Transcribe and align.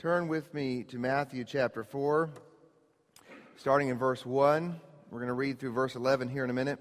Turn 0.00 0.28
with 0.28 0.54
me 0.54 0.82
to 0.84 0.98
Matthew 0.98 1.44
chapter 1.44 1.84
4, 1.84 2.30
starting 3.58 3.90
in 3.90 3.98
verse 3.98 4.24
1. 4.24 4.80
We're 5.10 5.18
going 5.18 5.28
to 5.28 5.34
read 5.34 5.60
through 5.60 5.74
verse 5.74 5.94
11 5.94 6.30
here 6.30 6.42
in 6.42 6.48
a 6.48 6.54
minute. 6.54 6.78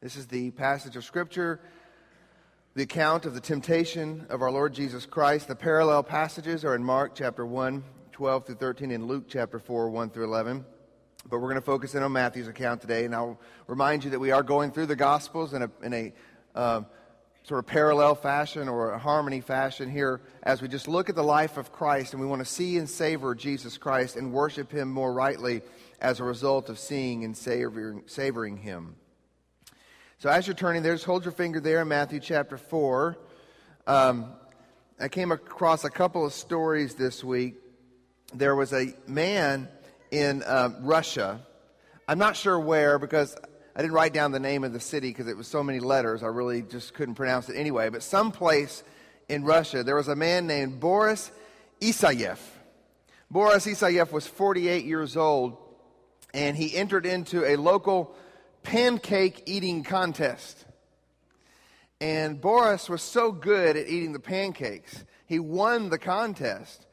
This 0.00 0.14
is 0.14 0.28
the 0.28 0.52
passage 0.52 0.94
of 0.94 1.04
Scripture, 1.04 1.58
the 2.76 2.84
account 2.84 3.26
of 3.26 3.34
the 3.34 3.40
temptation 3.40 4.26
of 4.30 4.42
our 4.42 4.52
Lord 4.52 4.74
Jesus 4.74 5.06
Christ. 5.06 5.48
The 5.48 5.56
parallel 5.56 6.04
passages 6.04 6.64
are 6.64 6.76
in 6.76 6.84
Mark 6.84 7.16
chapter 7.16 7.44
1, 7.44 7.82
12 8.12 8.46
through 8.46 8.54
13, 8.54 8.92
and 8.92 9.08
Luke 9.08 9.24
chapter 9.26 9.58
4, 9.58 9.90
1 9.90 10.10
through 10.10 10.26
11. 10.26 10.64
But 11.28 11.40
we're 11.40 11.48
going 11.48 11.56
to 11.56 11.62
focus 11.62 11.96
in 11.96 12.04
on 12.04 12.12
Matthew's 12.12 12.46
account 12.46 12.80
today, 12.80 13.06
and 13.06 13.14
I'll 13.14 13.40
remind 13.66 14.04
you 14.04 14.10
that 14.10 14.20
we 14.20 14.30
are 14.30 14.44
going 14.44 14.70
through 14.70 14.86
the 14.86 14.94
Gospels 14.94 15.52
in 15.52 15.62
a, 15.62 15.70
in 15.82 15.92
a 15.92 16.12
uh, 16.54 16.82
sort 17.48 17.60
of 17.60 17.66
parallel 17.66 18.14
fashion 18.14 18.68
or 18.68 18.90
a 18.90 18.98
harmony 18.98 19.40
fashion 19.40 19.90
here 19.90 20.20
as 20.42 20.60
we 20.60 20.68
just 20.68 20.86
look 20.86 21.08
at 21.08 21.14
the 21.14 21.24
life 21.24 21.56
of 21.56 21.72
Christ 21.72 22.12
and 22.12 22.20
we 22.20 22.28
want 22.28 22.40
to 22.40 22.44
see 22.44 22.76
and 22.76 22.86
savor 22.86 23.34
Jesus 23.34 23.78
Christ 23.78 24.16
and 24.16 24.34
worship 24.34 24.70
him 24.70 24.90
more 24.90 25.14
rightly 25.14 25.62
as 25.98 26.20
a 26.20 26.24
result 26.24 26.68
of 26.68 26.78
seeing 26.78 27.24
and 27.24 27.34
savoring, 27.34 28.02
savoring 28.04 28.58
him. 28.58 28.96
So 30.18 30.28
as 30.28 30.46
you're 30.46 30.56
turning 30.56 30.82
there, 30.82 30.92
just 30.92 31.06
hold 31.06 31.24
your 31.24 31.32
finger 31.32 31.58
there 31.58 31.80
in 31.80 31.88
Matthew 31.88 32.20
chapter 32.20 32.58
4. 32.58 33.16
Um, 33.86 34.26
I 35.00 35.08
came 35.08 35.32
across 35.32 35.84
a 35.84 35.90
couple 35.90 36.26
of 36.26 36.34
stories 36.34 36.96
this 36.96 37.24
week. 37.24 37.54
There 38.34 38.56
was 38.56 38.74
a 38.74 38.92
man 39.06 39.68
in 40.10 40.42
uh, 40.42 40.74
Russia. 40.82 41.40
I'm 42.06 42.18
not 42.18 42.36
sure 42.36 42.60
where 42.60 42.98
because 42.98 43.34
I 43.78 43.82
didn't 43.82 43.94
write 43.94 44.12
down 44.12 44.32
the 44.32 44.40
name 44.40 44.64
of 44.64 44.72
the 44.72 44.80
city 44.80 45.10
because 45.10 45.28
it 45.28 45.36
was 45.36 45.46
so 45.46 45.62
many 45.62 45.78
letters, 45.78 46.24
I 46.24 46.26
really 46.26 46.62
just 46.62 46.94
couldn't 46.94 47.14
pronounce 47.14 47.48
it 47.48 47.54
anyway. 47.54 47.90
But 47.90 48.02
someplace 48.02 48.82
in 49.28 49.44
Russia, 49.44 49.84
there 49.84 49.94
was 49.94 50.08
a 50.08 50.16
man 50.16 50.48
named 50.48 50.80
Boris 50.80 51.30
Isayev. 51.80 52.40
Boris 53.30 53.66
Isayev 53.66 54.10
was 54.10 54.26
48 54.26 54.84
years 54.84 55.16
old, 55.16 55.58
and 56.34 56.56
he 56.56 56.76
entered 56.76 57.06
into 57.06 57.44
a 57.44 57.54
local 57.54 58.16
pancake 58.64 59.44
eating 59.46 59.84
contest. 59.84 60.64
And 62.00 62.40
Boris 62.40 62.88
was 62.88 63.00
so 63.00 63.30
good 63.30 63.76
at 63.76 63.86
eating 63.86 64.12
the 64.12 64.18
pancakes, 64.18 65.04
he 65.26 65.38
won 65.38 65.88
the 65.88 65.98
contest. 65.98 66.84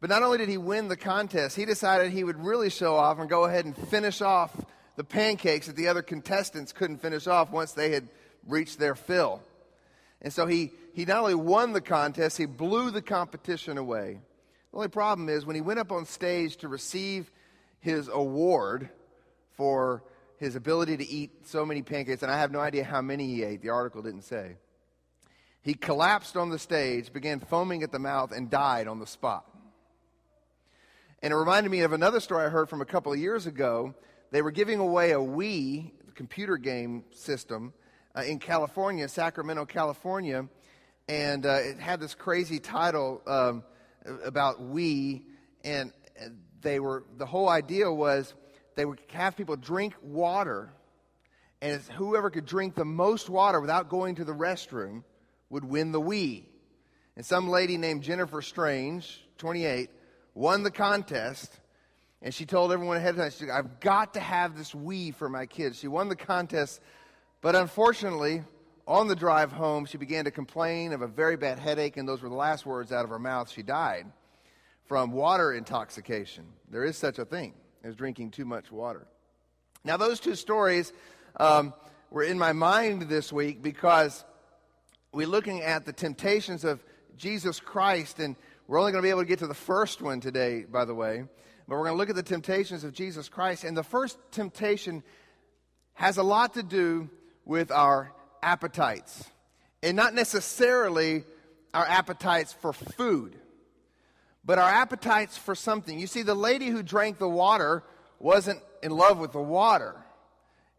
But 0.00 0.10
not 0.10 0.24
only 0.24 0.38
did 0.38 0.48
he 0.48 0.58
win 0.58 0.88
the 0.88 0.96
contest, 0.96 1.54
he 1.54 1.66
decided 1.66 2.10
he 2.10 2.24
would 2.24 2.44
really 2.44 2.68
show 2.68 2.96
off 2.96 3.20
and 3.20 3.30
go 3.30 3.44
ahead 3.44 3.64
and 3.64 3.76
finish 3.76 4.20
off 4.20 4.50
the 4.96 5.04
pancakes 5.04 5.66
that 5.66 5.76
the 5.76 5.88
other 5.88 6.02
contestants 6.02 6.72
couldn't 6.72 6.98
finish 6.98 7.26
off 7.26 7.50
once 7.50 7.72
they 7.72 7.92
had 7.92 8.08
reached 8.46 8.78
their 8.78 8.94
fill. 8.94 9.42
And 10.20 10.32
so 10.32 10.46
he, 10.46 10.72
he 10.94 11.04
not 11.04 11.18
only 11.18 11.34
won 11.34 11.72
the 11.72 11.80
contest, 11.80 12.38
he 12.38 12.46
blew 12.46 12.90
the 12.90 13.02
competition 13.02 13.78
away. 13.78 14.20
The 14.70 14.76
only 14.76 14.88
problem 14.88 15.28
is 15.28 15.44
when 15.44 15.56
he 15.56 15.62
went 15.62 15.80
up 15.80 15.92
on 15.92 16.06
stage 16.06 16.56
to 16.58 16.68
receive 16.68 17.30
his 17.80 18.08
award 18.08 18.88
for 19.56 20.02
his 20.38 20.56
ability 20.56 20.96
to 20.96 21.08
eat 21.08 21.46
so 21.46 21.64
many 21.64 21.82
pancakes, 21.82 22.22
and 22.22 22.30
I 22.30 22.38
have 22.38 22.50
no 22.50 22.60
idea 22.60 22.84
how 22.84 23.00
many 23.00 23.26
he 23.26 23.42
ate, 23.42 23.62
the 23.62 23.70
article 23.70 24.02
didn't 24.02 24.22
say. 24.22 24.56
He 25.62 25.74
collapsed 25.74 26.36
on 26.36 26.50
the 26.50 26.58
stage, 26.58 27.12
began 27.12 27.38
foaming 27.38 27.82
at 27.82 27.92
the 27.92 27.98
mouth, 27.98 28.32
and 28.32 28.50
died 28.50 28.88
on 28.88 28.98
the 28.98 29.06
spot. 29.06 29.44
And 31.22 31.32
it 31.32 31.36
reminded 31.36 31.70
me 31.70 31.82
of 31.82 31.92
another 31.92 32.18
story 32.18 32.44
I 32.44 32.48
heard 32.48 32.68
from 32.68 32.80
a 32.80 32.84
couple 32.84 33.12
of 33.12 33.18
years 33.18 33.46
ago 33.46 33.94
they 34.32 34.40
were 34.40 34.50
giving 34.50 34.80
away 34.80 35.12
a 35.12 35.18
Wii 35.18 35.92
computer 36.14 36.56
game 36.56 37.04
system 37.10 37.74
uh, 38.16 38.22
in 38.22 38.38
California, 38.38 39.06
Sacramento, 39.06 39.66
California, 39.66 40.48
and 41.06 41.44
uh, 41.44 41.58
it 41.60 41.78
had 41.78 42.00
this 42.00 42.14
crazy 42.14 42.58
title 42.58 43.20
um, 43.26 43.62
about 44.24 44.60
Wii, 44.60 45.22
and 45.64 45.92
they 46.62 46.80
were 46.80 47.04
the 47.18 47.26
whole 47.26 47.48
idea 47.48 47.92
was 47.92 48.32
they 48.74 48.86
would 48.86 49.00
have 49.12 49.36
people 49.36 49.56
drink 49.56 49.94
water, 50.02 50.72
and 51.60 51.82
whoever 51.96 52.30
could 52.30 52.46
drink 52.46 52.74
the 52.74 52.86
most 52.86 53.28
water 53.28 53.60
without 53.60 53.90
going 53.90 54.14
to 54.14 54.24
the 54.24 54.32
restroom 54.32 55.04
would 55.50 55.64
win 55.64 55.92
the 55.92 56.00
Wii. 56.00 56.46
And 57.16 57.26
some 57.26 57.50
lady 57.50 57.76
named 57.76 58.02
Jennifer 58.02 58.40
Strange, 58.40 59.22
28, 59.36 59.90
won 60.32 60.62
the 60.62 60.70
contest 60.70 61.60
and 62.22 62.32
she 62.32 62.46
told 62.46 62.72
everyone 62.72 62.96
ahead 62.96 63.14
of 63.14 63.16
time, 63.16 63.30
she 63.30 63.38
said, 63.38 63.50
I've 63.50 63.80
got 63.80 64.14
to 64.14 64.20
have 64.20 64.56
this 64.56 64.72
Wii 64.72 65.14
for 65.14 65.28
my 65.28 65.46
kids. 65.46 65.78
She 65.78 65.88
won 65.88 66.08
the 66.08 66.16
contest, 66.16 66.80
but 67.40 67.56
unfortunately, 67.56 68.44
on 68.86 69.08
the 69.08 69.16
drive 69.16 69.50
home, 69.52 69.86
she 69.86 69.98
began 69.98 70.24
to 70.24 70.30
complain 70.30 70.92
of 70.92 71.02
a 71.02 71.08
very 71.08 71.36
bad 71.36 71.58
headache, 71.58 71.96
and 71.96 72.08
those 72.08 72.22
were 72.22 72.28
the 72.28 72.34
last 72.34 72.64
words 72.64 72.92
out 72.92 73.04
of 73.04 73.10
her 73.10 73.18
mouth. 73.18 73.50
She 73.50 73.62
died 73.62 74.06
from 74.86 75.12
water 75.12 75.52
intoxication. 75.52 76.44
There 76.70 76.84
is 76.84 76.96
such 76.96 77.18
a 77.18 77.24
thing 77.24 77.54
as 77.82 77.96
drinking 77.96 78.30
too 78.30 78.44
much 78.44 78.70
water. 78.70 79.06
Now, 79.84 79.96
those 79.96 80.20
two 80.20 80.36
stories 80.36 80.92
um, 81.38 81.74
were 82.10 82.22
in 82.22 82.38
my 82.38 82.52
mind 82.52 83.02
this 83.02 83.32
week 83.32 83.62
because 83.62 84.24
we're 85.12 85.26
looking 85.26 85.62
at 85.62 85.84
the 85.84 85.92
temptations 85.92 86.64
of 86.64 86.84
Jesus 87.16 87.58
Christ, 87.58 88.20
and 88.20 88.36
we're 88.68 88.78
only 88.78 88.92
going 88.92 89.02
to 89.02 89.06
be 89.06 89.10
able 89.10 89.22
to 89.22 89.28
get 89.28 89.40
to 89.40 89.46
the 89.48 89.54
first 89.54 90.02
one 90.02 90.20
today, 90.20 90.64
by 90.70 90.84
the 90.84 90.94
way. 90.94 91.24
But 91.68 91.76
we're 91.76 91.84
going 91.84 91.94
to 91.94 91.98
look 91.98 92.10
at 92.10 92.16
the 92.16 92.22
temptations 92.22 92.84
of 92.84 92.92
Jesus 92.92 93.28
Christ. 93.28 93.64
And 93.64 93.76
the 93.76 93.82
first 93.82 94.18
temptation 94.30 95.02
has 95.94 96.16
a 96.16 96.22
lot 96.22 96.54
to 96.54 96.62
do 96.62 97.08
with 97.44 97.70
our 97.70 98.12
appetites. 98.42 99.24
And 99.82 99.96
not 99.96 100.14
necessarily 100.14 101.24
our 101.74 101.86
appetites 101.86 102.52
for 102.52 102.72
food, 102.72 103.36
but 104.44 104.58
our 104.58 104.68
appetites 104.68 105.38
for 105.38 105.54
something. 105.54 105.98
You 105.98 106.06
see, 106.06 106.22
the 106.22 106.34
lady 106.34 106.68
who 106.68 106.82
drank 106.82 107.18
the 107.18 107.28
water 107.28 107.82
wasn't 108.18 108.60
in 108.82 108.92
love 108.92 109.18
with 109.18 109.32
the 109.32 109.40
water. 109.40 109.96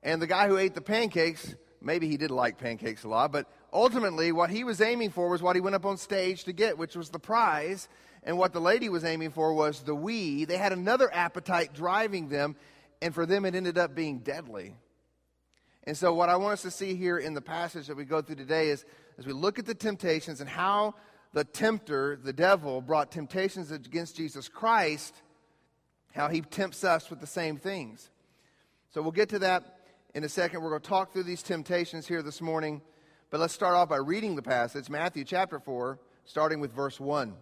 And 0.01 0.21
the 0.21 0.27
guy 0.27 0.47
who 0.47 0.57
ate 0.57 0.73
the 0.73 0.81
pancakes, 0.81 1.55
maybe 1.81 2.07
he 2.07 2.17
did 2.17 2.31
like 2.31 2.57
pancakes 2.57 3.03
a 3.03 3.07
lot, 3.07 3.31
but 3.31 3.47
ultimately 3.71 4.31
what 4.31 4.49
he 4.49 4.63
was 4.63 4.81
aiming 4.81 5.11
for 5.11 5.29
was 5.29 5.41
what 5.41 5.55
he 5.55 5.61
went 5.61 5.75
up 5.75 5.85
on 5.85 5.97
stage 5.97 6.43
to 6.43 6.53
get, 6.53 6.77
which 6.77 6.95
was 6.95 7.09
the 7.09 7.19
prize. 7.19 7.87
And 8.25 8.37
what 8.37 8.53
the 8.53 8.61
lady 8.61 8.89
was 8.89 9.03
aiming 9.03 9.31
for 9.31 9.53
was 9.53 9.81
the 9.81 9.95
Wii. 9.95 10.47
They 10.47 10.57
had 10.57 10.71
another 10.71 11.13
appetite 11.13 11.73
driving 11.73 12.29
them, 12.29 12.55
and 13.01 13.13
for 13.13 13.25
them 13.25 13.45
it 13.45 13.55
ended 13.55 13.77
up 13.77 13.93
being 13.95 14.19
deadly. 14.19 14.75
And 15.83 15.97
so, 15.97 16.13
what 16.13 16.29
I 16.29 16.37
want 16.37 16.53
us 16.53 16.61
to 16.61 16.71
see 16.71 16.95
here 16.95 17.17
in 17.17 17.33
the 17.33 17.41
passage 17.41 17.87
that 17.87 17.97
we 17.97 18.05
go 18.05 18.21
through 18.21 18.37
today 18.37 18.69
is 18.69 18.85
as 19.17 19.27
we 19.27 19.33
look 19.33 19.59
at 19.59 19.65
the 19.65 19.75
temptations 19.75 20.39
and 20.39 20.49
how 20.49 20.95
the 21.33 21.43
tempter, 21.43 22.17
the 22.23 22.31
devil, 22.31 22.79
brought 22.79 23.11
temptations 23.11 23.71
against 23.71 24.15
Jesus 24.15 24.47
Christ, 24.47 25.13
how 26.13 26.29
he 26.29 26.41
tempts 26.41 26.83
us 26.83 27.09
with 27.09 27.19
the 27.19 27.27
same 27.27 27.57
things. 27.57 28.09
So, 28.93 29.01
we'll 29.01 29.11
get 29.11 29.29
to 29.29 29.39
that 29.39 29.79
in 30.13 30.23
a 30.23 30.29
second. 30.29 30.61
We're 30.61 30.69
going 30.69 30.81
to 30.81 30.87
talk 30.87 31.11
through 31.11 31.23
these 31.23 31.43
temptations 31.43 32.07
here 32.07 32.21
this 32.21 32.39
morning. 32.39 32.81
But 33.29 33.41
let's 33.41 33.53
start 33.53 33.75
off 33.75 33.89
by 33.89 33.97
reading 33.97 34.35
the 34.35 34.43
passage, 34.43 34.89
Matthew 34.89 35.25
chapter 35.25 35.59
4, 35.59 35.99
starting 36.23 36.61
with 36.61 36.71
verse 36.71 36.99
1. 36.99 37.33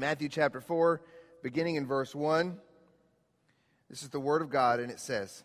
Matthew 0.00 0.30
chapter 0.30 0.62
4, 0.62 1.02
beginning 1.42 1.76
in 1.76 1.86
verse 1.86 2.14
1. 2.14 2.56
This 3.90 4.02
is 4.02 4.08
the 4.08 4.18
Word 4.18 4.40
of 4.40 4.48
God, 4.48 4.80
and 4.80 4.90
it 4.90 4.98
says 4.98 5.44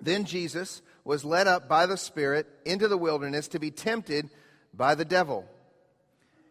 Then 0.00 0.26
Jesus 0.26 0.80
was 1.02 1.24
led 1.24 1.48
up 1.48 1.68
by 1.68 1.86
the 1.86 1.96
Spirit 1.96 2.46
into 2.64 2.86
the 2.86 2.96
wilderness 2.96 3.48
to 3.48 3.58
be 3.58 3.72
tempted 3.72 4.30
by 4.72 4.94
the 4.94 5.04
devil. 5.04 5.44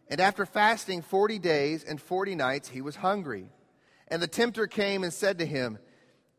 And 0.09 0.19
after 0.19 0.45
fasting 0.45 1.01
40 1.01 1.39
days 1.39 1.85
and 1.85 2.01
40 2.01 2.35
nights, 2.35 2.67
he 2.67 2.81
was 2.81 2.97
hungry. 2.97 3.47
And 4.09 4.21
the 4.21 4.27
tempter 4.27 4.67
came 4.67 5.01
and 5.01 5.13
said 5.13 5.39
to 5.39 5.45
him, 5.45 5.79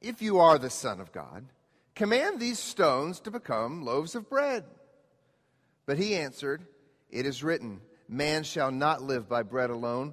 If 0.02 0.20
you 0.20 0.38
are 0.38 0.58
the 0.58 0.68
Son 0.68 1.00
of 1.00 1.12
God, 1.12 1.46
command 1.94 2.40
these 2.40 2.58
stones 2.58 3.20
to 3.20 3.30
become 3.30 3.86
loaves 3.86 4.14
of 4.14 4.28
bread. 4.28 4.64
But 5.86 5.96
he 5.96 6.14
answered, 6.14 6.66
It 7.08 7.24
is 7.24 7.42
written, 7.42 7.80
Man 8.06 8.42
shall 8.42 8.70
not 8.70 9.00
live 9.00 9.30
by 9.30 9.44
bread 9.44 9.70
alone 9.70 10.12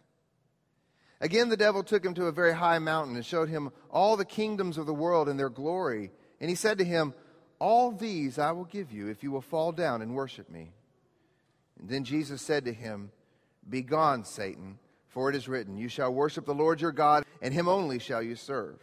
Again, 1.21 1.49
the 1.49 1.57
devil 1.57 1.83
took 1.83 2.03
him 2.03 2.15
to 2.15 2.25
a 2.25 2.31
very 2.31 2.53
high 2.53 2.79
mountain 2.79 3.15
and 3.15 3.23
showed 3.23 3.47
him 3.47 3.71
all 3.91 4.17
the 4.17 4.25
kingdoms 4.25 4.79
of 4.79 4.87
the 4.87 4.93
world 4.93 5.29
and 5.29 5.39
their 5.39 5.49
glory. 5.49 6.11
And 6.41 6.49
he 6.49 6.55
said 6.55 6.79
to 6.79 6.83
him, 6.83 7.13
All 7.59 7.91
these 7.91 8.39
I 8.39 8.51
will 8.51 8.65
give 8.65 8.91
you 8.91 9.07
if 9.07 9.21
you 9.21 9.31
will 9.31 9.41
fall 9.41 9.71
down 9.71 10.01
and 10.01 10.15
worship 10.15 10.49
me. 10.49 10.73
And 11.79 11.87
then 11.87 12.03
Jesus 12.05 12.41
said 12.41 12.65
to 12.65 12.73
him, 12.73 13.11
Begone, 13.69 14.25
Satan, 14.25 14.79
For 15.09 15.29
it 15.29 15.35
is 15.35 15.47
written, 15.47 15.77
You 15.77 15.89
shall 15.89 16.11
worship 16.11 16.47
the 16.47 16.55
Lord 16.55 16.81
your 16.81 16.91
God, 16.91 17.23
and 17.39 17.53
him 17.53 17.67
only 17.67 17.99
shall 17.99 18.23
you 18.23 18.35
serve. 18.35 18.81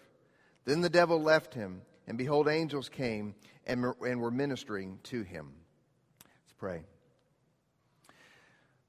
Then 0.64 0.81
the 0.81 0.88
devil 0.88 1.20
left 1.20 1.55
him, 1.55 1.82
and 2.06 2.17
behold, 2.17 2.46
angels 2.46 2.88
came 2.88 3.35
and, 3.67 3.85
and 4.06 4.20
were 4.20 4.31
ministering 4.31 5.00
to 5.05 5.23
him. 5.23 5.52
Let's 6.23 6.52
pray. 6.56 6.82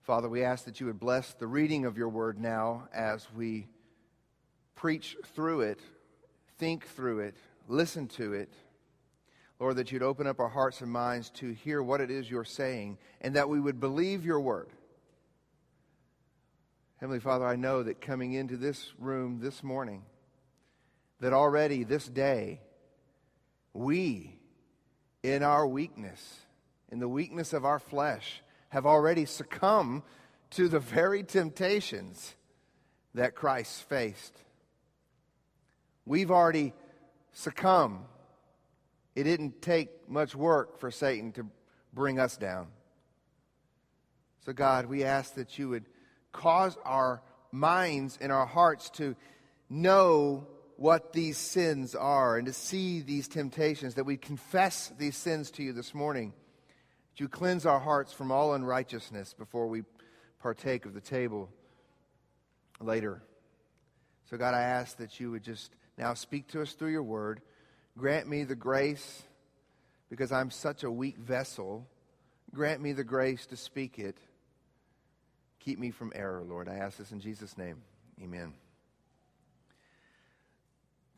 Father, 0.09 0.27
we 0.27 0.43
ask 0.43 0.65
that 0.65 0.79
you 0.79 0.87
would 0.87 0.99
bless 0.99 1.33
the 1.33 1.45
reading 1.45 1.85
of 1.85 1.95
your 1.95 2.09
word 2.09 2.39
now 2.39 2.89
as 2.91 3.27
we 3.35 3.67
preach 4.73 5.15
through 5.35 5.61
it, 5.61 5.79
think 6.57 6.87
through 6.87 7.19
it, 7.19 7.35
listen 7.67 8.07
to 8.07 8.33
it. 8.33 8.51
Lord, 9.59 9.75
that 9.75 9.91
you'd 9.91 10.01
open 10.01 10.25
up 10.25 10.39
our 10.39 10.49
hearts 10.49 10.81
and 10.81 10.91
minds 10.91 11.29
to 11.35 11.53
hear 11.53 11.83
what 11.83 12.01
it 12.01 12.09
is 12.09 12.27
you're 12.27 12.43
saying, 12.43 12.97
and 13.21 13.35
that 13.35 13.49
we 13.49 13.59
would 13.59 13.79
believe 13.79 14.25
your 14.25 14.39
word. 14.39 14.69
Heavenly 16.99 17.19
Father, 17.19 17.45
I 17.45 17.55
know 17.55 17.83
that 17.83 18.01
coming 18.01 18.33
into 18.33 18.57
this 18.57 18.91
room 18.97 19.37
this 19.39 19.61
morning, 19.61 20.01
that 21.19 21.33
already 21.33 21.83
this 21.83 22.07
day, 22.07 22.61
we, 23.75 24.39
in 25.21 25.43
our 25.43 25.67
weakness, 25.67 26.39
in 26.91 26.97
the 26.97 27.07
weakness 27.07 27.53
of 27.53 27.63
our 27.63 27.77
flesh, 27.77 28.41
have 28.69 28.85
already 28.85 29.25
succumbed 29.25 30.03
to 30.51 30.67
the 30.67 30.79
very 30.79 31.23
temptations 31.23 32.35
that 33.13 33.35
Christ 33.35 33.83
faced. 33.83 34.35
We've 36.05 36.31
already 36.31 36.73
succumbed. 37.33 37.99
It 39.15 39.23
didn't 39.23 39.61
take 39.61 40.09
much 40.09 40.35
work 40.35 40.79
for 40.79 40.89
Satan 40.91 41.31
to 41.33 41.45
bring 41.93 42.19
us 42.19 42.37
down. 42.37 42.67
So, 44.45 44.53
God, 44.53 44.85
we 44.85 45.03
ask 45.03 45.35
that 45.35 45.59
you 45.59 45.69
would 45.69 45.85
cause 46.31 46.77
our 46.85 47.21
minds 47.51 48.17
and 48.21 48.31
our 48.31 48.45
hearts 48.45 48.89
to 48.91 49.15
know 49.69 50.47
what 50.77 51.11
these 51.11 51.37
sins 51.37 51.93
are 51.93 52.37
and 52.37 52.47
to 52.47 52.53
see 52.53 53.01
these 53.01 53.27
temptations, 53.27 53.95
that 53.95 54.05
we 54.05 54.15
confess 54.15 54.93
these 54.97 55.17
sins 55.17 55.51
to 55.51 55.63
you 55.63 55.73
this 55.73 55.93
morning. 55.93 56.33
You 57.19 57.27
cleanse 57.27 57.65
our 57.65 57.79
hearts 57.79 58.13
from 58.13 58.31
all 58.31 58.53
unrighteousness 58.53 59.33
before 59.33 59.67
we 59.67 59.83
partake 60.39 60.85
of 60.85 60.93
the 60.93 61.01
table 61.01 61.49
later. 62.79 63.21
So, 64.29 64.37
God, 64.37 64.53
I 64.53 64.61
ask 64.61 64.97
that 64.97 65.19
you 65.19 65.31
would 65.31 65.43
just 65.43 65.71
now 65.97 66.13
speak 66.13 66.47
to 66.49 66.61
us 66.61 66.73
through 66.73 66.91
your 66.91 67.03
word. 67.03 67.41
Grant 67.97 68.27
me 68.27 68.43
the 68.43 68.55
grace, 68.55 69.23
because 70.09 70.31
I'm 70.31 70.51
such 70.51 70.83
a 70.83 70.91
weak 70.91 71.17
vessel. 71.17 71.87
Grant 72.53 72.81
me 72.81 72.93
the 72.93 73.03
grace 73.03 73.45
to 73.47 73.57
speak 73.57 73.99
it 73.99 74.17
Keep 75.59 75.79
me 75.79 75.91
from 75.91 76.11
error, 76.15 76.43
Lord. 76.43 76.67
I 76.69 76.75
ask 76.75 76.97
this 76.97 77.11
in 77.11 77.19
Jesus' 77.19 77.57
name. 77.57 77.81
Amen. 78.21 78.53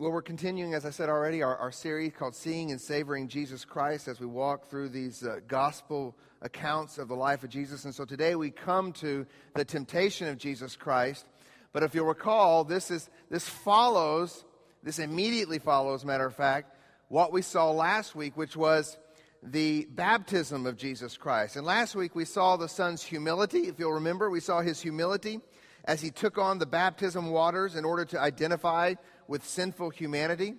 Well, 0.02 0.10
we're 0.10 0.24
continuing, 0.24 0.74
as 0.74 0.84
I 0.84 0.90
said 0.90 1.10
already, 1.10 1.44
our, 1.44 1.56
our 1.58 1.72
series 1.72 2.14
called 2.18 2.34
Seeing 2.34 2.72
and 2.72 2.82
Savoring 2.82 3.28
Jesus 3.28 3.64
Christ 3.64 4.08
as 4.08 4.20
we 4.20 4.26
walk 4.26 4.66
through 4.66 4.90
these 4.90 5.24
uh, 5.24 5.42
gospel 5.48 6.16
accounts 6.42 6.98
of 6.98 7.08
the 7.08 7.14
life 7.14 7.44
of 7.44 7.52
Jesus. 7.52 7.86
And 7.86 7.94
so 7.94 8.04
today 8.04 8.34
we 8.34 8.50
come 8.50 8.94
to 8.94 9.28
the 9.54 9.64
temptation 9.64 10.28
of 10.28 10.40
Jesus 10.40 10.76
Christ. 10.76 11.28
But 11.72 11.84
if 11.84 11.94
you'll 11.94 12.08
recall, 12.08 12.64
this, 12.64 12.90
is, 12.90 13.12
this 13.30 13.48
follows, 13.48 14.44
this 14.82 14.98
immediately 14.98 15.60
follows, 15.60 16.04
matter 16.04 16.26
of 16.26 16.34
fact, 16.34 16.76
what 17.08 17.32
we 17.32 17.44
saw 17.44 17.70
last 17.70 18.16
week, 18.16 18.36
which 18.36 18.58
was 18.58 18.98
the 19.44 19.86
baptism 19.92 20.66
of 20.66 20.78
Jesus 20.78 21.16
Christ. 21.16 21.58
And 21.58 21.64
last 21.64 21.94
week 21.94 22.16
we 22.16 22.26
saw 22.26 22.58
the 22.58 22.68
Son's 22.68 23.04
humility. 23.04 23.68
If 23.68 23.78
you'll 23.78 23.94
remember, 23.94 24.32
we 24.32 24.40
saw 24.40 24.62
his 24.62 24.82
humility 24.82 25.42
as 25.86 26.02
he 26.02 26.12
took 26.12 26.38
on 26.38 26.60
the 26.60 26.66
baptism 26.66 27.30
waters 27.32 27.76
in 27.76 27.86
order 27.86 28.06
to 28.06 28.20
identify 28.20 28.94
with 29.32 29.46
sinful 29.46 29.92
humanity. 29.92 30.56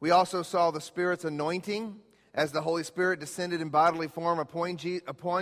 We 0.00 0.10
also 0.10 0.42
saw 0.42 0.70
the 0.70 0.80
Spirit's 0.80 1.26
anointing 1.26 2.00
as 2.32 2.50
the 2.50 2.62
Holy 2.62 2.82
Spirit 2.82 3.20
descended 3.20 3.60
in 3.60 3.68
bodily 3.68 4.08
form 4.08 4.38
upon 4.38 4.78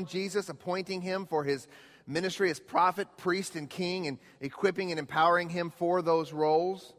Jesus, 0.06 0.48
appointing 0.48 1.02
him 1.02 1.24
for 1.24 1.44
his 1.44 1.68
ministry 2.04 2.50
as 2.50 2.58
prophet, 2.58 3.06
priest, 3.16 3.54
and 3.54 3.70
king, 3.70 4.08
and 4.08 4.18
equipping 4.40 4.90
and 4.90 4.98
empowering 4.98 5.50
him 5.50 5.70
for 5.70 6.02
those 6.02 6.32
roles. 6.32 6.94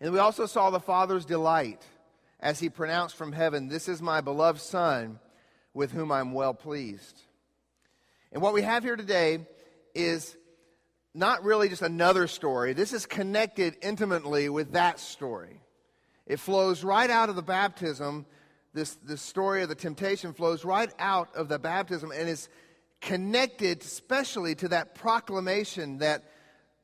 And 0.00 0.12
we 0.12 0.20
also 0.20 0.46
saw 0.46 0.70
the 0.70 0.78
Father's 0.78 1.24
delight 1.24 1.84
as 2.38 2.60
he 2.60 2.70
pronounced 2.70 3.16
from 3.16 3.32
heaven, 3.32 3.66
This 3.66 3.88
is 3.88 4.00
my 4.00 4.20
beloved 4.20 4.60
Son, 4.60 5.18
with 5.74 5.90
whom 5.90 6.12
I'm 6.12 6.32
well 6.32 6.54
pleased. 6.54 7.20
And 8.30 8.40
what 8.40 8.54
we 8.54 8.62
have 8.62 8.84
here 8.84 8.94
today 8.94 9.40
is 9.96 10.36
not 11.14 11.44
really 11.44 11.68
just 11.68 11.82
another 11.82 12.26
story. 12.26 12.72
This 12.72 12.92
is 12.92 13.06
connected 13.06 13.76
intimately 13.82 14.48
with 14.48 14.72
that 14.72 14.98
story. 14.98 15.60
It 16.26 16.40
flows 16.40 16.84
right 16.84 17.10
out 17.10 17.28
of 17.28 17.36
the 17.36 17.42
baptism. 17.42 18.26
This, 18.72 18.94
this 19.04 19.20
story 19.20 19.62
of 19.62 19.68
the 19.68 19.74
temptation 19.74 20.32
flows 20.32 20.64
right 20.64 20.92
out 20.98 21.34
of 21.34 21.48
the 21.48 21.58
baptism 21.58 22.10
and 22.10 22.28
is 22.28 22.48
connected 23.00 23.82
especially 23.82 24.54
to 24.54 24.68
that 24.68 24.94
proclamation 24.94 25.98
that 25.98 26.24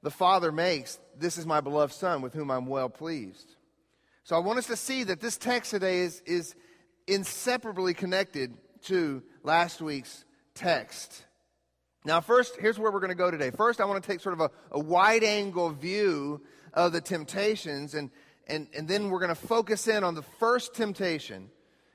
the 0.02 0.10
Father 0.10 0.52
makes 0.52 0.98
This 1.16 1.38
is 1.38 1.46
my 1.46 1.60
beloved 1.60 1.92
Son, 1.92 2.22
with 2.22 2.34
whom 2.34 2.50
I'm 2.50 2.66
well 2.66 2.88
pleased. 2.88 3.56
So 4.24 4.36
I 4.36 4.40
want 4.40 4.58
us 4.58 4.66
to 4.66 4.76
see 4.76 5.04
that 5.04 5.20
this 5.20 5.38
text 5.38 5.70
today 5.70 6.00
is, 6.00 6.20
is 6.26 6.54
inseparably 7.06 7.94
connected 7.94 8.54
to 8.84 9.22
last 9.42 9.80
week's 9.80 10.24
text. 10.54 11.24
Now, 12.08 12.22
first, 12.22 12.56
here's 12.58 12.78
where 12.78 12.90
we're 12.90 13.00
going 13.00 13.10
to 13.10 13.14
go 13.14 13.30
today. 13.30 13.50
First, 13.50 13.82
I 13.82 13.84
want 13.84 14.02
to 14.02 14.10
take 14.10 14.20
sort 14.20 14.32
of 14.32 14.40
a, 14.40 14.50
a 14.70 14.80
wide 14.80 15.22
angle 15.22 15.68
view 15.68 16.40
of 16.72 16.92
the 16.92 17.02
temptations, 17.02 17.92
and, 17.92 18.08
and, 18.46 18.66
and 18.74 18.88
then 18.88 19.10
we're 19.10 19.18
going 19.18 19.28
to 19.28 19.34
focus 19.34 19.86
in 19.88 20.02
on 20.02 20.14
the 20.14 20.22
first 20.40 20.72
temptation, 20.72 21.50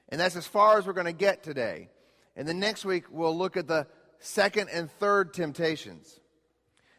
and 0.09 0.21
that's 0.21 0.35
as 0.35 0.45
far 0.45 0.77
as 0.77 0.85
we're 0.85 0.93
going 0.93 1.07
to 1.07 1.13
get 1.13 1.41
today. 1.41 1.89
And 2.35 2.47
then 2.47 2.59
next 2.59 2.85
week, 2.85 3.05
we'll 3.09 3.35
look 3.35 3.57
at 3.57 3.67
the 3.67 3.87
second 4.19 4.69
and 4.71 4.91
third 4.91 5.33
temptations. 5.33 6.19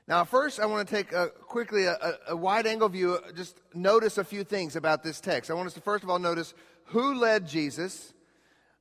Now, 0.09 0.25
first, 0.25 0.59
I 0.59 0.67
want 0.67 0.89
to 0.89 0.93
take 0.93 1.13
a, 1.13 1.29
quickly 1.29 1.85
a, 1.85 2.19
a, 2.27 2.35
wide 2.35 2.67
angle 2.67 2.89
view, 2.89 3.21
just 3.37 3.61
notice 3.73 4.19
a 4.19 4.25
few 4.25 4.43
things 4.43 4.75
about 4.75 5.05
this 5.05 5.21
text. 5.21 5.53
I 5.53 5.55
want 5.55 5.69
us 5.69 5.75
to 5.75 5.81
first 5.81 6.03
of 6.03 6.11
all 6.11 6.19
notice 6.19 6.53
who 6.87 7.15
led 7.15 7.47
Jesus, 7.47 8.13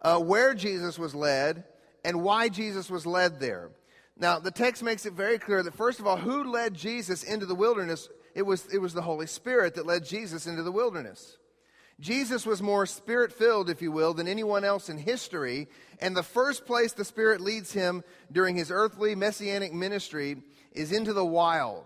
uh, 0.01 0.17
where 0.17 0.55
Jesus 0.55 0.97
was 0.97 1.13
led, 1.13 1.65
and 2.03 2.23
why 2.23 2.49
Jesus 2.49 2.89
was 2.89 3.05
led 3.05 3.39
there. 3.39 3.69
Now, 4.17 4.39
the 4.39 4.51
text 4.51 4.83
makes 4.83 5.05
it 5.05 5.13
very 5.13 5.39
clear 5.39 5.63
that, 5.63 5.73
first 5.73 5.99
of 5.99 6.07
all, 6.07 6.17
who 6.17 6.43
led 6.43 6.73
Jesus 6.73 7.23
into 7.23 7.45
the 7.45 7.55
wilderness? 7.55 8.09
It 8.35 8.43
was, 8.43 8.67
it 8.73 8.77
was 8.77 8.93
the 8.93 9.01
Holy 9.01 9.27
Spirit 9.27 9.75
that 9.75 9.85
led 9.85 10.05
Jesus 10.05 10.47
into 10.47 10.63
the 10.63 10.71
wilderness. 10.71 11.37
Jesus 11.99 12.45
was 12.45 12.61
more 12.61 12.85
spirit 12.85 13.31
filled, 13.31 13.69
if 13.69 13.81
you 13.81 13.91
will, 13.91 14.13
than 14.13 14.27
anyone 14.27 14.63
else 14.63 14.89
in 14.89 14.97
history. 14.97 15.67
And 15.99 16.15
the 16.15 16.23
first 16.23 16.65
place 16.65 16.93
the 16.93 17.05
Spirit 17.05 17.41
leads 17.41 17.71
him 17.71 18.03
during 18.31 18.55
his 18.55 18.71
earthly 18.71 19.15
messianic 19.15 19.73
ministry 19.73 20.37
is 20.71 20.91
into 20.91 21.13
the 21.13 21.25
wild, 21.25 21.85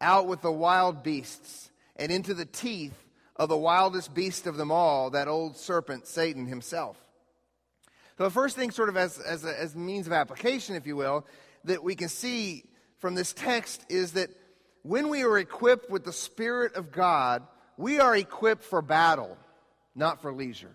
out 0.00 0.26
with 0.26 0.42
the 0.42 0.52
wild 0.52 1.02
beasts, 1.02 1.70
and 1.96 2.10
into 2.10 2.34
the 2.34 2.44
teeth 2.44 3.04
of 3.36 3.48
the 3.48 3.56
wildest 3.56 4.12
beast 4.14 4.46
of 4.46 4.56
them 4.56 4.72
all, 4.72 5.10
that 5.10 5.28
old 5.28 5.56
serpent, 5.56 6.06
Satan 6.06 6.46
himself. 6.46 6.96
So, 8.16 8.24
the 8.24 8.30
first 8.30 8.56
thing, 8.56 8.72
sort 8.72 8.88
of 8.88 8.96
as, 8.96 9.20
as, 9.20 9.44
a, 9.44 9.60
as 9.60 9.76
means 9.76 10.08
of 10.08 10.12
application, 10.12 10.74
if 10.74 10.88
you 10.88 10.96
will, 10.96 11.24
that 11.68 11.82
we 11.82 11.94
can 11.94 12.08
see 12.08 12.64
from 12.98 13.14
this 13.14 13.32
text 13.32 13.84
is 13.88 14.12
that 14.12 14.30
when 14.82 15.08
we 15.08 15.22
are 15.22 15.38
equipped 15.38 15.90
with 15.90 16.04
the 16.04 16.12
Spirit 16.12 16.74
of 16.74 16.92
God, 16.92 17.46
we 17.76 18.00
are 18.00 18.16
equipped 18.16 18.64
for 18.64 18.82
battle, 18.82 19.36
not 19.94 20.20
for 20.20 20.32
leisure. 20.32 20.74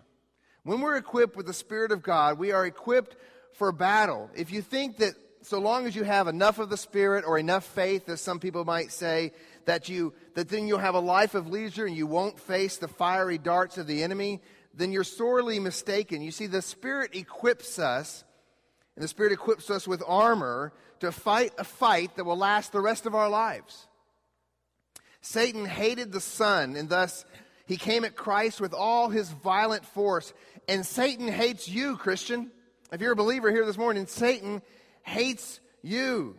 When 0.64 0.82
we're 0.82 0.96
equipped 0.96 1.36
with 1.36 1.46
the 1.46 1.54
Spirit 1.54 1.92
of 1.92 2.02
God, 2.02 2.40
we 2.40 2.52
are 2.52 2.66
equipped 2.66 3.18
for 3.54 3.72
battle. 3.72 4.30
If 4.36 4.52
you 4.52 4.62
think 4.62 4.98
that 4.98 5.14
so 5.42 5.60
long 5.60 5.86
as 5.86 5.96
you 5.96 6.04
have 6.04 6.28
enough 6.28 6.60
of 6.60 6.70
the 6.70 6.78
Spirit 6.78 7.26
or 7.28 7.38
enough 7.38 7.66
faith, 7.66 8.08
as 8.08 8.22
some 8.22 8.40
people 8.40 8.64
might 8.64 8.92
say, 8.92 9.34
that, 9.66 9.90
you, 9.90 10.14
that 10.36 10.50
then 10.50 10.68
you'll 10.68 10.80
have 10.80 10.96
a 10.96 11.00
life 11.00 11.36
of 11.36 11.48
leisure 11.48 11.86
and 11.86 11.96
you 11.96 12.08
won't 12.08 12.40
face 12.40 12.78
the 12.78 12.88
fiery 12.88 13.38
darts 13.38 13.78
of 13.78 13.88
the 13.88 14.04
enemy, 14.04 14.42
then 14.74 14.92
you're 14.92 15.04
sorely 15.04 15.60
mistaken. 15.60 16.22
You 16.22 16.32
see, 16.32 16.48
the 16.48 16.62
Spirit 16.62 17.16
equips 17.16 17.80
us, 17.80 18.24
and 18.96 19.04
the 19.04 19.08
Spirit 19.08 19.32
equips 19.32 19.70
us 19.70 19.88
with 19.88 20.04
armor 20.06 20.74
to 21.00 21.12
fight 21.12 21.54
a 21.58 21.64
fight 21.64 22.16
that 22.16 22.26
will 22.26 22.38
last 22.38 22.72
the 22.72 22.82
rest 22.82 23.06
of 23.06 23.16
our 23.16 23.30
lives. 23.30 23.88
Satan 25.22 25.66
hated 25.66 26.12
the 26.12 26.20
Son, 26.20 26.76
and 26.76 26.90
thus 26.90 27.26
he 27.66 27.78
came 27.78 28.04
at 28.04 28.16
Christ 28.16 28.60
with 28.60 28.74
all 28.74 29.10
his 29.10 29.30
violent 29.30 29.86
force. 29.86 30.34
And 30.68 30.86
Satan 30.86 31.28
hates 31.28 31.68
you, 31.68 31.98
Christian. 31.98 32.52
If 32.92 33.02
you're 33.02 33.14
a 33.14 33.16
believer 33.16 33.50
here 33.50 33.66
this 33.66 33.78
morning, 33.78 34.06
Satan 34.06 34.62
hates 35.02 35.60
you. 35.82 36.36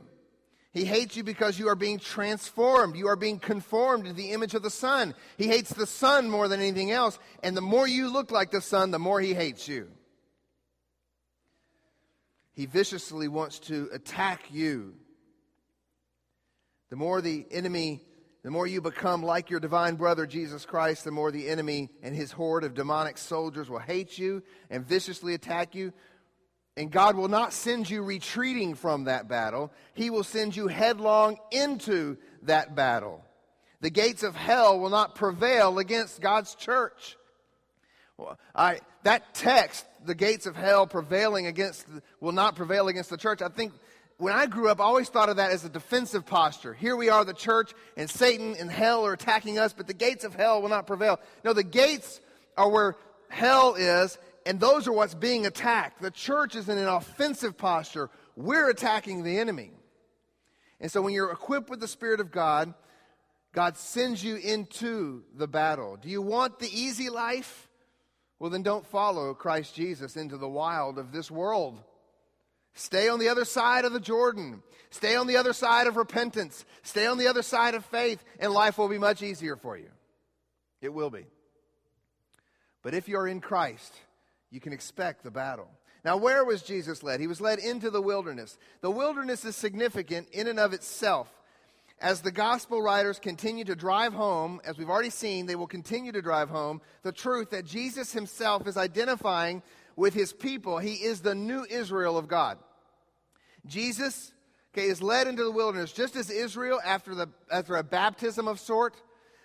He 0.72 0.84
hates 0.84 1.16
you 1.16 1.22
because 1.22 1.58
you 1.58 1.68
are 1.68 1.76
being 1.76 1.98
transformed. 1.98 2.96
You 2.96 3.08
are 3.08 3.16
being 3.16 3.38
conformed 3.38 4.04
to 4.04 4.12
the 4.12 4.32
image 4.32 4.54
of 4.54 4.62
the 4.62 4.70
Son. 4.70 5.14
He 5.38 5.46
hates 5.46 5.72
the 5.72 5.86
Son 5.86 6.28
more 6.28 6.48
than 6.48 6.60
anything 6.60 6.90
else. 6.90 7.18
And 7.42 7.56
the 7.56 7.62
more 7.62 7.86
you 7.86 8.12
look 8.12 8.30
like 8.30 8.50
the 8.50 8.60
Son, 8.60 8.90
the 8.90 8.98
more 8.98 9.20
he 9.20 9.34
hates 9.34 9.66
you. 9.68 9.88
He 12.54 12.66
viciously 12.66 13.28
wants 13.28 13.58
to 13.60 13.88
attack 13.92 14.44
you. 14.50 14.94
The 16.90 16.96
more 16.96 17.20
the 17.20 17.46
enemy, 17.50 18.02
the 18.42 18.50
more 18.50 18.66
you 18.66 18.80
become 18.80 19.22
like 19.22 19.50
your 19.50 19.60
divine 19.60 19.96
brother 19.96 20.26
Jesus 20.26 20.64
Christ, 20.64 21.04
the 21.04 21.10
more 21.10 21.32
the 21.32 21.48
enemy 21.48 21.90
and 22.02 22.14
his 22.14 22.30
horde 22.30 22.62
of 22.64 22.74
demonic 22.74 23.18
soldiers 23.18 23.68
will 23.68 23.80
hate 23.80 24.16
you 24.18 24.42
and 24.70 24.86
viciously 24.86 25.34
attack 25.34 25.74
you. 25.74 25.92
And 26.76 26.90
God 26.90 27.16
will 27.16 27.28
not 27.28 27.52
send 27.52 27.88
you 27.88 28.02
retreating 28.02 28.74
from 28.74 29.04
that 29.04 29.28
battle, 29.28 29.72
He 29.94 30.10
will 30.10 30.24
send 30.24 30.56
you 30.56 30.66
headlong 30.68 31.38
into 31.52 32.16
that 32.42 32.74
battle. 32.74 33.24
The 33.80 33.90
gates 33.90 34.22
of 34.22 34.34
hell 34.34 34.80
will 34.80 34.90
not 34.90 35.14
prevail 35.14 35.78
against 35.78 36.20
God's 36.20 36.54
church. 36.54 37.16
Well, 38.16 38.38
I, 38.54 38.80
that 39.02 39.34
text, 39.34 39.84
the 40.04 40.14
gates 40.14 40.46
of 40.46 40.56
hell 40.56 40.86
prevailing 40.86 41.46
against, 41.46 41.86
will 42.20 42.32
not 42.32 42.56
prevail 42.56 42.88
against 42.88 43.10
the 43.10 43.16
church, 43.16 43.42
I 43.42 43.48
think 43.48 43.72
when 44.18 44.32
I 44.32 44.46
grew 44.46 44.68
up, 44.68 44.80
I 44.80 44.84
always 44.84 45.08
thought 45.08 45.28
of 45.28 45.36
that 45.36 45.50
as 45.50 45.64
a 45.64 45.68
defensive 45.68 46.24
posture. 46.24 46.72
Here 46.72 46.94
we 46.94 47.08
are, 47.08 47.24
the 47.24 47.34
church, 47.34 47.72
and 47.96 48.08
Satan 48.08 48.54
and 48.58 48.70
hell 48.70 49.04
are 49.04 49.12
attacking 49.12 49.58
us, 49.58 49.72
but 49.72 49.86
the 49.86 49.94
gates 49.94 50.24
of 50.24 50.34
hell 50.34 50.62
will 50.62 50.68
not 50.68 50.86
prevail. 50.86 51.18
No, 51.44 51.52
the 51.52 51.64
gates 51.64 52.20
are 52.56 52.68
where 52.68 52.96
hell 53.28 53.74
is, 53.74 54.16
and 54.46 54.60
those 54.60 54.86
are 54.86 54.92
what's 54.92 55.14
being 55.14 55.46
attacked. 55.46 56.00
The 56.00 56.12
church 56.12 56.54
is 56.54 56.68
in 56.68 56.78
an 56.78 56.86
offensive 56.86 57.58
posture. 57.58 58.08
We're 58.36 58.70
attacking 58.70 59.24
the 59.24 59.38
enemy. 59.38 59.72
And 60.80 60.90
so 60.90 61.02
when 61.02 61.12
you're 61.12 61.32
equipped 61.32 61.70
with 61.70 61.80
the 61.80 61.88
Spirit 61.88 62.20
of 62.20 62.30
God, 62.30 62.72
God 63.52 63.76
sends 63.76 64.22
you 64.22 64.36
into 64.36 65.22
the 65.36 65.48
battle. 65.48 65.96
Do 65.96 66.08
you 66.08 66.22
want 66.22 66.58
the 66.58 66.68
easy 66.68 67.08
life? 67.08 67.63
Well, 68.38 68.50
then 68.50 68.62
don't 68.62 68.86
follow 68.86 69.32
Christ 69.34 69.74
Jesus 69.74 70.16
into 70.16 70.36
the 70.36 70.48
wild 70.48 70.98
of 70.98 71.12
this 71.12 71.30
world. 71.30 71.80
Stay 72.74 73.08
on 73.08 73.20
the 73.20 73.28
other 73.28 73.44
side 73.44 73.84
of 73.84 73.92
the 73.92 74.00
Jordan. 74.00 74.62
Stay 74.90 75.14
on 75.14 75.26
the 75.26 75.36
other 75.36 75.52
side 75.52 75.86
of 75.86 75.96
repentance. 75.96 76.64
Stay 76.82 77.06
on 77.06 77.18
the 77.18 77.28
other 77.28 77.42
side 77.42 77.74
of 77.74 77.84
faith, 77.84 78.22
and 78.40 78.52
life 78.52 78.78
will 78.78 78.88
be 78.88 78.98
much 78.98 79.22
easier 79.22 79.56
for 79.56 79.76
you. 79.76 79.90
It 80.80 80.92
will 80.92 81.10
be. 81.10 81.26
But 82.82 82.94
if 82.94 83.08
you're 83.08 83.28
in 83.28 83.40
Christ, 83.40 83.94
you 84.50 84.60
can 84.60 84.72
expect 84.72 85.22
the 85.22 85.30
battle. 85.30 85.70
Now, 86.04 86.18
where 86.18 86.44
was 86.44 86.62
Jesus 86.62 87.02
led? 87.02 87.20
He 87.20 87.26
was 87.26 87.40
led 87.40 87.58
into 87.58 87.90
the 87.90 88.02
wilderness. 88.02 88.58
The 88.82 88.90
wilderness 88.90 89.44
is 89.44 89.56
significant 89.56 90.28
in 90.30 90.48
and 90.48 90.60
of 90.60 90.74
itself. 90.74 91.32
As 92.04 92.20
the 92.20 92.30
gospel 92.30 92.82
writers 92.82 93.18
continue 93.18 93.64
to 93.64 93.74
drive 93.74 94.12
home, 94.12 94.60
as 94.62 94.76
we've 94.76 94.90
already 94.90 95.08
seen, 95.08 95.46
they 95.46 95.56
will 95.56 95.66
continue 95.66 96.12
to 96.12 96.20
drive 96.20 96.50
home 96.50 96.82
the 97.02 97.12
truth 97.12 97.48
that 97.48 97.64
Jesus 97.64 98.12
himself 98.12 98.66
is 98.66 98.76
identifying 98.76 99.62
with 99.96 100.12
his 100.12 100.30
people. 100.30 100.76
He 100.76 100.96
is 100.96 101.22
the 101.22 101.34
new 101.34 101.64
Israel 101.64 102.18
of 102.18 102.28
God. 102.28 102.58
Jesus 103.64 104.34
okay, 104.74 104.86
is 104.86 105.00
led 105.00 105.28
into 105.28 105.44
the 105.44 105.50
wilderness 105.50 105.94
just 105.94 106.14
as 106.14 106.28
Israel, 106.28 106.78
after, 106.84 107.14
the, 107.14 107.28
after 107.50 107.76
a 107.76 107.82
baptism 107.82 108.48
of 108.48 108.60
sort, 108.60 109.00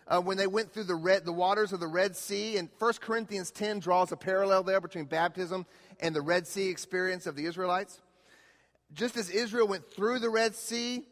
uh, 0.10 0.20
when 0.20 0.36
they 0.36 0.46
went 0.46 0.74
through 0.74 0.84
the, 0.84 0.96
red, 0.96 1.24
the 1.24 1.32
waters 1.32 1.72
of 1.72 1.80
the 1.80 1.88
Red 1.88 2.14
Sea. 2.14 2.58
And 2.58 2.68
1 2.78 2.94
Corinthians 3.00 3.52
10 3.52 3.80
draws 3.80 4.12
a 4.12 4.18
parallel 4.18 4.64
there 4.64 4.82
between 4.82 5.06
baptism 5.06 5.66
and 6.02 6.14
the 6.14 6.22
Red 6.22 6.46
Sea 6.46 6.68
experience 6.68 7.26
of 7.26 7.38
the 7.38 7.46
Israelites. 7.46 8.02
Just 8.92 9.16
as 9.16 9.30
Israel 9.30 9.66
went 9.66 9.90
through 9.90 10.20
the 10.20 10.30
Red 10.30 10.56
Sea 10.56 11.06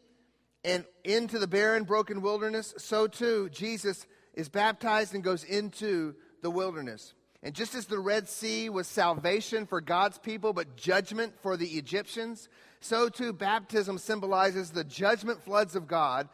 and 0.64 0.84
into 1.04 1.38
the 1.38 1.46
barren, 1.46 1.84
broken 1.84 2.20
wilderness, 2.20 2.74
so 2.78 3.06
too 3.06 3.48
Jesus 3.50 4.06
is 4.34 4.48
baptized 4.48 5.14
and 5.14 5.24
goes 5.24 5.44
into 5.44 6.14
the 6.42 6.50
wilderness. 6.50 7.14
And 7.42 7.54
just 7.54 7.74
as 7.74 7.86
the 7.86 8.00
Red 8.00 8.28
Sea 8.28 8.68
was 8.68 8.86
salvation 8.88 9.66
for 9.66 9.80
God's 9.80 10.18
people, 10.18 10.52
but 10.52 10.76
judgment 10.76 11.34
for 11.40 11.56
the 11.56 11.68
Egyptians, 11.68 12.48
so 12.80 13.08
too 13.08 13.32
baptism 13.32 13.98
symbolizes 13.98 14.70
the 14.70 14.84
judgment 14.84 15.42
floods 15.44 15.76
of 15.76 15.86
God 15.86 16.28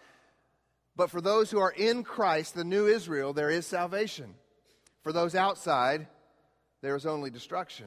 but 0.97 1.11
for 1.11 1.21
those 1.21 1.51
who 1.51 1.59
are 1.59 1.73
in 1.73 2.05
Christ, 2.05 2.55
the 2.55 2.65
new 2.65 2.87
Israel, 2.87 3.33
there 3.33 3.51
is 3.51 3.67
salvation. 3.67 4.35
For 5.03 5.13
those 5.13 5.35
outside, 5.35 6.07
there 6.83 6.95
is 6.95 7.05
only 7.05 7.31
destruction. 7.31 7.87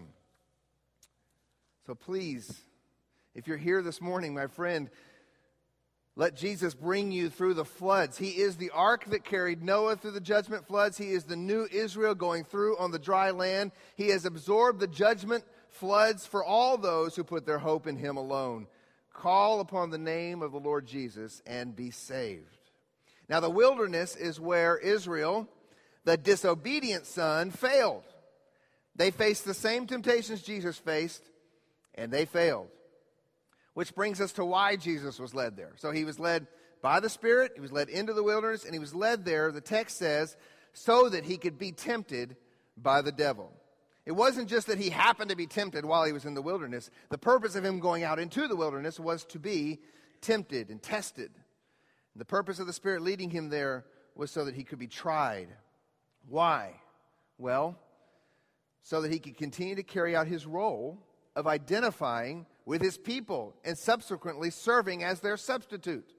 So 1.85 1.95
please, 1.95 2.53
if 3.33 3.47
you're 3.47 3.57
here 3.57 3.81
this 3.81 4.01
morning, 4.01 4.33
my 4.33 4.47
friend, 4.47 4.89
let 6.17 6.35
Jesus 6.35 6.73
bring 6.73 7.11
you 7.11 7.29
through 7.29 7.53
the 7.53 7.63
floods. 7.63 8.17
He 8.17 8.29
is 8.29 8.57
the 8.57 8.71
ark 8.71 9.05
that 9.11 9.23
carried 9.23 9.61
Noah 9.61 9.97
through 9.97 10.11
the 10.11 10.19
judgment 10.19 10.67
floods. 10.67 10.97
He 10.97 11.11
is 11.11 11.25
the 11.25 11.35
new 11.35 11.67
Israel 11.71 12.15
going 12.15 12.43
through 12.43 12.75
on 12.79 12.89
the 12.89 12.97
dry 12.97 13.29
land. 13.29 13.71
He 13.95 14.07
has 14.09 14.25
absorbed 14.25 14.79
the 14.79 14.87
judgment 14.87 15.43
floods 15.69 16.25
for 16.25 16.43
all 16.43 16.75
those 16.75 17.15
who 17.15 17.23
put 17.23 17.45
their 17.45 17.59
hope 17.59 17.85
in 17.85 17.97
him 17.97 18.17
alone. 18.17 18.65
Call 19.13 19.59
upon 19.59 19.91
the 19.91 19.99
name 19.99 20.41
of 20.41 20.51
the 20.51 20.59
Lord 20.59 20.87
Jesus 20.87 21.43
and 21.45 21.75
be 21.75 21.91
saved. 21.91 22.57
Now, 23.29 23.39
the 23.39 23.51
wilderness 23.51 24.15
is 24.15 24.39
where 24.39 24.75
Israel, 24.75 25.47
the 26.03 26.17
disobedient 26.17 27.05
son, 27.05 27.51
failed. 27.51 28.05
They 28.95 29.11
faced 29.11 29.45
the 29.45 29.53
same 29.53 29.85
temptations 29.85 30.41
Jesus 30.41 30.79
faced, 30.79 31.21
and 31.93 32.11
they 32.11 32.25
failed. 32.25 32.69
Which 33.77 33.93
brings 33.93 34.19
us 34.19 34.31
to 34.31 34.43
why 34.43 34.75
Jesus 34.75 35.19
was 35.19 35.35
led 35.35 35.55
there. 35.55 35.73
So 35.75 35.91
he 35.91 36.03
was 36.03 36.19
led 36.19 36.47
by 36.81 36.99
the 36.99 37.11
Spirit, 37.11 37.51
he 37.53 37.61
was 37.61 37.71
led 37.71 37.89
into 37.89 38.11
the 38.11 38.23
wilderness, 38.23 38.65
and 38.65 38.73
he 38.73 38.79
was 38.79 38.95
led 38.95 39.23
there, 39.23 39.51
the 39.51 39.61
text 39.61 39.97
says, 39.97 40.35
so 40.73 41.09
that 41.09 41.25
he 41.25 41.37
could 41.37 41.59
be 41.59 41.71
tempted 41.71 42.37
by 42.75 43.03
the 43.03 43.11
devil. 43.11 43.53
It 44.03 44.13
wasn't 44.13 44.49
just 44.49 44.65
that 44.65 44.79
he 44.79 44.89
happened 44.89 45.29
to 45.29 45.35
be 45.35 45.45
tempted 45.45 45.85
while 45.85 46.05
he 46.05 46.11
was 46.11 46.25
in 46.25 46.33
the 46.33 46.41
wilderness. 46.41 46.89
The 47.11 47.19
purpose 47.19 47.53
of 47.53 47.63
him 47.63 47.79
going 47.79 48.03
out 48.03 48.17
into 48.17 48.47
the 48.47 48.55
wilderness 48.55 48.99
was 48.99 49.25
to 49.25 49.37
be 49.37 49.77
tempted 50.21 50.71
and 50.71 50.81
tested. 50.81 51.29
The 52.15 52.25
purpose 52.25 52.57
of 52.57 52.65
the 52.65 52.73
Spirit 52.73 53.03
leading 53.03 53.29
him 53.29 53.49
there 53.49 53.85
was 54.15 54.31
so 54.31 54.45
that 54.45 54.55
he 54.55 54.63
could 54.63 54.79
be 54.79 54.87
tried. 54.87 55.49
Why? 56.27 56.81
Well, 57.37 57.77
so 58.81 59.01
that 59.01 59.11
he 59.11 59.19
could 59.19 59.37
continue 59.37 59.75
to 59.75 59.83
carry 59.83 60.15
out 60.15 60.25
his 60.25 60.47
role 60.47 60.97
of 61.35 61.45
identifying 61.45 62.47
with 62.67 62.81
his 62.81 62.97
people 62.97 63.55
and 63.63 63.77
subsequently 63.77 64.51
serving 64.51 65.01
as 65.01 65.21
their 65.21 65.37
substitute. 65.37 66.13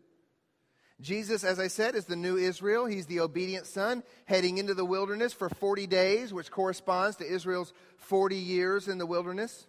Jesus, 0.99 1.45
as 1.45 1.61
I 1.61 1.69
said, 1.69 1.95
is 1.95 2.07
the 2.07 2.17
new 2.17 2.38
Israel. 2.38 2.87
He's 2.87 3.05
the 3.05 3.21
obedient 3.21 3.67
son 3.67 4.02
heading 4.25 4.57
into 4.57 4.73
the 4.73 4.85
wilderness 4.85 5.35
for 5.35 5.50
40 5.50 5.87
days, 5.87 6.33
which 6.33 6.50
corresponds 6.50 7.17
to 7.17 7.31
Israel's 7.31 7.75
40 7.99 8.35
years 8.35 8.88
in 8.88 8.97
the 8.97 9.05
wilderness. 9.05 9.69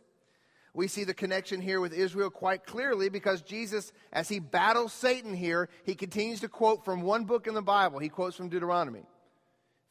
We 0.73 0.87
see 0.87 1.03
the 1.03 1.13
connection 1.13 1.59
here 1.59 1.81
with 1.81 1.91
Israel 1.91 2.29
quite 2.29 2.65
clearly 2.65 3.09
because 3.09 3.41
Jesus, 3.41 3.91
as 4.13 4.29
he 4.29 4.39
battles 4.39 4.93
Satan 4.93 5.33
here, 5.33 5.67
he 5.83 5.95
continues 5.95 6.39
to 6.39 6.47
quote 6.47 6.85
from 6.85 7.01
one 7.01 7.25
book 7.25 7.45
in 7.45 7.55
the 7.55 7.61
Bible. 7.61 7.99
He 7.99 8.09
quotes 8.09 8.37
from 8.37 8.47
Deuteronomy. 8.47 9.03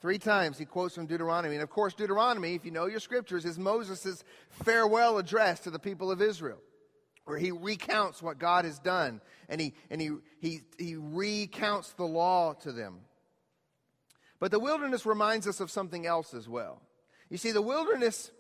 Three 0.01 0.19
times 0.19 0.57
he 0.57 0.65
quotes 0.65 0.95
from 0.95 1.07
Deuteronomy. 1.07 1.57
And 1.57 1.63
of 1.63 1.69
course, 1.69 1.93
Deuteronomy, 1.93 2.55
if 2.55 2.65
you 2.65 2.71
know 2.71 2.87
your 2.87 3.01
scriptures, 3.01 3.45
is 3.45 3.59
Moses' 3.59 4.25
farewell 4.49 5.19
address 5.19 5.61
to 5.61 5.71
the 5.71 5.79
people 5.79 6.11
of 6.11 6.23
Israel, 6.23 6.59
where 7.29 7.39
he 7.39 7.51
recounts 7.51 8.23
what 8.23 8.39
God 8.39 8.65
has 8.65 8.79
done 8.79 9.21
and 9.51 9.61
he, 9.61 9.75
and 9.91 10.01
he, 10.01 10.13
he, 10.41 10.63
he 10.79 10.97
recounts 10.97 11.93
the 11.93 12.05
law 12.05 12.55
to 12.63 12.73
them. 12.73 13.01
But 14.41 14.51
the 14.51 14.59
wilderness 14.59 15.05
reminds 15.05 15.47
us 15.47 15.61
of 15.61 15.71
something 15.71 16.07
else 16.07 16.33
as 16.33 16.49
well. 16.49 16.81
You 17.29 17.37
see, 17.37 17.53
the 17.53 17.61
wilderness 17.61 18.31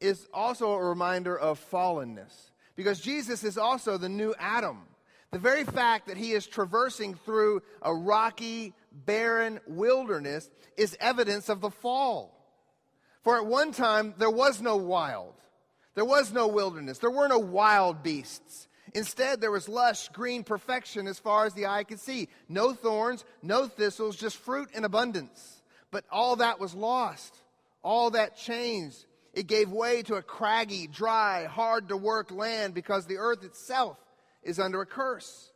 is 0.00 0.28
also 0.32 0.70
a 0.72 0.84
reminder 0.84 1.36
of 1.36 1.60
fallenness 1.72 2.32
because 2.76 3.00
Jesus 3.00 3.42
is 3.42 3.58
also 3.58 3.98
the 3.98 4.08
new 4.08 4.32
Adam. 4.38 4.82
The 5.32 5.40
very 5.40 5.64
fact 5.64 6.06
that 6.06 6.16
he 6.16 6.30
is 6.30 6.46
traversing 6.46 7.14
through 7.14 7.62
a 7.82 7.92
rocky, 7.92 8.74
barren 8.92 9.58
wilderness 9.66 10.48
is 10.76 10.96
evidence 11.00 11.48
of 11.48 11.60
the 11.60 11.70
fall. 11.70 12.36
For 13.22 13.36
at 13.36 13.46
one 13.46 13.72
time, 13.72 14.14
there 14.18 14.30
was 14.30 14.62
no 14.62 14.76
wild, 14.76 15.34
there 15.94 16.04
was 16.04 16.32
no 16.32 16.46
wilderness, 16.46 16.98
there 16.98 17.10
were 17.10 17.28
no 17.28 17.38
wild 17.38 18.02
beasts. 18.02 18.68
Instead, 18.92 19.40
there 19.40 19.52
was 19.52 19.68
lush 19.68 20.08
green 20.08 20.42
perfection 20.42 21.06
as 21.06 21.18
far 21.18 21.46
as 21.46 21.54
the 21.54 21.66
eye 21.66 21.84
could 21.84 22.00
see. 22.00 22.28
No 22.48 22.74
thorns, 22.74 23.24
no 23.40 23.68
thistles, 23.68 24.16
just 24.16 24.36
fruit 24.36 24.68
in 24.74 24.84
abundance. 24.84 25.62
But 25.92 26.04
all 26.10 26.36
that 26.36 26.58
was 26.58 26.74
lost. 26.74 27.36
All 27.82 28.10
that 28.10 28.36
changed 28.36 29.06
it 29.32 29.46
gave 29.46 29.70
way 29.70 30.02
to 30.02 30.16
a 30.16 30.22
craggy, 30.22 30.86
dry, 30.86 31.44
hard 31.44 31.88
to 31.88 31.96
work 31.96 32.30
land 32.30 32.74
because 32.74 33.06
the 33.06 33.18
earth 33.18 33.44
itself 33.44 33.96
is 34.42 34.58
under 34.58 34.80
a 34.80 34.86
curse. 34.86 35.52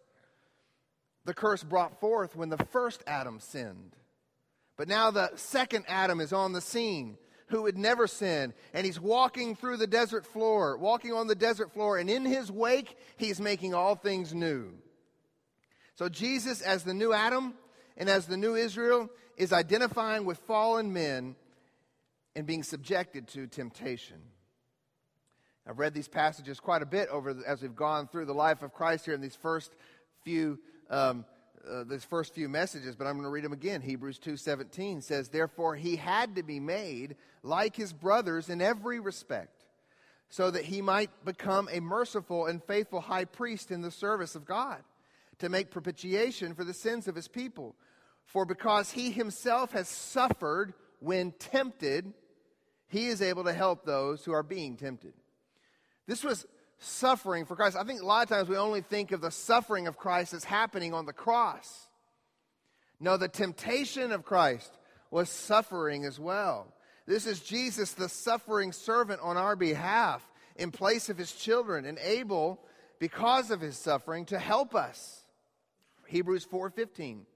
The 1.24 1.34
curse 1.34 1.64
brought 1.64 2.00
forth 2.00 2.36
when 2.36 2.50
the 2.50 2.64
first 2.70 3.02
Adam 3.06 3.40
sinned. 3.40 3.96
But 4.76 4.88
now 4.88 5.10
the 5.10 5.32
second 5.36 5.86
Adam 5.88 6.20
is 6.20 6.32
on 6.32 6.52
the 6.52 6.60
scene 6.60 7.16
who 7.46 7.66
had 7.66 7.76
never 7.76 8.06
sinned, 8.06 8.54
and 8.72 8.86
he's 8.86 9.00
walking 9.00 9.54
through 9.54 9.76
the 9.76 9.86
desert 9.86 10.24
floor, 10.26 10.76
walking 10.76 11.12
on 11.12 11.26
the 11.26 11.34
desert 11.34 11.72
floor, 11.72 11.98
and 11.98 12.08
in 12.08 12.24
his 12.24 12.50
wake, 12.50 12.96
he's 13.16 13.40
making 13.40 13.74
all 13.74 13.94
things 13.94 14.34
new. 14.34 14.72
So 15.94 16.08
Jesus, 16.08 16.60
as 16.60 16.84
the 16.84 16.94
new 16.94 17.12
Adam 17.12 17.54
and 17.96 18.08
as 18.08 18.26
the 18.26 18.36
new 18.36 18.54
Israel, 18.54 19.10
is 19.36 19.52
identifying 19.52 20.24
with 20.24 20.38
fallen 20.38 20.92
men 20.92 21.36
and 22.34 22.46
being 22.46 22.62
subjected 22.62 23.28
to 23.28 23.46
temptation. 23.46 24.20
I've 25.66 25.78
read 25.78 25.94
these 25.94 26.08
passages 26.08 26.60
quite 26.60 26.82
a 26.82 26.86
bit 26.86 27.08
over 27.08 27.32
the, 27.32 27.48
as 27.48 27.62
we've 27.62 27.74
gone 27.74 28.06
through 28.08 28.26
the 28.26 28.34
life 28.34 28.62
of 28.62 28.72
Christ 28.72 29.06
here 29.06 29.14
in 29.14 29.20
these 29.20 29.36
first 29.36 29.72
few 30.22 30.58
um, 30.90 31.24
uh, 31.70 31.84
these 31.84 32.04
first 32.04 32.34
few 32.34 32.48
messages, 32.48 32.96
but 32.96 33.06
I'm 33.06 33.14
going 33.14 33.24
to 33.24 33.30
read 33.30 33.44
them 33.44 33.52
again. 33.52 33.80
Hebrews 33.80 34.18
2:17 34.18 35.02
says, 35.02 35.28
"Therefore 35.28 35.76
he 35.76 35.96
had 35.96 36.36
to 36.36 36.42
be 36.42 36.60
made 36.60 37.16
like 37.42 37.76
his 37.76 37.92
brothers 37.92 38.48
in 38.48 38.60
every 38.60 39.00
respect, 39.00 39.64
so 40.28 40.50
that 40.50 40.64
he 40.64 40.82
might 40.82 41.24
become 41.24 41.68
a 41.70 41.80
merciful 41.80 42.46
and 42.46 42.62
faithful 42.62 43.00
high 43.00 43.24
priest 43.24 43.70
in 43.70 43.82
the 43.82 43.90
service 43.90 44.34
of 44.34 44.44
God, 44.44 44.82
to 45.38 45.48
make 45.48 45.70
propitiation 45.70 46.54
for 46.54 46.64
the 46.64 46.74
sins 46.74 47.08
of 47.08 47.14
his 47.14 47.28
people. 47.28 47.74
For 48.24 48.44
because 48.44 48.92
he 48.92 49.10
himself 49.10 49.72
has 49.72 49.88
suffered 49.88 50.74
when 51.00 51.32
tempted, 51.32 52.14
he 52.88 53.08
is 53.08 53.20
able 53.20 53.44
to 53.44 53.52
help 53.52 53.84
those 53.84 54.24
who 54.24 54.32
are 54.32 54.42
being 54.42 54.76
tempted." 54.76 55.14
This 56.06 56.22
was 56.22 56.46
suffering 56.84 57.46
for 57.46 57.56
Christ. 57.56 57.76
I 57.76 57.84
think 57.84 58.00
a 58.00 58.06
lot 58.06 58.22
of 58.22 58.28
times 58.28 58.48
we 58.48 58.56
only 58.56 58.80
think 58.80 59.12
of 59.12 59.20
the 59.20 59.30
suffering 59.30 59.86
of 59.86 59.96
Christ 59.96 60.34
as 60.34 60.44
happening 60.44 60.94
on 60.94 61.06
the 61.06 61.12
cross. 61.12 61.88
No, 63.00 63.16
the 63.16 63.28
temptation 63.28 64.12
of 64.12 64.24
Christ 64.24 64.72
was 65.10 65.28
suffering 65.28 66.04
as 66.04 66.18
well. 66.18 66.72
This 67.06 67.26
is 67.26 67.40
Jesus, 67.40 67.92
the 67.92 68.08
suffering 68.08 68.72
servant 68.72 69.20
on 69.22 69.36
our 69.36 69.56
behalf, 69.56 70.26
in 70.56 70.70
place 70.70 71.08
of 71.08 71.18
his 71.18 71.32
children, 71.32 71.84
and 71.84 71.98
able, 71.98 72.60
because 72.98 73.50
of 73.50 73.60
his 73.60 73.76
suffering, 73.76 74.24
to 74.26 74.38
help 74.38 74.74
us. 74.74 75.22
Hebrews 76.06 76.46
4:15. 76.46 77.26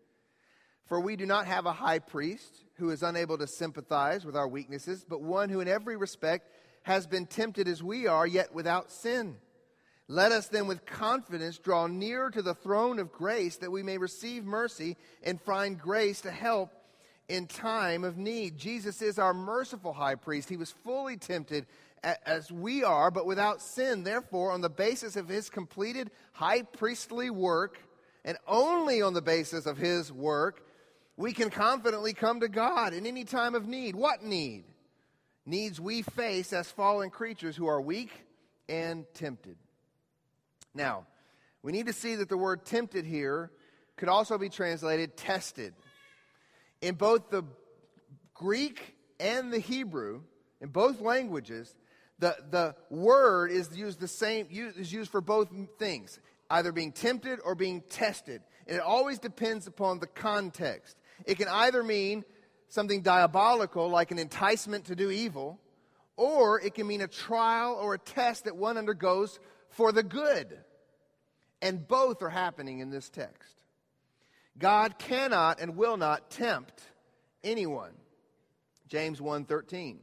For 0.86 1.00
we 1.00 1.16
do 1.16 1.26
not 1.26 1.46
have 1.46 1.66
a 1.66 1.72
high 1.72 1.98
priest 1.98 2.64
who 2.76 2.90
is 2.90 3.02
unable 3.02 3.36
to 3.38 3.46
sympathize 3.46 4.24
with 4.24 4.36
our 4.36 4.48
weaknesses, 4.48 5.04
but 5.06 5.20
one 5.20 5.50
who 5.50 5.60
in 5.60 5.68
every 5.68 5.96
respect 5.96 6.50
has 6.82 7.06
been 7.06 7.26
tempted 7.26 7.68
as 7.68 7.82
we 7.82 8.06
are, 8.06 8.26
yet 8.26 8.54
without 8.54 8.90
sin. 8.90 9.36
Let 10.08 10.32
us 10.32 10.48
then 10.48 10.66
with 10.66 10.86
confidence 10.86 11.58
draw 11.58 11.86
near 11.86 12.30
to 12.30 12.40
the 12.40 12.54
throne 12.54 12.98
of 12.98 13.12
grace 13.12 13.56
that 13.56 13.70
we 13.70 13.82
may 13.82 13.98
receive 13.98 14.44
mercy 14.44 14.96
and 15.22 15.40
find 15.40 15.78
grace 15.78 16.22
to 16.22 16.30
help 16.30 16.72
in 17.28 17.46
time 17.46 18.04
of 18.04 18.16
need. 18.16 18.56
Jesus 18.56 19.02
is 19.02 19.18
our 19.18 19.34
merciful 19.34 19.92
high 19.92 20.14
priest. 20.14 20.48
He 20.48 20.56
was 20.56 20.72
fully 20.82 21.18
tempted 21.18 21.66
as 22.02 22.50
we 22.50 22.84
are, 22.84 23.10
but 23.10 23.26
without 23.26 23.60
sin. 23.60 24.02
Therefore, 24.02 24.52
on 24.52 24.62
the 24.62 24.70
basis 24.70 25.16
of 25.16 25.28
his 25.28 25.50
completed 25.50 26.10
high 26.32 26.62
priestly 26.62 27.28
work, 27.28 27.78
and 28.24 28.36
only 28.46 29.02
on 29.02 29.14
the 29.14 29.22
basis 29.22 29.66
of 29.66 29.78
his 29.78 30.12
work, 30.12 30.62
we 31.16 31.32
can 31.32 31.50
confidently 31.50 32.12
come 32.12 32.40
to 32.40 32.48
God 32.48 32.92
in 32.92 33.06
any 33.06 33.24
time 33.24 33.54
of 33.54 33.66
need. 33.66 33.94
What 33.96 34.22
need? 34.22 34.64
Needs 35.48 35.80
we 35.80 36.02
face 36.02 36.52
as 36.52 36.70
fallen 36.70 37.10
creatures 37.10 37.56
who 37.56 37.66
are 37.66 37.80
weak 37.80 38.10
and 38.68 39.04
tempted. 39.14 39.56
Now, 40.74 41.06
we 41.62 41.72
need 41.72 41.86
to 41.86 41.92
see 41.92 42.14
that 42.16 42.28
the 42.28 42.36
word 42.36 42.64
tempted 42.64 43.04
here 43.04 43.50
could 43.96 44.08
also 44.08 44.38
be 44.38 44.48
translated 44.48 45.16
tested. 45.16 45.74
In 46.80 46.94
both 46.94 47.30
the 47.30 47.42
Greek 48.34 48.94
and 49.18 49.52
the 49.52 49.58
Hebrew, 49.58 50.22
in 50.60 50.68
both 50.68 51.00
languages, 51.00 51.74
the, 52.18 52.36
the 52.50 52.74
word 52.90 53.50
is 53.50 53.76
used 53.76 54.00
the 54.00 54.08
same 54.08 54.46
is 54.50 54.92
used 54.92 55.10
for 55.10 55.20
both 55.20 55.48
things, 55.78 56.20
either 56.50 56.72
being 56.72 56.92
tempted 56.92 57.40
or 57.44 57.54
being 57.54 57.80
tested. 57.88 58.42
And 58.66 58.76
it 58.76 58.82
always 58.82 59.18
depends 59.18 59.66
upon 59.66 59.98
the 59.98 60.06
context. 60.06 60.96
It 61.24 61.36
can 61.36 61.48
either 61.48 61.82
mean 61.82 62.24
something 62.68 63.02
diabolical 63.02 63.88
like 63.88 64.10
an 64.10 64.18
enticement 64.18 64.86
to 64.86 64.96
do 64.96 65.10
evil, 65.10 65.58
or 66.16 66.60
it 66.60 66.74
can 66.74 66.86
mean 66.86 67.00
a 67.00 67.08
trial 67.08 67.78
or 67.80 67.94
a 67.94 67.98
test 67.98 68.44
that 68.44 68.56
one 68.56 68.76
undergoes 68.76 69.38
for 69.70 69.92
the 69.92 70.02
good. 70.02 70.58
And 71.60 71.86
both 71.86 72.22
are 72.22 72.28
happening 72.28 72.78
in 72.78 72.90
this 72.90 73.08
text. 73.08 73.54
God 74.58 74.98
cannot 74.98 75.60
and 75.60 75.76
will 75.76 75.96
not 75.96 76.30
tempt 76.30 76.82
anyone. 77.42 77.92
James 78.88 79.20
1:13. 79.20 80.00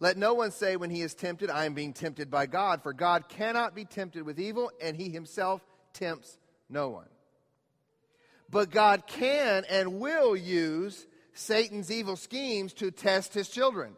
Let 0.00 0.16
no 0.16 0.34
one 0.34 0.52
say 0.52 0.76
when 0.76 0.90
he 0.90 1.02
is 1.02 1.14
tempted, 1.14 1.50
I 1.50 1.64
am 1.64 1.74
being 1.74 1.92
tempted 1.92 2.30
by 2.30 2.46
God, 2.46 2.82
for 2.82 2.92
God 2.92 3.28
cannot 3.28 3.74
be 3.74 3.84
tempted 3.84 4.22
with 4.22 4.38
evil, 4.38 4.70
and 4.80 4.96
he 4.96 5.08
himself 5.08 5.60
tempts 5.92 6.38
no 6.68 6.88
one. 6.88 7.08
But 8.48 8.70
God 8.70 9.06
can 9.06 9.64
and 9.68 9.98
will 9.98 10.36
use 10.36 11.06
Satan's 11.38 11.90
evil 11.90 12.16
schemes 12.16 12.72
to 12.74 12.90
test 12.90 13.32
his 13.32 13.48
children. 13.48 13.94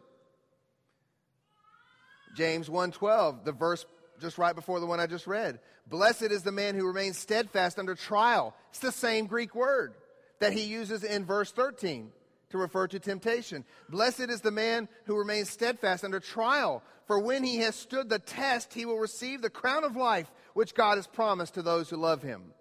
James 2.35 2.69
1:12, 2.69 3.43
the 3.43 3.51
verse 3.51 3.85
just 4.19 4.37
right 4.37 4.55
before 4.55 4.79
the 4.79 4.85
one 4.85 4.99
I 4.99 5.07
just 5.07 5.25
read. 5.25 5.59
Blessed 5.87 6.23
is 6.23 6.43
the 6.43 6.51
man 6.51 6.75
who 6.75 6.85
remains 6.85 7.17
steadfast 7.17 7.79
under 7.79 7.95
trial. 7.95 8.55
It's 8.69 8.79
the 8.79 8.91
same 8.91 9.25
Greek 9.25 9.55
word 9.55 9.95
that 10.39 10.53
he 10.53 10.61
uses 10.61 11.03
in 11.03 11.25
verse 11.25 11.51
13 11.51 12.13
to 12.51 12.57
refer 12.59 12.87
to 12.87 12.99
temptation. 12.99 13.65
Blessed 13.89 14.29
is 14.29 14.41
the 14.41 14.51
man 14.51 14.87
who 15.05 15.17
remains 15.17 15.49
steadfast 15.49 16.05
under 16.05 16.19
trial, 16.19 16.83
for 17.07 17.19
when 17.19 17.43
he 17.43 17.57
has 17.57 17.75
stood 17.75 18.07
the 18.07 18.19
test, 18.19 18.73
he 18.73 18.85
will 18.85 18.99
receive 18.99 19.41
the 19.41 19.49
crown 19.49 19.83
of 19.83 19.95
life 19.95 20.31
which 20.53 20.75
God 20.75 20.97
has 20.97 21.07
promised 21.07 21.55
to 21.55 21.63
those 21.63 21.89
who 21.89 21.97
love 21.97 22.21
him. 22.21 22.53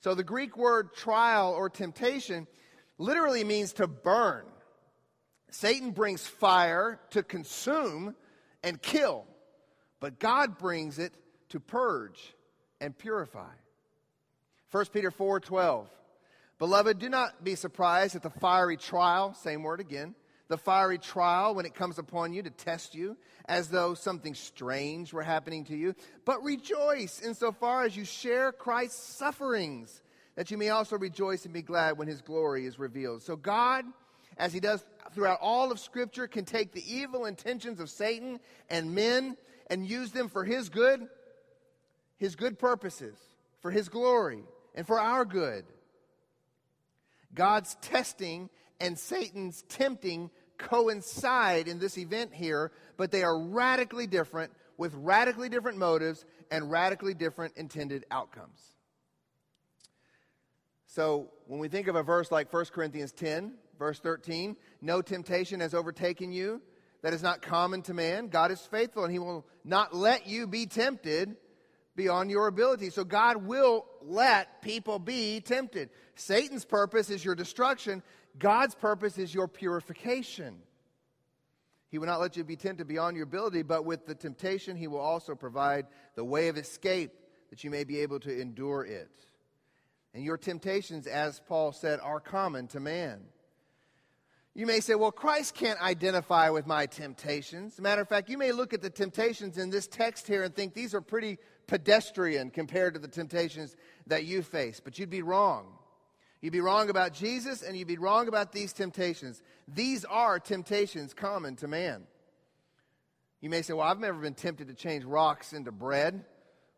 So 0.00 0.14
the 0.14 0.24
Greek 0.24 0.56
word 0.56 0.94
trial 0.94 1.52
or 1.52 1.68
temptation 1.68 2.46
literally 3.00 3.44
means 3.44 3.72
to 3.74 3.86
burn. 3.86 4.44
Satan 5.50 5.90
brings 5.90 6.26
fire 6.26 7.00
to 7.10 7.22
consume 7.22 8.14
and 8.62 8.80
kill, 8.80 9.26
but 9.98 10.20
God 10.20 10.58
brings 10.58 10.98
it 10.98 11.12
to 11.48 11.58
purge 11.58 12.34
and 12.80 12.96
purify. 12.96 13.52
1 14.70 14.84
Peter 14.92 15.10
4:12 15.10 15.88
Beloved, 16.58 16.98
do 16.98 17.08
not 17.08 17.42
be 17.42 17.54
surprised 17.54 18.14
at 18.14 18.22
the 18.22 18.30
fiery 18.30 18.76
trial, 18.76 19.32
same 19.32 19.62
word 19.62 19.80
again, 19.80 20.14
the 20.48 20.58
fiery 20.58 20.98
trial 20.98 21.54
when 21.54 21.64
it 21.64 21.74
comes 21.74 21.98
upon 21.98 22.34
you 22.34 22.42
to 22.42 22.50
test 22.50 22.94
you, 22.94 23.16
as 23.46 23.68
though 23.68 23.94
something 23.94 24.34
strange 24.34 25.12
were 25.12 25.22
happening 25.22 25.64
to 25.64 25.76
you. 25.76 25.94
But 26.26 26.44
rejoice 26.44 27.22
insofar 27.22 27.84
as 27.84 27.96
you 27.96 28.04
share 28.04 28.52
Christ's 28.52 29.02
sufferings 29.14 30.02
that 30.40 30.50
you 30.50 30.56
may 30.56 30.70
also 30.70 30.96
rejoice 30.96 31.44
and 31.44 31.52
be 31.52 31.60
glad 31.60 31.98
when 31.98 32.08
his 32.08 32.22
glory 32.22 32.64
is 32.64 32.78
revealed. 32.78 33.22
So, 33.22 33.36
God, 33.36 33.84
as 34.38 34.54
he 34.54 34.58
does 34.58 34.82
throughout 35.12 35.38
all 35.42 35.70
of 35.70 35.78
Scripture, 35.78 36.26
can 36.26 36.46
take 36.46 36.72
the 36.72 36.82
evil 36.90 37.26
intentions 37.26 37.78
of 37.78 37.90
Satan 37.90 38.40
and 38.70 38.94
men 38.94 39.36
and 39.66 39.86
use 39.86 40.12
them 40.12 40.30
for 40.30 40.42
his 40.42 40.70
good, 40.70 41.06
his 42.16 42.36
good 42.36 42.58
purposes, 42.58 43.18
for 43.60 43.70
his 43.70 43.90
glory, 43.90 44.42
and 44.74 44.86
for 44.86 44.98
our 44.98 45.26
good. 45.26 45.66
God's 47.34 47.76
testing 47.82 48.48
and 48.80 48.98
Satan's 48.98 49.60
tempting 49.68 50.30
coincide 50.56 51.68
in 51.68 51.78
this 51.78 51.98
event 51.98 52.32
here, 52.32 52.72
but 52.96 53.10
they 53.10 53.24
are 53.24 53.38
radically 53.38 54.06
different 54.06 54.52
with 54.78 54.94
radically 54.94 55.50
different 55.50 55.76
motives 55.76 56.24
and 56.50 56.70
radically 56.70 57.12
different 57.12 57.58
intended 57.58 58.06
outcomes. 58.10 58.79
So 60.90 61.28
when 61.46 61.60
we 61.60 61.68
think 61.68 61.86
of 61.86 61.94
a 61.94 62.02
verse 62.02 62.32
like 62.32 62.52
1 62.52 62.64
Corinthians 62.66 63.12
10, 63.12 63.54
verse 63.78 64.00
13, 64.00 64.56
no 64.82 65.00
temptation 65.00 65.60
has 65.60 65.72
overtaken 65.72 66.32
you 66.32 66.60
that 67.02 67.14
is 67.14 67.22
not 67.22 67.42
common 67.42 67.82
to 67.82 67.94
man. 67.94 68.26
God 68.26 68.50
is 68.50 68.60
faithful 68.60 69.04
and 69.04 69.12
he 69.12 69.20
will 69.20 69.46
not 69.64 69.94
let 69.94 70.26
you 70.26 70.48
be 70.48 70.66
tempted 70.66 71.36
beyond 71.94 72.28
your 72.28 72.48
ability. 72.48 72.90
So 72.90 73.04
God 73.04 73.46
will 73.46 73.86
let 74.02 74.62
people 74.62 74.98
be 74.98 75.40
tempted. 75.40 75.90
Satan's 76.16 76.64
purpose 76.64 77.08
is 77.08 77.24
your 77.24 77.36
destruction, 77.36 78.02
God's 78.36 78.74
purpose 78.74 79.16
is 79.16 79.32
your 79.32 79.46
purification. 79.46 80.56
He 81.88 81.98
will 81.98 82.06
not 82.06 82.20
let 82.20 82.36
you 82.36 82.42
be 82.42 82.56
tempted 82.56 82.88
beyond 82.88 83.16
your 83.16 83.24
ability, 83.24 83.62
but 83.62 83.84
with 83.84 84.06
the 84.06 84.14
temptation, 84.16 84.76
he 84.76 84.88
will 84.88 85.00
also 85.00 85.36
provide 85.36 85.86
the 86.16 86.24
way 86.24 86.48
of 86.48 86.56
escape 86.56 87.12
that 87.50 87.62
you 87.62 87.70
may 87.70 87.84
be 87.84 88.00
able 88.00 88.18
to 88.20 88.40
endure 88.40 88.84
it. 88.84 89.10
And 90.14 90.24
your 90.24 90.36
temptations, 90.36 91.06
as 91.06 91.40
Paul 91.46 91.72
said, 91.72 92.00
are 92.00 92.20
common 92.20 92.66
to 92.68 92.80
man. 92.80 93.20
You 94.54 94.66
may 94.66 94.80
say, 94.80 94.96
well, 94.96 95.12
Christ 95.12 95.54
can't 95.54 95.80
identify 95.80 96.50
with 96.50 96.66
my 96.66 96.86
temptations. 96.86 97.74
As 97.74 97.78
a 97.78 97.82
matter 97.82 98.02
of 98.02 98.08
fact, 98.08 98.28
you 98.28 98.36
may 98.36 98.50
look 98.50 98.74
at 98.74 98.82
the 98.82 98.90
temptations 98.90 99.58
in 99.58 99.70
this 99.70 99.86
text 99.86 100.26
here 100.26 100.42
and 100.42 100.54
think 100.54 100.74
these 100.74 100.92
are 100.92 101.00
pretty 101.00 101.38
pedestrian 101.68 102.50
compared 102.50 102.94
to 102.94 103.00
the 103.00 103.06
temptations 103.06 103.76
that 104.08 104.24
you 104.24 104.42
face. 104.42 104.80
But 104.80 104.98
you'd 104.98 105.08
be 105.08 105.22
wrong. 105.22 105.66
You'd 106.40 106.52
be 106.52 106.60
wrong 106.60 106.90
about 106.90 107.12
Jesus 107.12 107.62
and 107.62 107.76
you'd 107.76 107.86
be 107.86 107.98
wrong 107.98 108.26
about 108.26 108.50
these 108.50 108.72
temptations. 108.72 109.40
These 109.68 110.04
are 110.04 110.40
temptations 110.40 111.14
common 111.14 111.54
to 111.56 111.68
man. 111.68 112.02
You 113.40 113.50
may 113.50 113.62
say, 113.62 113.72
well, 113.72 113.86
I've 113.86 114.00
never 114.00 114.18
been 114.18 114.34
tempted 114.34 114.66
to 114.68 114.74
change 114.74 115.04
rocks 115.04 115.52
into 115.52 115.70
bread. 115.70 116.24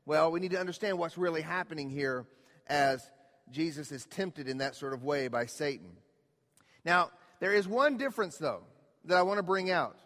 Well, 0.04 0.30
we 0.30 0.40
need 0.40 0.50
to 0.50 0.60
understand 0.60 0.98
what's 0.98 1.16
really 1.16 1.42
happening 1.42 1.88
here 1.88 2.26
as 2.66 3.08
Jesus 3.50 3.92
is 3.92 4.06
tempted 4.06 4.48
in 4.48 4.58
that 4.58 4.76
sort 4.76 4.92
of 4.92 5.04
way 5.04 5.28
by 5.28 5.46
Satan. 5.46 5.96
Now, 6.84 7.10
there 7.40 7.52
is 7.52 7.66
one 7.66 7.96
difference, 7.96 8.38
though, 8.38 8.62
that 9.04 9.18
I 9.18 9.22
want 9.22 9.38
to 9.38 9.42
bring 9.42 9.70
out. 9.70 9.96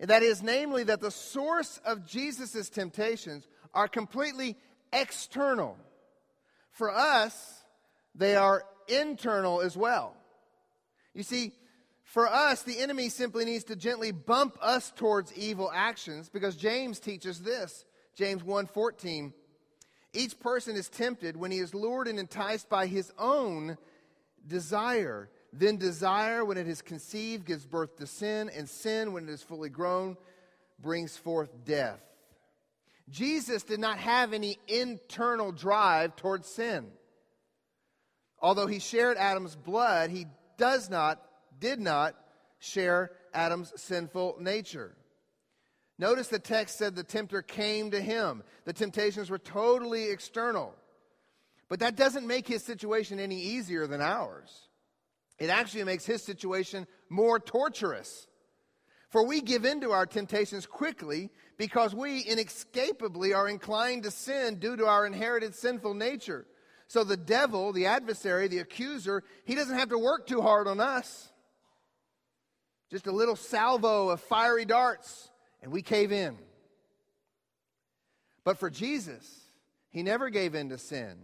And 0.00 0.10
that 0.10 0.22
is, 0.22 0.42
namely, 0.42 0.84
that 0.84 1.00
the 1.00 1.10
source 1.10 1.80
of 1.84 2.06
Jesus' 2.06 2.68
temptations 2.68 3.46
are 3.72 3.88
completely 3.88 4.56
external. 4.92 5.76
For 6.70 6.90
us, 6.90 7.62
they 8.14 8.36
are 8.36 8.64
internal 8.88 9.60
as 9.60 9.76
well. 9.76 10.14
You 11.14 11.22
see, 11.22 11.52
for 12.04 12.28
us, 12.28 12.62
the 12.62 12.78
enemy 12.78 13.08
simply 13.08 13.44
needs 13.44 13.64
to 13.64 13.76
gently 13.76 14.12
bump 14.12 14.56
us 14.60 14.92
towards 14.96 15.32
evil 15.34 15.70
actions 15.74 16.28
because 16.28 16.56
James 16.56 17.00
teaches 17.00 17.40
this. 17.40 17.84
James 18.14 18.42
1:14 18.42 19.32
Each 20.16 20.38
person 20.40 20.76
is 20.76 20.88
tempted 20.88 21.36
when 21.36 21.50
he 21.50 21.58
is 21.58 21.74
lured 21.74 22.08
and 22.08 22.18
enticed 22.18 22.70
by 22.70 22.86
his 22.86 23.12
own 23.18 23.76
desire. 24.46 25.28
Then 25.52 25.76
desire 25.76 26.42
when 26.42 26.56
it 26.56 26.66
is 26.66 26.80
conceived 26.80 27.44
gives 27.44 27.66
birth 27.66 27.96
to 27.96 28.06
sin 28.06 28.50
and 28.56 28.66
sin 28.68 29.12
when 29.12 29.28
it 29.28 29.30
is 29.30 29.42
fully 29.42 29.68
grown 29.68 30.16
brings 30.80 31.16
forth 31.16 31.50
death. 31.64 32.00
Jesus 33.10 33.62
did 33.62 33.78
not 33.78 33.98
have 33.98 34.32
any 34.32 34.58
internal 34.66 35.52
drive 35.52 36.16
towards 36.16 36.48
sin. 36.48 36.86
Although 38.40 38.66
he 38.66 38.78
shared 38.78 39.16
Adam's 39.18 39.54
blood, 39.54 40.10
he 40.10 40.26
does 40.56 40.88
not 40.88 41.22
did 41.58 41.78
not 41.78 42.14
share 42.58 43.10
Adam's 43.32 43.72
sinful 43.80 44.36
nature. 44.40 44.94
Notice 45.98 46.28
the 46.28 46.38
text 46.38 46.76
said 46.76 46.94
the 46.94 47.02
tempter 47.02 47.42
came 47.42 47.90
to 47.90 48.00
him. 48.00 48.42
The 48.64 48.72
temptations 48.72 49.30
were 49.30 49.38
totally 49.38 50.10
external. 50.10 50.74
But 51.68 51.80
that 51.80 51.96
doesn't 51.96 52.26
make 52.26 52.46
his 52.46 52.62
situation 52.64 53.18
any 53.18 53.40
easier 53.40 53.86
than 53.86 54.00
ours. 54.00 54.68
It 55.38 55.50
actually 55.50 55.84
makes 55.84 56.04
his 56.04 56.22
situation 56.22 56.86
more 57.08 57.38
torturous. 57.38 58.26
For 59.10 59.24
we 59.24 59.40
give 59.40 59.64
in 59.64 59.80
to 59.80 59.92
our 59.92 60.06
temptations 60.06 60.66
quickly 60.66 61.30
because 61.56 61.94
we 61.94 62.20
inescapably 62.20 63.32
are 63.32 63.48
inclined 63.48 64.02
to 64.02 64.10
sin 64.10 64.56
due 64.56 64.76
to 64.76 64.86
our 64.86 65.06
inherited 65.06 65.54
sinful 65.54 65.94
nature. 65.94 66.46
So 66.88 67.02
the 67.02 67.16
devil, 67.16 67.72
the 67.72 67.86
adversary, 67.86 68.48
the 68.48 68.58
accuser, 68.58 69.24
he 69.44 69.54
doesn't 69.54 69.78
have 69.78 69.88
to 69.88 69.98
work 69.98 70.26
too 70.26 70.42
hard 70.42 70.68
on 70.68 70.80
us. 70.80 71.32
Just 72.90 73.06
a 73.06 73.12
little 73.12 73.36
salvo 73.36 74.10
of 74.10 74.20
fiery 74.20 74.64
darts, 74.64 75.30
and 75.66 75.72
we 75.72 75.82
cave 75.82 76.12
in. 76.12 76.38
But 78.44 78.56
for 78.56 78.70
Jesus, 78.70 79.28
he 79.90 80.04
never 80.04 80.30
gave 80.30 80.54
in 80.54 80.68
to 80.68 80.78
sin. 80.78 81.16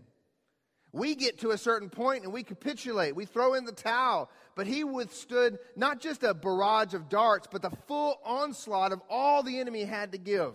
We 0.91 1.15
get 1.15 1.39
to 1.43 1.53
a 1.53 1.59
certain 1.59 1.91
point 1.91 2.25
and 2.25 2.33
we 2.33 2.43
capitulate. 2.43 3.15
We 3.15 3.25
throw 3.25 3.55
in 3.55 3.65
the 3.65 3.71
towel. 3.71 4.29
But 4.57 4.67
he 4.67 4.83
withstood 4.83 5.61
not 5.77 6.01
just 6.01 6.25
a 6.25 6.35
barrage 6.35 6.93
of 6.93 7.09
darts, 7.09 7.47
but 7.53 7.63
the 7.63 7.71
full 7.87 8.19
onslaught 8.25 8.91
of 8.91 9.01
all 9.09 9.45
the 9.45 9.61
enemy 9.61 9.85
had 9.85 10.11
to 10.11 10.19
give. 10.19 10.55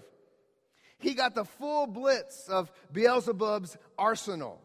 He 0.99 1.13
got 1.13 1.33
the 1.33 1.45
full 1.45 1.87
blitz 1.87 2.49
of 2.49 2.69
Beelzebub's 2.91 3.77
arsenal. 3.97 4.59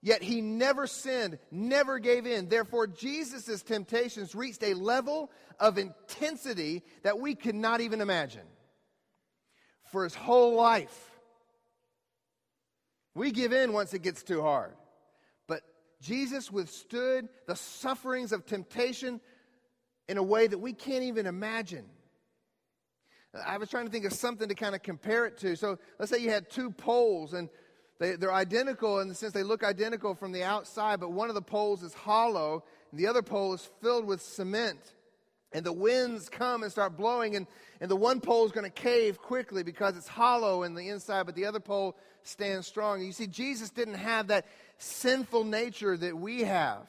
Yet 0.00 0.22
he 0.22 0.42
never 0.42 0.86
sinned, 0.86 1.40
never 1.50 1.98
gave 1.98 2.24
in. 2.24 2.48
Therefore, 2.48 2.86
Jesus' 2.86 3.62
temptations 3.62 4.36
reached 4.36 4.62
a 4.62 4.74
level 4.74 5.28
of 5.58 5.76
intensity 5.76 6.84
that 7.02 7.18
we 7.18 7.34
could 7.34 7.56
not 7.56 7.80
even 7.80 8.00
imagine. 8.00 8.46
For 9.90 10.04
his 10.04 10.14
whole 10.14 10.54
life, 10.54 11.10
we 13.14 13.32
give 13.32 13.52
in 13.52 13.72
once 13.72 13.92
it 13.92 14.02
gets 14.02 14.22
too 14.22 14.40
hard. 14.40 14.72
But 15.48 15.62
Jesus 16.00 16.50
withstood 16.50 17.28
the 17.46 17.56
sufferings 17.56 18.32
of 18.32 18.46
temptation 18.46 19.20
in 20.08 20.16
a 20.16 20.22
way 20.22 20.46
that 20.46 20.58
we 20.58 20.72
can't 20.72 21.04
even 21.04 21.26
imagine. 21.26 21.84
I 23.46 23.58
was 23.58 23.68
trying 23.68 23.86
to 23.86 23.92
think 23.92 24.04
of 24.04 24.12
something 24.12 24.48
to 24.48 24.54
kind 24.54 24.74
of 24.74 24.82
compare 24.82 25.26
it 25.26 25.38
to. 25.38 25.56
So 25.56 25.78
let's 25.98 26.10
say 26.10 26.18
you 26.18 26.30
had 26.30 26.50
two 26.50 26.70
poles, 26.70 27.32
and 27.32 27.48
they, 27.98 28.14
are 28.14 28.32
identical 28.32 29.00
in 29.00 29.08
the 29.08 29.14
sense 29.14 29.32
they 29.32 29.42
look 29.42 29.62
identical 29.62 30.14
from 30.14 30.32
the 30.32 30.42
outside, 30.42 31.00
but 31.00 31.12
one 31.12 31.28
of 31.28 31.34
the 31.34 31.42
poles 31.42 31.82
is 31.82 31.94
hollow, 31.94 32.64
and 32.90 32.98
the 32.98 33.06
other 33.06 33.22
pole 33.22 33.54
is 33.54 33.68
filled 33.80 34.04
with 34.04 34.22
cement. 34.22 34.94
And 35.52 35.66
the 35.66 35.72
winds 35.72 36.28
come 36.28 36.62
and 36.62 36.70
start 36.70 36.96
blowing, 36.96 37.34
and, 37.34 37.46
and 37.80 37.90
the 37.90 37.96
one 37.96 38.20
pole 38.20 38.46
is 38.46 38.52
going 38.52 38.64
to 38.64 38.70
cave 38.70 39.18
quickly 39.18 39.62
because 39.64 39.96
it's 39.96 40.06
hollow 40.06 40.62
in 40.62 40.74
the 40.74 40.88
inside, 40.88 41.26
but 41.26 41.34
the 41.34 41.46
other 41.46 41.58
pole 41.58 41.96
stands 42.22 42.66
strong. 42.66 43.02
You 43.02 43.12
see, 43.12 43.26
Jesus 43.26 43.70
didn't 43.70 43.94
have 43.94 44.28
that 44.28 44.46
sinful 44.78 45.44
nature 45.44 45.96
that 45.96 46.16
we 46.16 46.42
have. 46.42 46.86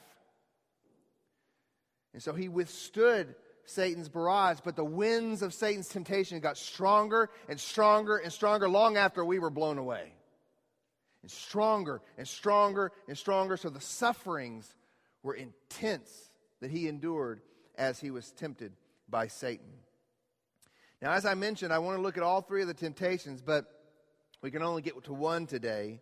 And 2.14 2.22
so 2.22 2.34
he 2.34 2.50
withstood 2.50 3.36
Satan's 3.66 4.10
barrage, 4.10 4.60
but 4.64 4.76
the 4.76 4.86
winds 4.86 5.42
of 5.42 5.54
Satan's 5.54 5.88
temptation 5.88 6.40
got 6.40 6.58
stronger 6.58 7.30
and 7.48 7.60
stronger 7.60 8.18
and 8.18 8.32
stronger 8.32 8.70
long 8.70 8.98
after 8.98 9.24
we 9.24 9.40
were 9.40 9.50
blown 9.50 9.78
away 9.78 10.14
and 11.22 11.32
stronger 11.32 12.02
and 12.18 12.28
stronger 12.28 12.92
and 13.08 13.18
stronger. 13.18 13.58
So 13.58 13.70
the 13.70 13.82
sufferings 13.82 14.76
were 15.24 15.36
intense 15.36 16.32
that 16.60 16.72
he 16.72 16.88
endured 16.88 17.42
as 17.78 18.00
he 18.00 18.12
was 18.12 18.32
tempted 18.32 18.74
by 19.10 19.28
Satan. 19.28 19.68
Now, 21.02 21.12
as 21.12 21.26
I 21.26 21.34
mentioned, 21.34 21.74
I 21.74 21.80
want 21.80 21.98
to 21.98 22.02
look 22.02 22.18
at 22.18 22.24
all 22.24 22.42
three 22.42 22.62
of 22.62 22.68
the 22.68 22.74
temptations, 22.74 23.42
but 23.42 23.66
we 24.42 24.52
can 24.52 24.62
only 24.62 24.82
get 24.82 25.02
to 25.06 25.14
one 25.14 25.48
today. 25.48 26.00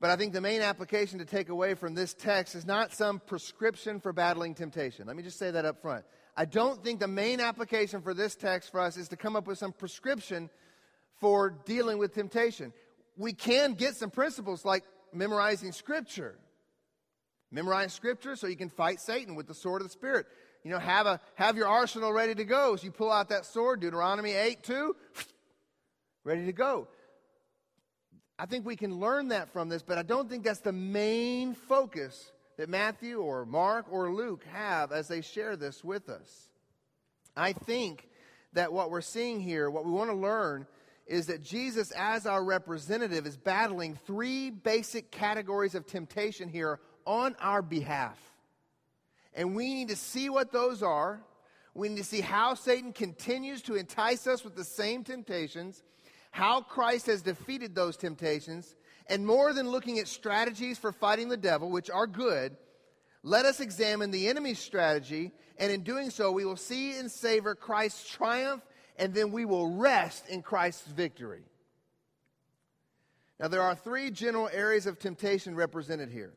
But 0.00 0.10
I 0.10 0.16
think 0.16 0.32
the 0.32 0.40
main 0.40 0.60
application 0.60 1.18
to 1.18 1.24
take 1.24 1.48
away 1.48 1.74
from 1.74 1.94
this 1.94 2.14
text 2.14 2.54
is 2.54 2.66
not 2.66 2.92
some 2.92 3.20
prescription 3.20 4.00
for 4.00 4.12
battling 4.12 4.54
temptation. 4.54 5.06
Let 5.06 5.16
me 5.16 5.22
just 5.22 5.38
say 5.38 5.50
that 5.50 5.64
up 5.64 5.82
front. 5.82 6.04
I 6.36 6.44
don't 6.44 6.82
think 6.82 7.00
the 7.00 7.08
main 7.08 7.40
application 7.40 8.00
for 8.00 8.14
this 8.14 8.34
text 8.34 8.70
for 8.70 8.80
us 8.80 8.96
is 8.96 9.08
to 9.08 9.16
come 9.16 9.36
up 9.36 9.46
with 9.46 9.58
some 9.58 9.72
prescription 9.72 10.48
for 11.20 11.50
dealing 11.66 11.98
with 11.98 12.14
temptation 12.14 12.72
we 13.20 13.34
can 13.34 13.74
get 13.74 13.96
some 13.96 14.10
principles 14.10 14.64
like 14.64 14.82
memorizing 15.12 15.72
scripture. 15.72 16.38
Memorize 17.50 17.92
scripture 17.92 18.36
so 18.36 18.46
you 18.46 18.56
can 18.56 18.70
fight 18.70 19.00
Satan 19.00 19.34
with 19.34 19.46
the 19.48 19.54
sword 19.54 19.82
of 19.82 19.88
the 19.88 19.92
Spirit. 19.92 20.26
You 20.62 20.70
know, 20.70 20.78
have, 20.78 21.06
a, 21.06 21.20
have 21.34 21.56
your 21.56 21.68
arsenal 21.68 22.12
ready 22.12 22.34
to 22.34 22.44
go. 22.44 22.74
As 22.74 22.84
you 22.84 22.90
pull 22.90 23.10
out 23.10 23.30
that 23.30 23.46
sword, 23.46 23.80
Deuteronomy 23.80 24.32
8 24.32 24.62
2, 24.62 24.96
ready 26.24 26.46
to 26.46 26.52
go. 26.52 26.88
I 28.38 28.46
think 28.46 28.64
we 28.64 28.76
can 28.76 28.98
learn 29.00 29.28
that 29.28 29.52
from 29.52 29.68
this, 29.68 29.82
but 29.82 29.98
I 29.98 30.02
don't 30.02 30.28
think 30.28 30.44
that's 30.44 30.60
the 30.60 30.72
main 30.72 31.54
focus 31.54 32.32
that 32.56 32.68
Matthew 32.68 33.18
or 33.18 33.44
Mark 33.44 33.86
or 33.90 34.12
Luke 34.12 34.44
have 34.52 34.92
as 34.92 35.08
they 35.08 35.20
share 35.20 35.56
this 35.56 35.82
with 35.82 36.08
us. 36.08 36.48
I 37.36 37.52
think 37.52 38.08
that 38.52 38.72
what 38.72 38.90
we're 38.90 39.00
seeing 39.00 39.40
here, 39.40 39.70
what 39.70 39.84
we 39.84 39.92
want 39.92 40.10
to 40.10 40.16
learn, 40.16 40.66
is 41.06 41.26
that 41.26 41.42
Jesus, 41.42 41.90
as 41.92 42.26
our 42.26 42.44
representative, 42.44 43.26
is 43.26 43.36
battling 43.36 43.98
three 44.06 44.50
basic 44.50 45.10
categories 45.10 45.74
of 45.74 45.86
temptation 45.86 46.48
here 46.48 46.80
on 47.10 47.34
our 47.40 47.60
behalf. 47.60 48.16
And 49.34 49.56
we 49.56 49.74
need 49.74 49.88
to 49.88 49.96
see 49.96 50.30
what 50.30 50.52
those 50.52 50.80
are. 50.80 51.20
We 51.74 51.88
need 51.88 51.98
to 51.98 52.04
see 52.04 52.20
how 52.20 52.54
Satan 52.54 52.92
continues 52.92 53.62
to 53.62 53.74
entice 53.74 54.28
us 54.28 54.44
with 54.44 54.54
the 54.54 54.62
same 54.62 55.02
temptations, 55.02 55.82
how 56.30 56.60
Christ 56.60 57.06
has 57.06 57.20
defeated 57.20 57.74
those 57.74 57.96
temptations, 57.96 58.76
and 59.08 59.26
more 59.26 59.52
than 59.52 59.68
looking 59.68 59.98
at 59.98 60.06
strategies 60.06 60.78
for 60.78 60.92
fighting 60.92 61.28
the 61.28 61.36
devil, 61.36 61.68
which 61.68 61.90
are 61.90 62.06
good, 62.06 62.56
let 63.24 63.44
us 63.44 63.58
examine 63.58 64.12
the 64.12 64.28
enemy's 64.28 64.60
strategy, 64.60 65.32
and 65.58 65.72
in 65.72 65.82
doing 65.82 66.10
so, 66.10 66.30
we 66.30 66.44
will 66.44 66.56
see 66.56 66.96
and 66.96 67.10
savor 67.10 67.56
Christ's 67.56 68.08
triumph 68.08 68.62
and 68.96 69.14
then 69.14 69.32
we 69.32 69.46
will 69.46 69.74
rest 69.74 70.28
in 70.28 70.42
Christ's 70.42 70.86
victory. 70.86 71.42
Now, 73.40 73.48
there 73.48 73.62
are 73.62 73.74
three 73.74 74.10
general 74.10 74.48
areas 74.52 74.86
of 74.86 74.98
temptation 74.98 75.56
represented 75.56 76.10
here. 76.10 76.34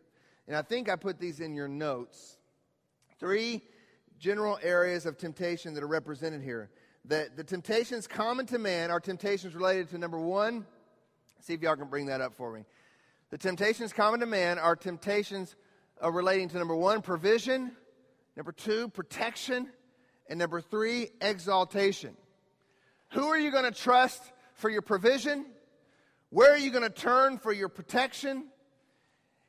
And 0.47 0.55
I 0.55 0.61
think 0.61 0.89
I 0.89 0.95
put 0.95 1.19
these 1.19 1.39
in 1.39 1.55
your 1.55 1.67
notes. 1.67 2.37
Three 3.19 3.61
general 4.19 4.59
areas 4.61 5.05
of 5.05 5.17
temptation 5.17 5.73
that 5.73 5.83
are 5.83 5.87
represented 5.87 6.41
here. 6.41 6.69
The, 7.05 7.29
the 7.35 7.43
temptations 7.43 8.07
common 8.07 8.45
to 8.47 8.57
man 8.57 8.91
are 8.91 8.99
temptations 8.99 9.55
related 9.55 9.89
to 9.89 9.97
number 9.97 10.19
one. 10.19 10.65
See 11.41 11.53
if 11.53 11.61
y'all 11.61 11.75
can 11.75 11.89
bring 11.89 12.05
that 12.05 12.21
up 12.21 12.33
for 12.35 12.51
me. 12.51 12.63
The 13.29 13.37
temptations 13.37 13.91
common 13.91 14.19
to 14.21 14.25
man 14.25 14.59
are 14.59 14.75
temptations 14.75 15.55
uh, 16.01 16.11
relating 16.11 16.49
to 16.49 16.57
number 16.57 16.75
one, 16.75 17.01
provision, 17.01 17.71
number 18.37 18.51
two, 18.51 18.87
protection, 18.89 19.69
and 20.29 20.39
number 20.39 20.61
three, 20.61 21.09
exaltation. 21.19 22.15
Who 23.11 23.27
are 23.27 23.37
you 23.37 23.51
going 23.51 23.65
to 23.65 23.77
trust 23.77 24.21
for 24.55 24.69
your 24.69 24.81
provision? 24.81 25.45
Where 26.29 26.53
are 26.53 26.57
you 26.57 26.71
going 26.71 26.83
to 26.83 26.89
turn 26.89 27.37
for 27.37 27.51
your 27.51 27.69
protection? 27.69 28.45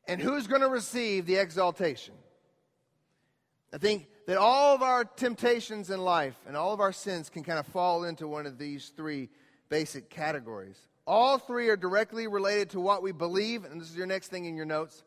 And 0.06 0.20
who's 0.20 0.46
going 0.46 0.60
to 0.60 0.68
receive 0.68 1.26
the 1.26 1.36
exaltation? 1.36 2.14
I 3.72 3.78
think 3.78 4.06
that 4.26 4.36
all 4.36 4.74
of 4.74 4.82
our 4.82 5.04
temptations 5.04 5.90
in 5.90 6.00
life 6.00 6.36
and 6.46 6.56
all 6.56 6.72
of 6.72 6.80
our 6.80 6.92
sins 6.92 7.28
can 7.28 7.42
kind 7.42 7.58
of 7.58 7.66
fall 7.66 8.04
into 8.04 8.28
one 8.28 8.46
of 8.46 8.58
these 8.58 8.92
three 8.96 9.30
basic 9.68 10.10
categories. 10.10 10.78
All 11.06 11.38
three 11.38 11.68
are 11.68 11.76
directly 11.76 12.26
related 12.26 12.70
to 12.70 12.80
what 12.80 13.02
we 13.02 13.12
believe, 13.12 13.64
and 13.64 13.80
this 13.80 13.90
is 13.90 13.96
your 13.96 14.06
next 14.06 14.28
thing 14.28 14.44
in 14.44 14.56
your 14.56 14.66
notes. 14.66 15.02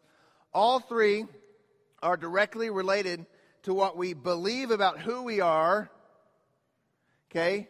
All 0.54 0.80
three 0.80 1.26
are 2.04 2.18
directly 2.18 2.70
related 2.70 3.26
to 3.64 3.74
what 3.74 3.98
we 3.98 4.14
believe 4.14 4.72
about 4.72 5.00
who 5.00 5.24
we 5.24 5.42
are, 5.42 5.90
okay, 7.32 7.70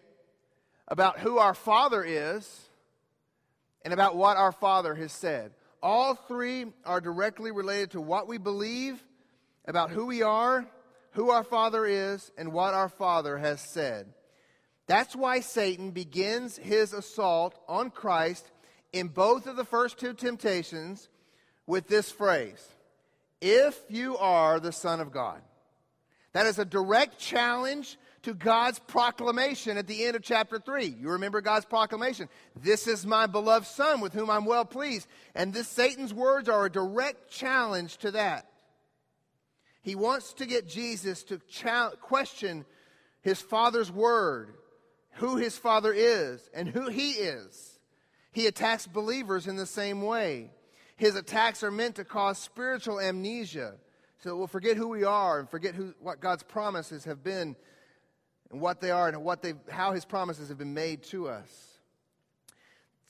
about 0.87 1.19
who 1.19 1.37
our 1.37 1.53
Father 1.53 2.03
is 2.03 2.69
and 3.83 3.93
about 3.93 4.15
what 4.15 4.37
our 4.37 4.51
Father 4.51 4.95
has 4.95 5.11
said. 5.11 5.51
All 5.81 6.15
three 6.15 6.65
are 6.85 7.01
directly 7.01 7.51
related 7.51 7.91
to 7.91 8.01
what 8.01 8.27
we 8.27 8.37
believe 8.37 9.03
about 9.65 9.91
who 9.91 10.05
we 10.05 10.23
are, 10.23 10.65
who 11.11 11.29
our 11.29 11.43
Father 11.43 11.85
is, 11.85 12.31
and 12.37 12.51
what 12.51 12.73
our 12.73 12.89
Father 12.89 13.37
has 13.37 13.61
said. 13.61 14.07
That's 14.87 15.15
why 15.15 15.41
Satan 15.41 15.91
begins 15.91 16.57
his 16.57 16.93
assault 16.93 17.59
on 17.67 17.91
Christ 17.91 18.49
in 18.93 19.09
both 19.09 19.45
of 19.45 19.55
the 19.55 19.65
first 19.65 19.99
two 19.99 20.13
temptations 20.13 21.09
with 21.65 21.87
this 21.87 22.11
phrase 22.11 22.65
If 23.41 23.79
you 23.89 24.17
are 24.17 24.59
the 24.59 24.71
Son 24.71 24.99
of 24.99 25.11
God. 25.11 25.41
That 26.33 26.45
is 26.45 26.59
a 26.59 26.65
direct 26.65 27.19
challenge 27.19 27.97
to 28.23 28.33
God's 28.33 28.79
proclamation 28.79 29.77
at 29.77 29.87
the 29.87 30.05
end 30.05 30.15
of 30.15 30.21
chapter 30.21 30.59
3. 30.59 30.85
You 30.85 31.11
remember 31.11 31.41
God's 31.41 31.65
proclamation. 31.65 32.29
This 32.55 32.87
is 32.87 33.05
my 33.05 33.27
beloved 33.27 33.67
Son 33.67 34.01
with 34.01 34.13
whom 34.13 34.29
I'm 34.29 34.45
well 34.45 34.65
pleased. 34.65 35.07
And 35.35 35.53
this 35.53 35.67
Satan's 35.67 36.13
words 36.13 36.49
are 36.49 36.65
a 36.65 36.71
direct 36.71 37.29
challenge 37.29 37.97
to 37.97 38.11
that. 38.11 38.47
He 39.81 39.95
wants 39.95 40.33
to 40.33 40.45
get 40.45 40.67
Jesus 40.67 41.23
to 41.25 41.39
question 42.01 42.65
his 43.21 43.41
Father's 43.41 43.91
word, 43.91 44.53
who 45.13 45.37
his 45.37 45.57
Father 45.57 45.93
is, 45.93 46.49
and 46.53 46.67
who 46.67 46.89
he 46.89 47.11
is. 47.11 47.79
He 48.33 48.47
attacks 48.47 48.85
believers 48.85 49.47
in 49.47 49.55
the 49.55 49.65
same 49.65 50.01
way. 50.01 50.51
His 50.97 51.15
attacks 51.15 51.63
are 51.63 51.71
meant 51.71 51.95
to 51.95 52.03
cause 52.03 52.37
spiritual 52.37 52.99
amnesia 52.99 53.75
so 54.19 54.35
we'll 54.35 54.47
forget 54.47 54.77
who 54.77 54.87
we 54.87 55.03
are 55.03 55.39
and 55.39 55.49
forget 55.49 55.75
who, 55.75 55.93
what 55.99 56.19
God's 56.19 56.43
promises 56.43 57.05
have 57.05 57.23
been 57.23 57.55
and 58.51 58.61
what 58.61 58.81
they 58.81 58.91
are 58.91 59.07
and 59.07 59.23
what 59.23 59.41
they 59.41 59.53
how 59.69 59.91
his 59.91 60.05
promises 60.05 60.49
have 60.49 60.57
been 60.57 60.73
made 60.73 61.03
to 61.03 61.27
us. 61.27 61.79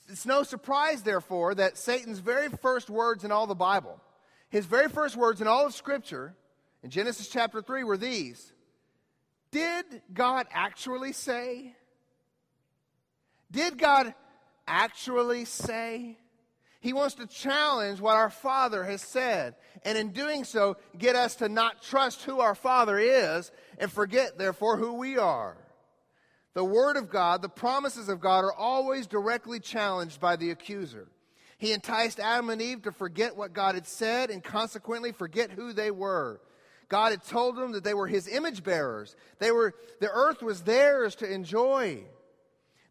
It's 0.08 0.26
no 0.26 0.42
surprise, 0.42 1.02
therefore, 1.02 1.54
that 1.54 1.76
Satan's 1.76 2.18
very 2.18 2.48
first 2.48 2.88
words 2.88 3.24
in 3.24 3.32
all 3.32 3.46
the 3.46 3.54
Bible, 3.54 4.00
his 4.48 4.64
very 4.64 4.88
first 4.88 5.16
words 5.16 5.40
in 5.40 5.46
all 5.46 5.66
of 5.66 5.74
Scripture, 5.74 6.34
in 6.82 6.90
Genesis 6.90 7.28
chapter 7.28 7.60
3, 7.60 7.84
were 7.84 7.96
these 7.98 8.52
Did 9.50 9.84
God 10.12 10.46
actually 10.50 11.12
say? 11.12 11.74
Did 13.50 13.78
God 13.78 14.14
actually 14.66 15.44
say? 15.44 16.18
He 16.80 16.92
wants 16.92 17.16
to 17.16 17.26
challenge 17.26 18.00
what 18.00 18.16
our 18.16 18.30
Father 18.30 18.84
has 18.84 19.02
said, 19.02 19.56
and 19.84 19.98
in 19.98 20.12
doing 20.12 20.44
so, 20.44 20.76
get 20.96 21.16
us 21.16 21.34
to 21.36 21.48
not 21.48 21.82
trust 21.82 22.22
who 22.22 22.40
our 22.40 22.54
Father 22.54 22.98
is 22.98 23.50
and 23.78 23.90
forget, 23.90 24.38
therefore, 24.38 24.76
who 24.76 24.92
we 24.94 25.18
are. 25.18 25.56
The 26.54 26.64
Word 26.64 26.96
of 26.96 27.10
God, 27.10 27.42
the 27.42 27.48
promises 27.48 28.08
of 28.08 28.20
God, 28.20 28.44
are 28.44 28.52
always 28.52 29.06
directly 29.06 29.60
challenged 29.60 30.20
by 30.20 30.36
the 30.36 30.50
accuser. 30.50 31.08
He 31.58 31.72
enticed 31.72 32.20
Adam 32.20 32.50
and 32.50 32.62
Eve 32.62 32.82
to 32.82 32.92
forget 32.92 33.36
what 33.36 33.52
God 33.52 33.74
had 33.74 33.86
said 33.86 34.30
and 34.30 34.42
consequently 34.42 35.10
forget 35.10 35.50
who 35.50 35.72
they 35.72 35.90
were. 35.90 36.40
God 36.88 37.10
had 37.10 37.24
told 37.24 37.56
them 37.56 37.72
that 37.72 37.84
they 37.84 37.94
were 37.94 38.06
his 38.06 38.28
image 38.28 38.62
bearers. 38.62 39.16
They 39.40 39.50
were, 39.50 39.74
the 40.00 40.10
earth 40.10 40.42
was 40.42 40.62
theirs 40.62 41.16
to 41.16 41.30
enjoy. 41.30 42.04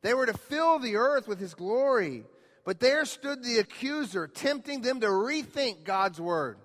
They 0.01 0.13
were 0.13 0.25
to 0.25 0.37
fill 0.37 0.79
the 0.79 0.97
earth 0.97 1.27
with 1.27 1.39
his 1.39 1.55
glory. 1.55 2.25
But 2.67 2.81
there 2.81 3.05
stood 3.05 3.45
the 3.45 3.59
accuser, 3.59 4.27
tempting 4.27 4.81
them 4.81 4.99
to 4.99 5.07
rethink 5.07 5.85
God's 5.85 6.19
word, 6.19 6.57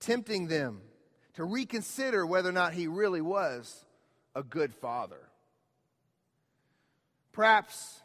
tempting 0.00 0.48
them 0.48 0.80
to 1.34 1.44
reconsider 1.44 2.26
whether 2.26 2.48
or 2.48 2.52
not 2.52 2.72
he 2.72 2.88
really 2.88 3.20
was 3.20 3.84
a 4.34 4.42
good 4.42 4.74
father. 4.74 5.28
Perhaps, 7.30 8.02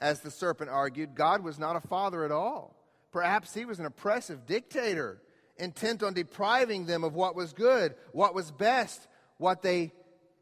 as 0.00 0.20
the 0.20 0.30
serpent 0.30 0.70
argued, 0.70 1.16
God 1.16 1.42
was 1.42 1.58
not 1.58 1.74
a 1.74 1.80
father 1.80 2.24
at 2.24 2.30
all. 2.30 2.76
Perhaps 3.10 3.52
he 3.52 3.64
was 3.64 3.80
an 3.80 3.86
oppressive 3.86 4.46
dictator, 4.46 5.20
intent 5.56 6.04
on 6.04 6.14
depriving 6.14 6.86
them 6.86 7.02
of 7.02 7.16
what 7.16 7.34
was 7.34 7.52
good, 7.52 7.96
what 8.12 8.36
was 8.36 8.52
best, 8.52 9.04
what 9.38 9.62
they 9.62 9.90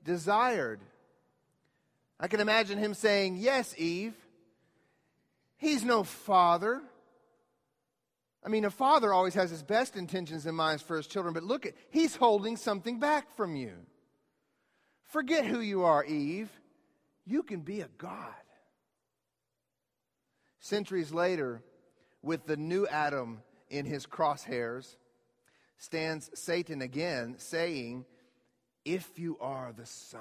desired. 0.04 0.80
I 2.20 2.28
can 2.28 2.40
imagine 2.40 2.78
him 2.78 2.92
saying, 2.92 3.36
Yes, 3.38 3.74
Eve, 3.78 4.14
he's 5.56 5.82
no 5.82 6.04
father. 6.04 6.82
I 8.44 8.48
mean, 8.48 8.64
a 8.64 8.70
father 8.70 9.12
always 9.12 9.34
has 9.34 9.50
his 9.50 9.62
best 9.62 9.96
intentions 9.96 10.46
in 10.46 10.54
mind 10.54 10.82
for 10.82 10.96
his 10.96 11.06
children, 11.06 11.34
but 11.34 11.42
look 11.42 11.66
at, 11.66 11.74
he's 11.90 12.16
holding 12.16 12.56
something 12.56 12.98
back 12.98 13.34
from 13.36 13.56
you. 13.56 13.72
Forget 15.04 15.44
who 15.44 15.60
you 15.60 15.84
are, 15.84 16.04
Eve. 16.04 16.50
You 17.26 17.42
can 17.42 17.60
be 17.60 17.80
a 17.80 17.88
God. 17.98 18.34
Centuries 20.60 21.12
later, 21.12 21.62
with 22.22 22.46
the 22.46 22.56
new 22.56 22.86
Adam 22.86 23.42
in 23.68 23.86
his 23.86 24.06
crosshairs, 24.06 24.96
stands 25.78 26.30
Satan 26.34 26.82
again 26.82 27.36
saying, 27.38 28.04
If 28.84 29.18
you 29.18 29.38
are 29.40 29.72
the 29.76 29.86
Son. 29.86 30.20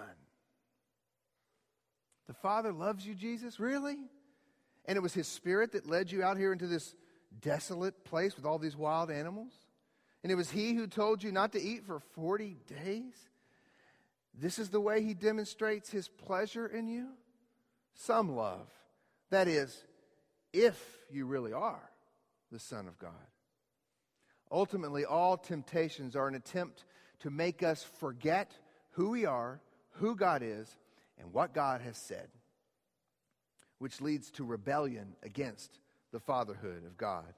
The 2.30 2.36
Father 2.36 2.72
loves 2.72 3.08
you, 3.08 3.16
Jesus? 3.16 3.60
Really? 3.60 3.98
And 4.86 4.96
it 4.96 5.02
was 5.02 5.16
His 5.16 5.28
Spirit 5.28 5.72
that 5.72 5.90
led 5.90 6.12
you 6.12 6.22
out 6.22 6.38
here 6.38 6.54
into 6.54 6.68
this 6.68 6.94
desolate 7.42 8.06
place 8.06 8.36
with 8.36 8.46
all 8.46 8.60
these 8.60 8.78
wild 8.78 9.10
animals? 9.10 9.52
And 10.22 10.32
it 10.32 10.36
was 10.36 10.52
He 10.52 10.76
who 10.76 10.86
told 10.86 11.24
you 11.24 11.32
not 11.32 11.54
to 11.54 11.62
eat 11.62 11.88
for 11.88 12.00
40 12.00 12.56
days? 12.86 13.16
This 14.40 14.60
is 14.60 14.70
the 14.70 14.80
way 14.80 15.02
He 15.02 15.16
demonstrates 15.16 15.90
His 15.90 16.08
pleasure 16.08 16.68
in 16.68 16.88
you? 16.88 17.08
Some 17.96 18.36
love. 18.36 18.70
That 19.32 19.48
is, 19.48 19.84
if 20.54 20.80
you 21.10 21.26
really 21.26 21.52
are 21.52 21.90
the 22.52 22.60
Son 22.60 22.88
of 22.88 23.00
God. 23.00 23.10
Ultimately, 24.52 25.04
all 25.04 25.36
temptations 25.36 26.16
are 26.16 26.28
an 26.28 26.36
attempt 26.36 26.86
to 27.22 27.32
make 27.32 27.64
us 27.64 27.82
forget 27.82 28.52
who 28.92 29.10
we 29.10 29.26
are, 29.26 29.62
who 29.94 30.16
God 30.16 30.44
is, 30.44 30.78
and 31.20 31.34
what 31.34 31.54
God 31.54 31.82
has 31.82 31.98
said, 31.98 32.30
which 33.78 34.02
leads 34.02 34.32
to 34.32 34.44
rebellion 34.44 35.16
against 35.24 35.80
the 36.12 36.20
fatherhood 36.20 36.86
of 36.86 36.98
God. 36.98 37.34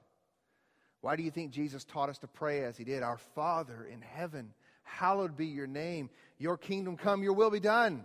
Why 1.00 1.16
do 1.16 1.22
you 1.22 1.30
think 1.30 1.50
Jesus 1.50 1.84
taught 1.84 2.08
us 2.08 2.18
to 2.18 2.28
pray 2.28 2.64
as 2.64 2.76
he 2.76 2.84
did? 2.84 3.02
Our 3.02 3.18
Father 3.34 3.86
in 3.92 4.00
heaven, 4.00 4.54
hallowed 4.84 5.36
be 5.36 5.46
your 5.46 5.66
name. 5.66 6.10
Your 6.38 6.56
kingdom 6.56 6.96
come, 6.96 7.22
your 7.22 7.32
will 7.32 7.50
be 7.50 7.60
done. 7.60 8.04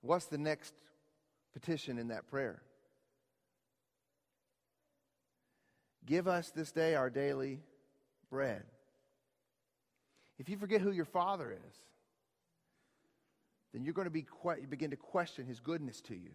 What's 0.00 0.26
the 0.26 0.38
next 0.38 0.74
petition 1.52 1.98
in 1.98 2.08
that 2.08 2.26
prayer? 2.28 2.62
Give 6.06 6.28
us 6.28 6.50
this 6.50 6.72
day 6.72 6.94
our 6.94 7.08
daily 7.08 7.60
bread. 8.30 8.62
If 10.38 10.48
you 10.48 10.56
forget 10.56 10.80
who 10.80 10.90
your 10.90 11.04
Father 11.04 11.52
is, 11.52 11.74
then 13.74 13.84
you're 13.84 13.92
going 13.92 14.06
to 14.06 14.10
be 14.10 14.22
que- 14.22 14.66
begin 14.70 14.90
to 14.90 14.96
question 14.96 15.46
his 15.46 15.58
goodness 15.58 16.00
to 16.02 16.14
you. 16.14 16.30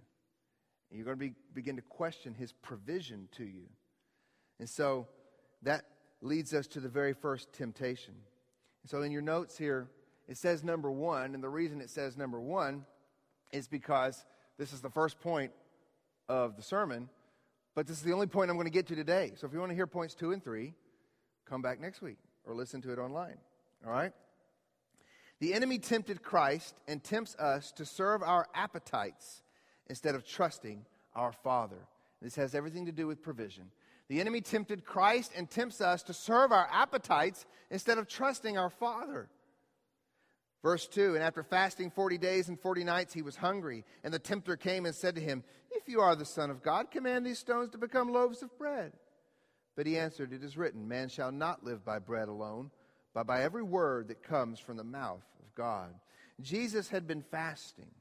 And 0.90 0.98
you're 0.98 1.06
going 1.06 1.18
to 1.18 1.26
be, 1.26 1.34
begin 1.54 1.78
to 1.78 1.82
question 1.82 2.34
his 2.34 2.52
provision 2.52 3.30
to 3.38 3.46
you. 3.46 3.64
And 4.60 4.68
so 4.70 5.08
that 5.62 5.86
leads 6.22 6.54
us 6.54 6.68
to 6.68 6.82
the 6.82 6.90
very 6.90 7.14
first 7.14 7.54
temptation. 7.54 8.14
And 8.84 8.90
so 8.90 9.04
in 9.04 9.14
your 9.14 9.22
notes 9.22 9.58
here, 9.58 9.88
it 10.28 10.36
says 10.38 10.66
number 10.66 10.92
one. 10.92 11.34
And 11.34 11.42
the 11.42 11.50
reason 11.50 11.80
it 11.80 11.90
says 11.90 12.18
number 12.18 12.42
one 12.42 12.86
is 13.54 13.70
because 13.70 14.26
this 14.58 14.74
is 14.74 14.82
the 14.82 14.90
first 14.90 15.22
point 15.22 15.54
of 16.28 16.58
the 16.58 16.62
sermon, 16.62 17.08
but 17.74 17.88
this 17.88 17.98
is 17.98 18.04
the 18.04 18.12
only 18.12 18.28
point 18.28 18.52
I'm 18.52 18.58
going 18.58 18.68
to 18.68 18.72
get 18.72 18.88
to 18.88 18.96
today. 18.96 19.32
So 19.38 19.48
if 19.48 19.54
you 19.54 19.60
want 19.60 19.72
to 19.72 19.76
hear 19.76 19.88
points 19.88 20.14
two 20.14 20.34
and 20.34 20.44
three, 20.44 20.74
come 21.46 21.62
back 21.62 21.80
next 21.80 22.02
week 22.02 22.18
or 22.46 22.54
listen 22.54 22.82
to 22.82 22.92
it 22.92 23.00
online. 23.00 23.38
All 23.86 23.94
right? 23.94 24.12
The 25.40 25.54
enemy 25.54 25.80
tempted 25.80 26.22
Christ 26.22 26.76
and 26.88 27.04
tempts 27.04 27.36
us 27.36 27.72
to 27.74 27.86
serve 27.86 28.22
our 28.24 28.48
appetites 28.54 29.42
instead 29.88 30.16
of 30.16 30.26
trusting 30.26 30.86
our 31.16 31.32
Father. 31.32 31.88
This 32.22 32.36
has 32.36 32.54
everything 32.54 32.86
to 32.88 32.92
do 32.92 33.08
with 33.08 33.24
provision. 33.24 33.72
The 34.10 34.20
enemy 34.20 34.42
tempted 34.42 34.84
Christ 34.84 35.32
and 35.36 35.50
tempts 35.50 35.82
us 35.82 36.04
to 36.04 36.14
serve 36.14 36.52
our 36.52 36.68
appetites 36.72 37.46
instead 37.70 37.98
of 37.98 38.08
trusting 38.08 38.58
our 38.58 38.70
Father. 38.70 39.30
Verse 40.62 40.88
2 40.88 41.16
And 41.16 41.24
after 41.24 41.44
fasting 41.44 41.90
40 41.92 42.18
days 42.18 42.50
and 42.50 42.60
40 42.60 42.84
nights, 42.84 43.14
he 43.14 43.22
was 43.22 43.38
hungry. 43.38 43.86
And 44.04 44.14
the 44.14 44.20
tempter 44.20 44.58
came 44.58 44.86
and 44.86 44.94
said 44.96 45.16
to 45.16 45.22
him, 45.22 45.44
If 45.72 45.88
you 45.88 46.02
are 46.02 46.16
the 46.16 46.26
Son 46.26 46.50
of 46.50 46.64
God, 46.64 46.92
command 46.92 47.26
these 47.26 47.40
stones 47.40 47.70
to 47.70 47.78
become 47.78 48.12
loaves 48.12 48.42
of 48.44 48.58
bread. 48.58 48.92
But 49.78 49.86
he 49.86 49.98
answered, 49.98 50.34
It 50.34 50.44
is 50.44 50.58
written, 50.58 50.88
Man 50.88 51.08
shall 51.08 51.32
not 51.32 51.64
live 51.64 51.86
by 51.86 52.00
bread 52.00 52.28
alone 52.28 52.72
but 53.20 53.28
by 53.28 53.44
every 53.44 53.64
word 53.64 54.08
that 54.08 54.24
comes 54.24 54.60
from 54.60 54.78
the 54.78 54.84
mouth 54.86 55.26
of 55.42 55.54
God. 55.54 55.94
Jesus 56.40 56.88
had 56.88 57.06
been 57.06 57.22
fasting. 57.22 57.92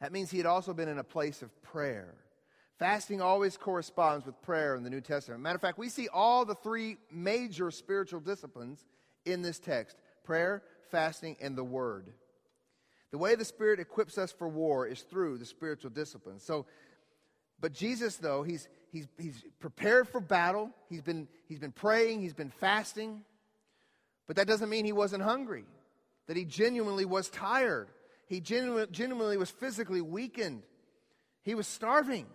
That 0.00 0.10
means 0.10 0.28
he 0.28 0.38
had 0.38 0.46
also 0.46 0.74
been 0.74 0.88
in 0.88 0.98
a 0.98 1.04
place 1.04 1.40
of 1.40 1.62
prayer. 1.62 2.16
Fasting 2.80 3.20
always 3.20 3.56
corresponds 3.56 4.26
with 4.26 4.42
prayer 4.42 4.74
in 4.74 4.82
the 4.82 4.90
New 4.90 5.00
Testament. 5.00 5.40
Matter 5.40 5.54
of 5.54 5.60
fact, 5.60 5.78
we 5.78 5.88
see 5.88 6.08
all 6.08 6.44
the 6.44 6.56
three 6.56 6.96
major 7.12 7.70
spiritual 7.70 8.18
disciplines 8.18 8.84
in 9.24 9.40
this 9.40 9.60
text 9.60 9.96
prayer, 10.24 10.64
fasting, 10.90 11.36
and 11.40 11.56
the 11.56 11.62
Word. 11.62 12.12
The 13.12 13.18
way 13.18 13.36
the 13.36 13.44
Spirit 13.44 13.78
equips 13.78 14.18
us 14.18 14.32
for 14.32 14.48
war 14.48 14.84
is 14.84 15.02
through 15.02 15.38
the 15.38 15.46
spiritual 15.46 15.90
disciplines. 15.90 16.42
So, 16.42 16.66
But 17.60 17.72
Jesus, 17.72 18.16
though, 18.16 18.42
he's, 18.42 18.68
he's, 18.90 19.06
he's 19.16 19.44
prepared 19.60 20.08
for 20.08 20.20
battle. 20.20 20.70
He's 20.88 21.02
been, 21.02 21.28
he's 21.46 21.60
been 21.60 21.70
praying, 21.70 22.20
he's 22.20 22.34
been 22.34 22.50
fasting. 22.50 23.22
But 24.28 24.36
that 24.36 24.46
doesn't 24.46 24.68
mean 24.68 24.84
he 24.84 24.92
wasn't 24.92 25.24
hungry, 25.24 25.64
that 26.28 26.36
he 26.36 26.44
genuinely 26.44 27.04
was 27.04 27.28
tired. 27.28 27.88
He 28.28 28.40
genuinely, 28.40 28.86
genuinely 28.92 29.38
was 29.38 29.50
physically 29.50 30.02
weakened. 30.02 30.62
He 31.42 31.54
was 31.54 31.66
starving. 31.66 32.26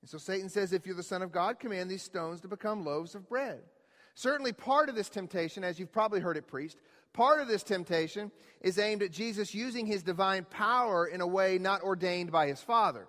And 0.00 0.08
so 0.08 0.16
Satan 0.16 0.48
says, 0.48 0.72
If 0.72 0.86
you're 0.86 0.94
the 0.94 1.02
Son 1.02 1.22
of 1.22 1.32
God, 1.32 1.58
command 1.58 1.90
these 1.90 2.04
stones 2.04 2.40
to 2.42 2.48
become 2.48 2.84
loaves 2.84 3.16
of 3.16 3.28
bread. 3.28 3.60
Certainly, 4.14 4.52
part 4.52 4.88
of 4.88 4.94
this 4.94 5.08
temptation, 5.08 5.64
as 5.64 5.78
you've 5.78 5.92
probably 5.92 6.20
heard 6.20 6.36
it 6.36 6.46
preached, 6.46 6.78
part 7.12 7.40
of 7.40 7.48
this 7.48 7.64
temptation 7.64 8.30
is 8.60 8.78
aimed 8.78 9.02
at 9.02 9.10
Jesus 9.10 9.54
using 9.54 9.84
his 9.86 10.04
divine 10.04 10.44
power 10.44 11.06
in 11.06 11.20
a 11.20 11.26
way 11.26 11.58
not 11.58 11.82
ordained 11.82 12.30
by 12.30 12.46
his 12.46 12.60
Father. 12.60 13.08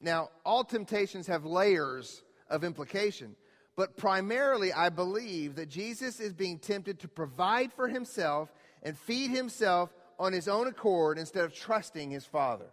Now, 0.00 0.30
all 0.44 0.64
temptations 0.64 1.28
have 1.28 1.46
layers 1.46 2.22
of 2.50 2.64
implication, 2.64 3.36
but 3.76 3.96
primarily 3.96 4.72
I 4.72 4.88
believe 4.88 5.56
that 5.56 5.68
Jesus 5.68 6.20
is 6.20 6.32
being 6.32 6.58
tempted 6.58 7.00
to 7.00 7.08
provide 7.08 7.72
for 7.72 7.88
himself 7.88 8.52
and 8.82 8.96
feed 8.96 9.30
himself 9.30 9.92
on 10.18 10.32
his 10.32 10.48
own 10.48 10.66
accord 10.66 11.18
instead 11.18 11.44
of 11.44 11.54
trusting 11.54 12.10
his 12.10 12.24
Father. 12.24 12.66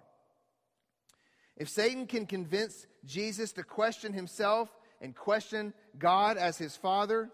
If 1.57 1.69
Satan 1.69 2.07
can 2.07 2.25
convince 2.25 2.85
Jesus 3.05 3.51
to 3.53 3.63
question 3.63 4.13
himself 4.13 4.69
and 4.99 5.15
question 5.15 5.73
God 5.97 6.37
as 6.37 6.57
his 6.57 6.75
Father, 6.75 7.29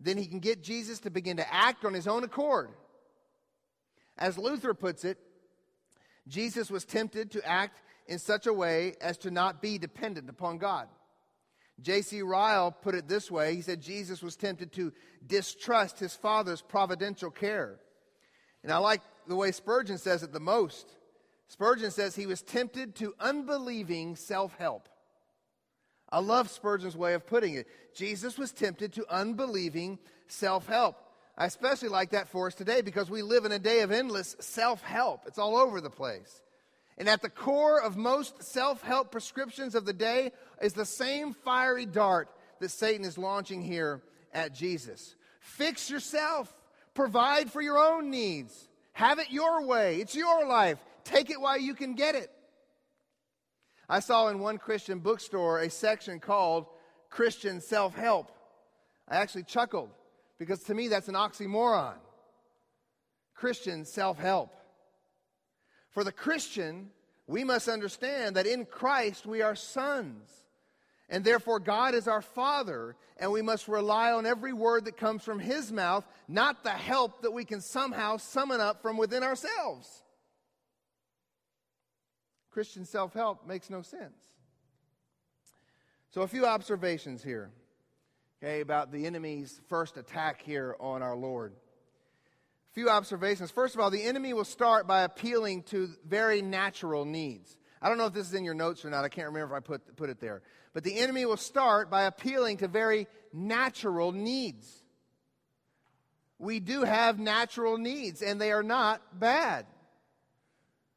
then 0.00 0.16
he 0.16 0.26
can 0.26 0.40
get 0.40 0.62
Jesus 0.62 1.00
to 1.00 1.10
begin 1.10 1.38
to 1.38 1.54
act 1.54 1.84
on 1.84 1.94
his 1.94 2.06
own 2.06 2.22
accord. 2.22 2.70
As 4.18 4.38
Luther 4.38 4.74
puts 4.74 5.04
it, 5.04 5.18
Jesus 6.28 6.70
was 6.70 6.84
tempted 6.84 7.30
to 7.32 7.46
act 7.46 7.82
in 8.06 8.18
such 8.18 8.46
a 8.46 8.52
way 8.52 8.94
as 9.00 9.16
to 9.18 9.30
not 9.30 9.62
be 9.62 9.78
dependent 9.78 10.28
upon 10.28 10.58
God. 10.58 10.88
J.C. 11.80 12.22
Ryle 12.22 12.70
put 12.70 12.94
it 12.94 13.06
this 13.06 13.30
way 13.30 13.54
he 13.54 13.62
said 13.62 13.80
Jesus 13.80 14.22
was 14.22 14.36
tempted 14.36 14.72
to 14.72 14.92
distrust 15.26 15.98
his 15.98 16.14
Father's 16.14 16.62
providential 16.62 17.30
care. 17.30 17.78
And 18.62 18.72
I 18.72 18.78
like 18.78 19.02
the 19.28 19.36
way 19.36 19.52
Spurgeon 19.52 19.98
says 19.98 20.22
it 20.22 20.32
the 20.32 20.40
most. 20.40 20.90
Spurgeon 21.48 21.90
says 21.90 22.16
he 22.16 22.26
was 22.26 22.42
tempted 22.42 22.96
to 22.96 23.14
unbelieving 23.20 24.16
self 24.16 24.56
help. 24.56 24.88
I 26.10 26.20
love 26.20 26.50
Spurgeon's 26.50 26.96
way 26.96 27.14
of 27.14 27.26
putting 27.26 27.54
it. 27.54 27.66
Jesus 27.94 28.38
was 28.38 28.52
tempted 28.52 28.92
to 28.94 29.06
unbelieving 29.10 29.98
self 30.28 30.66
help. 30.66 30.96
I 31.38 31.46
especially 31.46 31.90
like 31.90 32.10
that 32.10 32.28
for 32.28 32.46
us 32.46 32.54
today 32.54 32.80
because 32.80 33.10
we 33.10 33.20
live 33.22 33.44
in 33.44 33.52
a 33.52 33.58
day 33.58 33.80
of 33.80 33.92
endless 33.92 34.34
self 34.40 34.82
help. 34.82 35.22
It's 35.26 35.38
all 35.38 35.56
over 35.56 35.80
the 35.80 35.90
place. 35.90 36.40
And 36.98 37.08
at 37.08 37.22
the 37.22 37.30
core 37.30 37.80
of 37.80 37.96
most 37.96 38.42
self 38.42 38.82
help 38.82 39.10
prescriptions 39.10 39.74
of 39.74 39.84
the 39.84 39.92
day 39.92 40.32
is 40.62 40.72
the 40.72 40.86
same 40.86 41.34
fiery 41.34 41.86
dart 41.86 42.28
that 42.60 42.70
Satan 42.70 43.04
is 43.04 43.18
launching 43.18 43.62
here 43.62 44.02
at 44.32 44.54
Jesus. 44.54 45.14
Fix 45.40 45.90
yourself, 45.90 46.52
provide 46.94 47.50
for 47.50 47.60
your 47.60 47.78
own 47.78 48.10
needs, 48.10 48.68
have 48.92 49.18
it 49.18 49.30
your 49.30 49.66
way. 49.66 49.96
It's 50.00 50.14
your 50.14 50.46
life. 50.46 50.78
Take 51.04 51.30
it 51.30 51.40
while 51.40 51.58
you 51.58 51.74
can 51.74 51.94
get 51.94 52.14
it. 52.14 52.30
I 53.88 54.00
saw 54.00 54.28
in 54.28 54.40
one 54.40 54.58
Christian 54.58 54.98
bookstore 54.98 55.60
a 55.60 55.70
section 55.70 56.18
called 56.18 56.66
Christian 57.10 57.60
Self 57.60 57.94
Help. 57.94 58.32
I 59.08 59.16
actually 59.16 59.44
chuckled 59.44 59.90
because 60.38 60.60
to 60.64 60.74
me 60.74 60.88
that's 60.88 61.08
an 61.08 61.14
oxymoron. 61.14 61.94
Christian 63.34 63.84
self 63.84 64.18
help. 64.18 64.54
For 65.96 66.04
the 66.04 66.12
Christian, 66.12 66.90
we 67.26 67.42
must 67.42 67.68
understand 67.68 68.36
that 68.36 68.46
in 68.46 68.66
Christ 68.66 69.24
we 69.24 69.40
are 69.40 69.54
sons. 69.54 70.28
And 71.08 71.24
therefore, 71.24 71.58
God 71.58 71.94
is 71.94 72.06
our 72.06 72.20
Father, 72.20 72.96
and 73.16 73.32
we 73.32 73.40
must 73.40 73.66
rely 73.66 74.12
on 74.12 74.26
every 74.26 74.52
word 74.52 74.84
that 74.84 74.98
comes 74.98 75.22
from 75.22 75.38
His 75.38 75.72
mouth, 75.72 76.06
not 76.28 76.62
the 76.62 76.68
help 76.68 77.22
that 77.22 77.30
we 77.30 77.46
can 77.46 77.62
somehow 77.62 78.18
summon 78.18 78.60
up 78.60 78.82
from 78.82 78.98
within 78.98 79.22
ourselves. 79.22 80.02
Christian 82.50 82.84
self 82.84 83.14
help 83.14 83.46
makes 83.46 83.70
no 83.70 83.80
sense. 83.80 84.22
So, 86.10 86.20
a 86.20 86.28
few 86.28 86.44
observations 86.44 87.22
here, 87.22 87.52
okay, 88.42 88.60
about 88.60 88.92
the 88.92 89.06
enemy's 89.06 89.62
first 89.70 89.96
attack 89.96 90.42
here 90.42 90.76
on 90.78 91.02
our 91.02 91.16
Lord. 91.16 91.54
Few 92.76 92.90
observations. 92.90 93.50
First 93.50 93.74
of 93.74 93.80
all, 93.80 93.88
the 93.88 94.02
enemy 94.02 94.34
will 94.34 94.44
start 94.44 94.86
by 94.86 95.00
appealing 95.00 95.62
to 95.62 95.88
very 96.06 96.42
natural 96.42 97.06
needs. 97.06 97.56
I 97.80 97.88
don't 97.88 97.96
know 97.96 98.04
if 98.04 98.12
this 98.12 98.26
is 98.28 98.34
in 98.34 98.44
your 98.44 98.52
notes 98.52 98.84
or 98.84 98.90
not. 98.90 99.02
I 99.02 99.08
can't 99.08 99.28
remember 99.28 99.56
if 99.56 99.62
I 99.62 99.64
put, 99.64 99.96
put 99.96 100.10
it 100.10 100.20
there. 100.20 100.42
But 100.74 100.84
the 100.84 100.98
enemy 100.98 101.24
will 101.24 101.38
start 101.38 101.88
by 101.88 102.02
appealing 102.02 102.58
to 102.58 102.68
very 102.68 103.06
natural 103.32 104.12
needs. 104.12 104.70
We 106.38 106.60
do 106.60 106.82
have 106.82 107.18
natural 107.18 107.78
needs, 107.78 108.20
and 108.20 108.38
they 108.38 108.52
are 108.52 108.62
not 108.62 109.18
bad. 109.18 109.64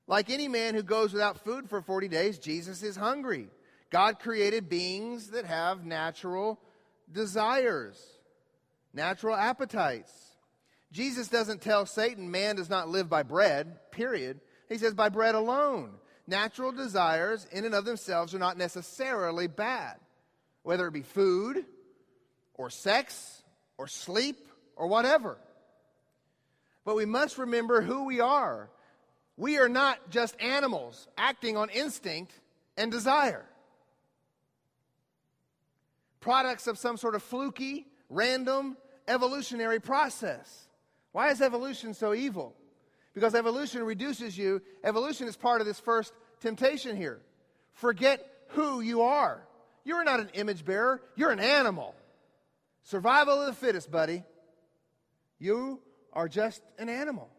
Like 0.05 0.29
any 0.29 0.49
man 0.49 0.75
who 0.75 0.83
goes 0.83 1.13
without 1.13 1.45
food 1.45 1.69
for 1.69 1.81
40 1.81 2.09
days, 2.09 2.39
Jesus 2.39 2.83
is 2.83 2.97
hungry. 2.97 3.47
God 3.89 4.19
created 4.19 4.67
beings 4.67 5.29
that 5.29 5.45
have 5.45 5.85
natural 5.85 6.59
desires, 7.09 7.97
natural 8.93 9.33
appetites. 9.33 10.28
Jesus 10.91 11.27
doesn't 11.27 11.61
tell 11.61 11.85
Satan 11.85 12.31
man 12.31 12.55
does 12.55 12.69
not 12.69 12.89
live 12.89 13.09
by 13.09 13.23
bread, 13.23 13.91
period. 13.91 14.39
He 14.67 14.77
says 14.77 14.93
by 14.93 15.09
bread 15.09 15.35
alone. 15.35 15.91
Natural 16.27 16.71
desires, 16.71 17.47
in 17.51 17.65
and 17.65 17.73
of 17.73 17.85
themselves, 17.85 18.35
are 18.35 18.39
not 18.39 18.57
necessarily 18.57 19.47
bad, 19.47 19.95
whether 20.63 20.87
it 20.87 20.93
be 20.93 21.01
food 21.01 21.65
or 22.53 22.69
sex 22.69 23.43
or 23.77 23.87
sleep 23.87 24.47
or 24.75 24.87
whatever. 24.87 25.37
But 26.85 26.95
we 26.95 27.05
must 27.05 27.37
remember 27.37 27.81
who 27.81 28.05
we 28.05 28.19
are 28.19 28.69
we 29.39 29.57
are 29.57 29.69
not 29.69 30.09
just 30.09 30.39
animals 30.41 31.07
acting 31.17 31.55
on 31.55 31.69
instinct 31.69 32.33
and 32.75 32.91
desire. 32.91 33.45
Products 36.19 36.67
of 36.67 36.77
some 36.77 36.97
sort 36.97 37.15
of 37.15 37.23
fluky, 37.23 37.87
random, 38.09 38.75
evolutionary 39.07 39.79
process. 39.79 40.67
Why 41.11 41.31
is 41.31 41.41
evolution 41.41 41.93
so 41.93 42.13
evil? 42.13 42.55
Because 43.13 43.35
evolution 43.35 43.83
reduces 43.83 44.37
you. 44.37 44.61
Evolution 44.83 45.27
is 45.27 45.35
part 45.35 45.61
of 45.61 45.67
this 45.67 45.79
first 45.79 46.13
temptation 46.39 46.95
here. 46.95 47.19
Forget 47.73 48.25
who 48.49 48.81
you 48.81 49.01
are. 49.01 49.45
You're 49.83 50.03
not 50.03 50.19
an 50.19 50.29
image 50.33 50.65
bearer, 50.65 51.01
you're 51.15 51.31
an 51.31 51.39
animal. 51.39 51.95
Survival 52.83 53.41
of 53.41 53.47
the 53.47 53.53
fittest, 53.53 53.89
buddy. 53.91 54.23
You 55.39 55.79
are 56.13 56.27
just 56.27 56.61
an 56.77 56.89
animal 56.89 57.29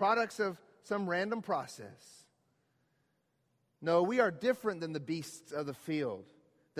products 0.00 0.40
of 0.40 0.58
some 0.84 1.06
random 1.06 1.42
process. 1.42 2.24
No, 3.82 4.02
we 4.02 4.18
are 4.18 4.30
different 4.30 4.80
than 4.80 4.94
the 4.94 4.98
beasts 4.98 5.52
of 5.52 5.66
the 5.66 5.74
field, 5.74 6.24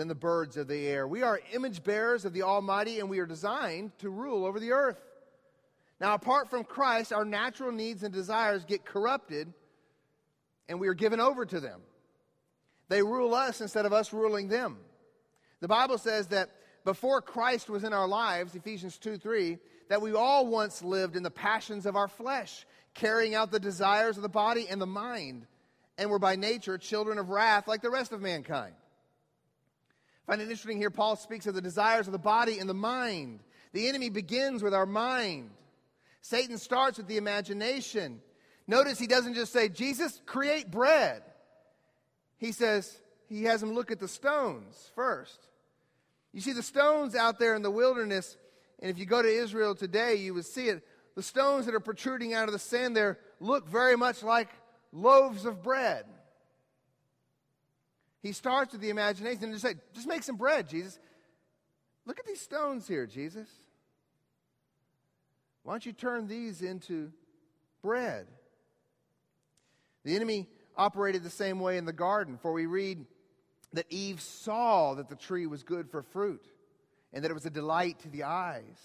than 0.01 0.07
the 0.07 0.15
birds 0.15 0.57
of 0.57 0.67
the 0.67 0.87
air. 0.87 1.07
We 1.07 1.21
are 1.21 1.39
image 1.53 1.83
bearers 1.83 2.25
of 2.25 2.33
the 2.33 2.41
Almighty, 2.41 2.99
and 2.99 3.07
we 3.07 3.19
are 3.19 3.27
designed 3.27 3.91
to 3.99 4.09
rule 4.09 4.45
over 4.45 4.59
the 4.59 4.71
earth. 4.71 4.99
Now, 5.99 6.15
apart 6.15 6.49
from 6.49 6.63
Christ, 6.63 7.13
our 7.13 7.23
natural 7.23 7.71
needs 7.71 8.01
and 8.01 8.11
desires 8.11 8.65
get 8.65 8.83
corrupted, 8.83 9.53
and 10.67 10.79
we 10.79 10.87
are 10.87 10.95
given 10.95 11.19
over 11.19 11.45
to 11.45 11.59
them. 11.59 11.81
They 12.89 13.03
rule 13.03 13.35
us 13.35 13.61
instead 13.61 13.85
of 13.85 13.93
us 13.93 14.11
ruling 14.11 14.47
them. 14.47 14.79
The 15.59 15.67
Bible 15.67 15.99
says 15.99 16.29
that 16.29 16.49
before 16.83 17.21
Christ 17.21 17.69
was 17.69 17.83
in 17.83 17.93
our 17.93 18.07
lives, 18.07 18.55
Ephesians 18.55 18.97
2 18.97 19.17
3, 19.17 19.59
that 19.89 20.01
we 20.01 20.15
all 20.15 20.47
once 20.47 20.81
lived 20.81 21.15
in 21.15 21.21
the 21.21 21.29
passions 21.29 21.85
of 21.85 21.95
our 21.95 22.07
flesh 22.07 22.65
carrying 22.95 23.35
out 23.35 23.51
the 23.51 23.59
desires 23.59 24.17
of 24.17 24.23
the 24.23 24.29
body 24.29 24.65
and 24.67 24.81
the 24.81 24.87
mind, 24.87 25.45
and 25.99 26.09
were 26.09 26.17
by 26.17 26.35
nature 26.35 26.79
children 26.79 27.19
of 27.19 27.29
wrath 27.29 27.67
like 27.67 27.83
the 27.83 27.91
rest 27.91 28.11
of 28.13 28.19
mankind. 28.19 28.73
Find 30.27 30.41
it 30.41 30.45
interesting 30.45 30.77
here, 30.77 30.89
Paul 30.89 31.15
speaks 31.15 31.47
of 31.47 31.55
the 31.55 31.61
desires 31.61 32.07
of 32.07 32.13
the 32.13 32.19
body 32.19 32.59
and 32.59 32.69
the 32.69 32.73
mind. 32.73 33.39
The 33.73 33.87
enemy 33.87 34.09
begins 34.09 34.63
with 34.63 34.73
our 34.73 34.85
mind. 34.85 35.49
Satan 36.21 36.57
starts 36.57 36.97
with 36.97 37.07
the 37.07 37.17
imagination. 37.17 38.21
Notice 38.67 38.99
he 38.99 39.07
doesn't 39.07 39.33
just 39.33 39.51
say, 39.51 39.69
Jesus, 39.69 40.21
create 40.25 40.69
bread. 40.69 41.23
He 42.37 42.51
says, 42.51 42.99
he 43.27 43.43
has 43.45 43.61
him 43.61 43.73
look 43.73 43.91
at 43.91 43.99
the 43.99 44.07
stones 44.07 44.91
first. 44.95 45.47
You 46.33 46.41
see, 46.41 46.53
the 46.53 46.63
stones 46.63 47.15
out 47.15 47.39
there 47.39 47.55
in 47.55 47.61
the 47.61 47.71
wilderness, 47.71 48.37
and 48.79 48.89
if 48.89 48.97
you 48.97 49.05
go 49.05 49.21
to 49.21 49.27
Israel 49.27 49.75
today, 49.75 50.15
you 50.15 50.33
would 50.33 50.45
see 50.45 50.67
it 50.67 50.83
the 51.15 51.23
stones 51.23 51.65
that 51.65 51.75
are 51.75 51.79
protruding 51.79 52.33
out 52.33 52.47
of 52.47 52.53
the 52.53 52.59
sand 52.59 52.95
there 52.95 53.19
look 53.39 53.67
very 53.67 53.95
much 53.95 54.23
like 54.23 54.49
loaves 54.91 55.45
of 55.45 55.61
bread. 55.61 56.05
He 58.21 58.33
starts 58.33 58.73
with 58.73 58.81
the 58.81 58.89
imagination 58.89 59.45
and 59.45 59.53
just 59.53 59.65
say, 59.65 59.75
just 59.93 60.07
make 60.07 60.23
some 60.23 60.35
bread, 60.35 60.69
Jesus. 60.69 60.99
Look 62.05 62.19
at 62.19 62.25
these 62.25 62.41
stones 62.41 62.87
here, 62.87 63.05
Jesus. 63.07 63.47
Why 65.63 65.73
don't 65.73 65.85
you 65.85 65.93
turn 65.93 66.27
these 66.27 66.61
into 66.61 67.11
bread? 67.81 68.27
The 70.03 70.15
enemy 70.15 70.47
operated 70.75 71.23
the 71.23 71.29
same 71.29 71.59
way 71.59 71.77
in 71.77 71.85
the 71.85 71.93
garden, 71.93 72.37
for 72.41 72.51
we 72.51 72.65
read 72.65 73.05
that 73.73 73.85
Eve 73.89 74.21
saw 74.21 74.95
that 74.95 75.09
the 75.09 75.15
tree 75.15 75.45
was 75.45 75.63
good 75.63 75.89
for 75.89 76.01
fruit 76.01 76.45
and 77.13 77.23
that 77.23 77.31
it 77.31 77.33
was 77.33 77.45
a 77.45 77.51
delight 77.51 77.99
to 77.99 78.09
the 78.09 78.23
eyes. 78.23 78.79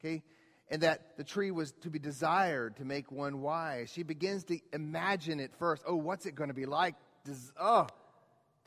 Okay? 0.00 0.22
And 0.70 0.82
that 0.82 1.16
the 1.16 1.24
tree 1.24 1.50
was 1.50 1.72
to 1.82 1.90
be 1.90 1.98
desired 1.98 2.76
to 2.76 2.84
make 2.84 3.10
one 3.10 3.40
wise. 3.40 3.90
She 3.90 4.02
begins 4.02 4.44
to 4.44 4.58
imagine 4.72 5.40
it 5.40 5.52
first. 5.58 5.82
Oh, 5.86 5.96
what's 5.96 6.26
it 6.26 6.34
going 6.34 6.48
to 6.48 6.54
be 6.54 6.66
like? 6.66 6.94
Does, 7.24 7.52
oh, 7.58 7.86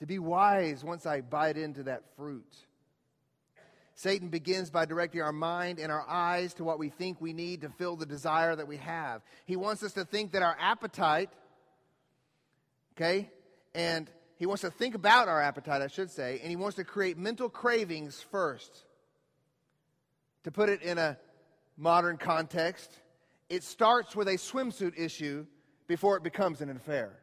to 0.01 0.07
be 0.07 0.17
wise 0.17 0.83
once 0.83 1.05
I 1.05 1.21
bite 1.21 1.57
into 1.57 1.83
that 1.83 2.01
fruit. 2.17 2.55
Satan 3.93 4.29
begins 4.29 4.71
by 4.71 4.85
directing 4.85 5.21
our 5.21 5.31
mind 5.31 5.77
and 5.77 5.91
our 5.91 6.03
eyes 6.09 6.55
to 6.55 6.63
what 6.63 6.79
we 6.79 6.89
think 6.89 7.21
we 7.21 7.33
need 7.33 7.61
to 7.61 7.69
fill 7.69 7.95
the 7.95 8.07
desire 8.07 8.55
that 8.55 8.67
we 8.67 8.77
have. 8.77 9.21
He 9.45 9.55
wants 9.55 9.83
us 9.83 9.93
to 9.93 10.03
think 10.03 10.31
that 10.31 10.41
our 10.41 10.57
appetite, 10.59 11.29
okay, 12.97 13.29
and 13.75 14.09
he 14.37 14.47
wants 14.47 14.61
to 14.61 14.71
think 14.71 14.95
about 14.95 15.27
our 15.27 15.39
appetite, 15.39 15.83
I 15.83 15.87
should 15.87 16.09
say, 16.09 16.39
and 16.41 16.49
he 16.49 16.55
wants 16.55 16.77
to 16.77 16.83
create 16.83 17.19
mental 17.19 17.47
cravings 17.47 18.25
first. 18.31 18.85
To 20.45 20.51
put 20.51 20.69
it 20.69 20.81
in 20.81 20.97
a 20.97 21.15
modern 21.77 22.17
context, 22.17 22.89
it 23.49 23.63
starts 23.63 24.15
with 24.15 24.27
a 24.27 24.37
swimsuit 24.37 24.97
issue 24.97 25.45
before 25.87 26.17
it 26.17 26.23
becomes 26.23 26.59
an 26.61 26.71
affair. 26.71 27.21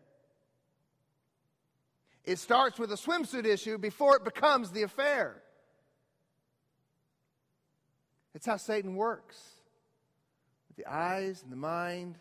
It 2.29 2.39
starts 2.39 2.79
with 2.79 2.93
a 2.93 2.97
swimsuit 2.97 3.47
issue 3.47 3.79
before 3.79 4.15
it 4.17 4.23
becomes 4.23 4.71
the 4.71 4.83
affair. 4.83 5.43
It's 8.35 8.45
how 8.45 8.59
Satan 8.59 8.97
works 8.97 9.43
with 10.69 10.77
the 10.77 10.93
eyes 10.93 11.43
and 11.43 11.51
the 11.51 11.57
mind. 11.57 12.19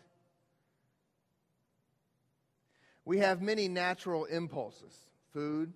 We 3.04 3.18
have 3.18 3.42
many 3.42 3.68
natural 3.68 4.24
impulses 4.24 4.96
food, 5.34 5.74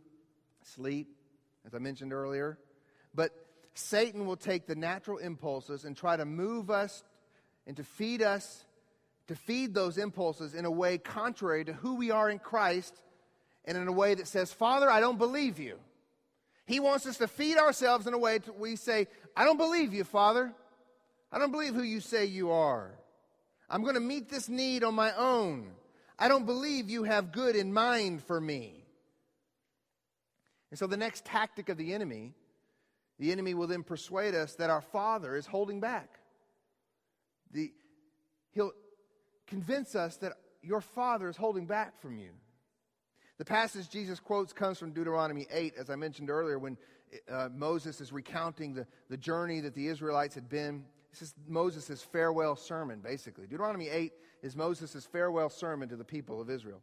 sleep, 0.62 1.14
as 1.66 1.74
I 1.74 1.78
mentioned 1.78 2.14
earlier. 2.14 2.58
But 3.14 3.32
Satan 3.74 4.24
will 4.24 4.38
take 4.38 4.66
the 4.66 4.74
natural 4.74 5.18
impulses 5.18 5.84
and 5.84 5.94
try 5.94 6.16
to 6.16 6.24
move 6.24 6.70
us 6.70 7.04
and 7.66 7.76
to 7.76 7.84
feed 7.84 8.22
us, 8.22 8.64
to 9.26 9.34
feed 9.34 9.74
those 9.74 9.98
impulses 9.98 10.54
in 10.54 10.64
a 10.64 10.70
way 10.70 10.96
contrary 10.96 11.66
to 11.66 11.74
who 11.74 11.96
we 11.96 12.10
are 12.10 12.30
in 12.30 12.38
Christ 12.38 13.02
and 13.64 13.76
in 13.76 13.88
a 13.88 13.92
way 13.92 14.14
that 14.14 14.26
says, 14.26 14.52
Father, 14.52 14.90
I 14.90 15.00
don't 15.00 15.18
believe 15.18 15.58
you. 15.58 15.78
He 16.66 16.80
wants 16.80 17.06
us 17.06 17.18
to 17.18 17.28
feed 17.28 17.58
ourselves 17.58 18.06
in 18.06 18.14
a 18.14 18.18
way 18.18 18.38
that 18.38 18.58
we 18.58 18.76
say, 18.76 19.08
I 19.36 19.44
don't 19.44 19.56
believe 19.56 19.92
you, 19.92 20.04
Father. 20.04 20.52
I 21.30 21.38
don't 21.38 21.50
believe 21.50 21.74
who 21.74 21.82
you 21.82 22.00
say 22.00 22.26
you 22.26 22.50
are. 22.50 22.90
I'm 23.68 23.82
going 23.82 23.94
to 23.94 24.00
meet 24.00 24.28
this 24.28 24.48
need 24.48 24.84
on 24.84 24.94
my 24.94 25.12
own. 25.16 25.70
I 26.18 26.28
don't 26.28 26.46
believe 26.46 26.90
you 26.90 27.04
have 27.04 27.32
good 27.32 27.56
in 27.56 27.72
mind 27.72 28.22
for 28.22 28.40
me. 28.40 28.84
And 30.70 30.78
so, 30.78 30.86
the 30.86 30.96
next 30.96 31.24
tactic 31.24 31.68
of 31.68 31.76
the 31.76 31.92
enemy, 31.92 32.34
the 33.18 33.32
enemy 33.32 33.54
will 33.54 33.66
then 33.66 33.82
persuade 33.82 34.34
us 34.34 34.54
that 34.54 34.70
our 34.70 34.80
Father 34.80 35.36
is 35.36 35.46
holding 35.46 35.80
back. 35.80 36.18
The, 37.52 37.72
he'll 38.52 38.72
convince 39.46 39.94
us 39.94 40.16
that 40.18 40.32
your 40.62 40.80
Father 40.80 41.28
is 41.28 41.36
holding 41.36 41.66
back 41.66 42.00
from 42.00 42.18
you. 42.18 42.30
The 43.42 43.46
passage 43.46 43.88
Jesus 43.88 44.20
quotes 44.20 44.52
comes 44.52 44.78
from 44.78 44.92
Deuteronomy 44.92 45.48
8, 45.50 45.74
as 45.76 45.90
I 45.90 45.96
mentioned 45.96 46.30
earlier, 46.30 46.60
when 46.60 46.78
uh, 47.28 47.48
Moses 47.52 48.00
is 48.00 48.12
recounting 48.12 48.72
the, 48.72 48.86
the 49.10 49.16
journey 49.16 49.58
that 49.62 49.74
the 49.74 49.88
Israelites 49.88 50.36
had 50.36 50.48
been. 50.48 50.84
This 51.10 51.22
is 51.22 51.34
Moses' 51.48 52.04
farewell 52.04 52.54
sermon, 52.54 53.00
basically. 53.00 53.48
Deuteronomy 53.48 53.88
8 53.88 54.12
is 54.44 54.54
Moses' 54.54 55.04
farewell 55.06 55.50
sermon 55.50 55.88
to 55.88 55.96
the 55.96 56.04
people 56.04 56.40
of 56.40 56.50
Israel. 56.50 56.82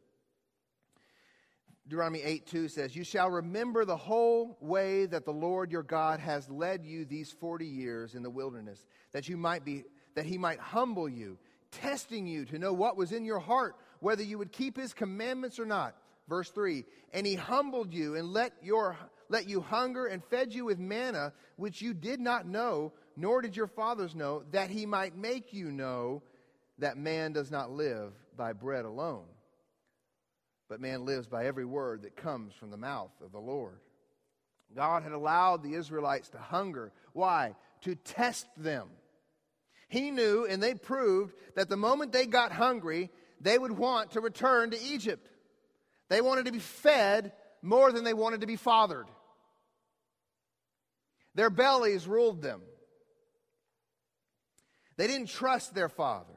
Deuteronomy 1.88 2.24
8 2.24 2.46
2 2.46 2.68
says, 2.68 2.94
You 2.94 3.06
shall 3.06 3.30
remember 3.30 3.86
the 3.86 3.96
whole 3.96 4.58
way 4.60 5.06
that 5.06 5.24
the 5.24 5.32
Lord 5.32 5.72
your 5.72 5.84
God 5.84 6.20
has 6.20 6.50
led 6.50 6.86
you 6.86 7.06
these 7.06 7.32
40 7.32 7.66
years 7.66 8.16
in 8.16 8.22
the 8.22 8.30
wilderness, 8.30 8.86
that 9.14 9.30
you 9.30 9.38
might 9.38 9.64
be, 9.64 9.86
that 10.16 10.26
he 10.26 10.38
might 10.38 10.60
humble 10.60 11.08
you, 11.08 11.38
testing 11.72 12.28
you 12.28 12.44
to 12.44 12.60
know 12.60 12.74
what 12.74 12.98
was 12.98 13.14
in 13.14 13.24
your 13.24 13.40
heart, 13.40 13.78
whether 14.02 14.24
you 14.24 14.38
would 14.38 14.52
keep 14.52 14.76
his 14.76 14.94
commandments 14.94 15.58
or 15.58 15.66
not. 15.66 15.96
Verse 16.30 16.50
3 16.52 16.86
And 17.12 17.26
he 17.26 17.36
humbled 17.36 17.94
you 17.94 18.16
and 18.16 18.32
let, 18.32 18.54
your, 18.62 18.96
let 19.28 19.50
you 19.50 19.62
hunger 19.62 20.06
and 20.06 20.24
fed 20.26 20.54
you 20.54 20.66
with 20.66 20.80
manna, 20.80 21.34
which 21.58 21.82
you 21.82 21.94
did 21.94 22.20
not 22.20 22.46
know, 22.46 22.94
nor 23.18 23.42
did 23.42 23.58
your 23.58 23.68
fathers 23.68 24.16
know, 24.16 24.44
that 24.52 24.70
he 24.70 24.86
might 24.86 25.18
make 25.18 25.52
you 25.52 25.72
know 25.72 26.22
that 26.78 26.98
man 26.98 27.34
does 27.34 27.52
not 27.52 27.72
live 27.72 28.14
by 28.38 28.54
bread 28.54 28.86
alone, 28.86 29.26
but 30.70 30.80
man 30.80 31.04
lives 31.06 31.28
by 31.28 31.46
every 31.46 31.66
word 31.66 32.04
that 32.04 32.16
comes 32.16 32.54
from 32.54 32.72
the 32.72 32.78
mouth 32.78 33.12
of 33.24 33.34
the 33.34 33.40
Lord. 33.40 33.80
God 34.76 35.04
had 35.04 35.12
allowed 35.12 35.64
the 35.64 35.74
Israelites 35.74 36.30
to 36.30 36.38
hunger. 36.38 36.92
Why? 37.14 37.56
To 37.82 37.96
test 37.96 38.48
them. 38.56 38.88
He 39.90 40.12
knew, 40.12 40.46
and 40.46 40.62
they 40.62 40.76
proved, 40.76 41.34
that 41.56 41.68
the 41.68 41.76
moment 41.76 42.12
they 42.12 42.28
got 42.28 42.52
hungry, 42.52 43.10
they 43.42 43.58
would 43.58 43.72
want 43.72 44.12
to 44.12 44.22
return 44.22 44.70
to 44.72 44.82
Egypt. 44.82 45.28
They 46.10 46.22
wanted 46.22 46.46
to 46.46 46.52
be 46.52 46.60
fed 46.60 47.32
more 47.62 47.92
than 47.92 48.04
they 48.04 48.14
wanted 48.14 48.42
to 48.42 48.48
be 48.48 48.56
fathered. 48.56 49.08
Their 51.36 51.50
bellies 51.50 52.08
ruled 52.08 52.42
them. 52.42 52.62
They 54.98 55.08
didn't 55.08 55.30
trust 55.30 55.74
their 55.74 55.90
father. 55.90 56.34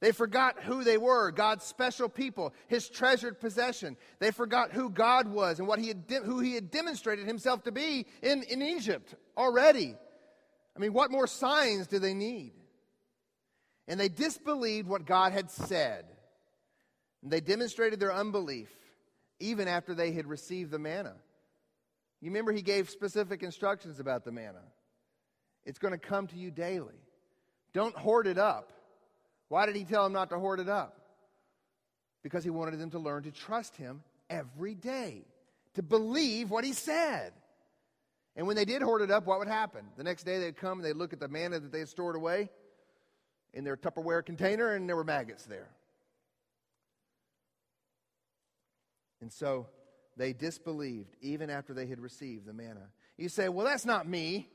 They 0.00 0.12
forgot 0.12 0.62
who 0.62 0.82
they 0.82 0.96
were, 0.96 1.30
God's 1.30 1.64
special 1.64 2.08
people, 2.08 2.54
his 2.68 2.88
treasured 2.88 3.38
possession. 3.38 3.98
They 4.18 4.30
forgot 4.30 4.72
who 4.72 4.88
God 4.88 5.28
was 5.28 5.58
and 5.58 5.68
what 5.68 5.78
he 5.78 5.88
had 5.88 6.06
de- 6.06 6.20
who 6.20 6.40
he 6.40 6.54
had 6.54 6.70
demonstrated 6.70 7.26
himself 7.26 7.64
to 7.64 7.72
be 7.72 8.06
in, 8.22 8.42
in 8.44 8.62
Egypt 8.62 9.14
already. 9.36 9.94
I 10.74 10.78
mean, 10.78 10.94
what 10.94 11.10
more 11.10 11.26
signs 11.26 11.86
do 11.86 11.98
they 11.98 12.14
need? 12.14 12.52
And 13.86 14.00
they 14.00 14.08
disbelieved 14.08 14.88
what 14.88 15.04
God 15.04 15.32
had 15.32 15.50
said. 15.50 16.06
And 17.22 17.30
they 17.30 17.40
demonstrated 17.40 18.00
their 18.00 18.14
unbelief 18.14 18.70
even 19.40 19.66
after 19.68 19.94
they 19.94 20.12
had 20.12 20.26
received 20.26 20.70
the 20.70 20.78
manna. 20.78 21.14
You 22.20 22.30
remember 22.30 22.52
he 22.52 22.62
gave 22.62 22.90
specific 22.90 23.42
instructions 23.42 23.98
about 23.98 24.24
the 24.24 24.32
manna. 24.32 24.62
It's 25.64 25.78
going 25.78 25.92
to 25.92 25.98
come 25.98 26.26
to 26.28 26.36
you 26.36 26.50
daily. 26.50 27.00
Don't 27.72 27.96
hoard 27.96 28.26
it 28.26 28.38
up. 28.38 28.72
Why 29.48 29.66
did 29.66 29.76
he 29.76 29.84
tell 29.84 30.04
them 30.04 30.12
not 30.12 30.30
to 30.30 30.38
hoard 30.38 30.60
it 30.60 30.68
up? 30.68 30.96
Because 32.22 32.44
he 32.44 32.50
wanted 32.50 32.78
them 32.78 32.90
to 32.90 32.98
learn 32.98 33.22
to 33.24 33.32
trust 33.32 33.76
him 33.76 34.02
every 34.28 34.74
day, 34.74 35.24
to 35.74 35.82
believe 35.82 36.50
what 36.50 36.64
he 36.64 36.72
said. 36.72 37.32
And 38.36 38.46
when 38.46 38.56
they 38.56 38.64
did 38.64 38.82
hoard 38.82 39.02
it 39.02 39.10
up, 39.10 39.26
what 39.26 39.38
would 39.38 39.48
happen? 39.48 39.86
The 39.96 40.04
next 40.04 40.24
day 40.24 40.38
they'd 40.38 40.56
come 40.56 40.78
and 40.78 40.84
they'd 40.84 40.96
look 40.96 41.12
at 41.12 41.20
the 41.20 41.28
manna 41.28 41.58
that 41.58 41.72
they 41.72 41.80
had 41.80 41.88
stored 41.88 42.16
away 42.16 42.50
in 43.52 43.64
their 43.64 43.76
Tupperware 43.76 44.24
container, 44.24 44.74
and 44.74 44.88
there 44.88 44.96
were 44.96 45.04
maggots 45.04 45.44
there. 45.46 45.68
And 49.20 49.32
so 49.32 49.66
they 50.16 50.32
disbelieved 50.32 51.16
even 51.20 51.50
after 51.50 51.74
they 51.74 51.86
had 51.86 52.00
received 52.00 52.46
the 52.46 52.52
manna. 52.52 52.88
You 53.16 53.28
say, 53.28 53.48
well, 53.48 53.66
that's 53.66 53.84
not 53.84 54.08
me. 54.08 54.48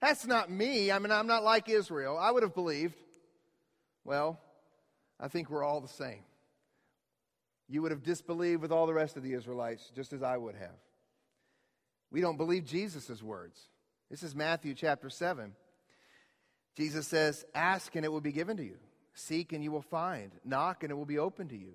That's 0.00 0.26
not 0.26 0.50
me. 0.50 0.90
I 0.90 0.98
mean, 0.98 1.12
I'm 1.12 1.26
not 1.26 1.44
like 1.44 1.68
Israel. 1.68 2.18
I 2.18 2.30
would 2.30 2.42
have 2.42 2.54
believed. 2.54 2.94
Well, 4.04 4.40
I 5.18 5.28
think 5.28 5.50
we're 5.50 5.64
all 5.64 5.80
the 5.80 5.88
same. 5.88 6.22
You 7.68 7.82
would 7.82 7.92
have 7.92 8.02
disbelieved 8.02 8.62
with 8.62 8.72
all 8.72 8.86
the 8.86 8.94
rest 8.94 9.16
of 9.16 9.22
the 9.22 9.34
Israelites, 9.34 9.90
just 9.94 10.12
as 10.12 10.22
I 10.22 10.36
would 10.36 10.56
have. 10.56 10.78
We 12.10 12.20
don't 12.20 12.36
believe 12.36 12.64
Jesus' 12.64 13.22
words. 13.22 13.60
This 14.10 14.24
is 14.24 14.34
Matthew 14.34 14.74
chapter 14.74 15.08
7. 15.08 15.52
Jesus 16.76 17.06
says, 17.06 17.44
Ask 17.54 17.94
and 17.94 18.04
it 18.04 18.10
will 18.10 18.20
be 18.20 18.32
given 18.32 18.56
to 18.56 18.64
you. 18.64 18.78
Seek 19.14 19.52
and 19.52 19.62
you 19.62 19.70
will 19.70 19.82
find. 19.82 20.32
Knock 20.44 20.82
and 20.82 20.90
it 20.90 20.94
will 20.94 21.04
be 21.04 21.18
open 21.18 21.48
to 21.48 21.56
you. 21.56 21.74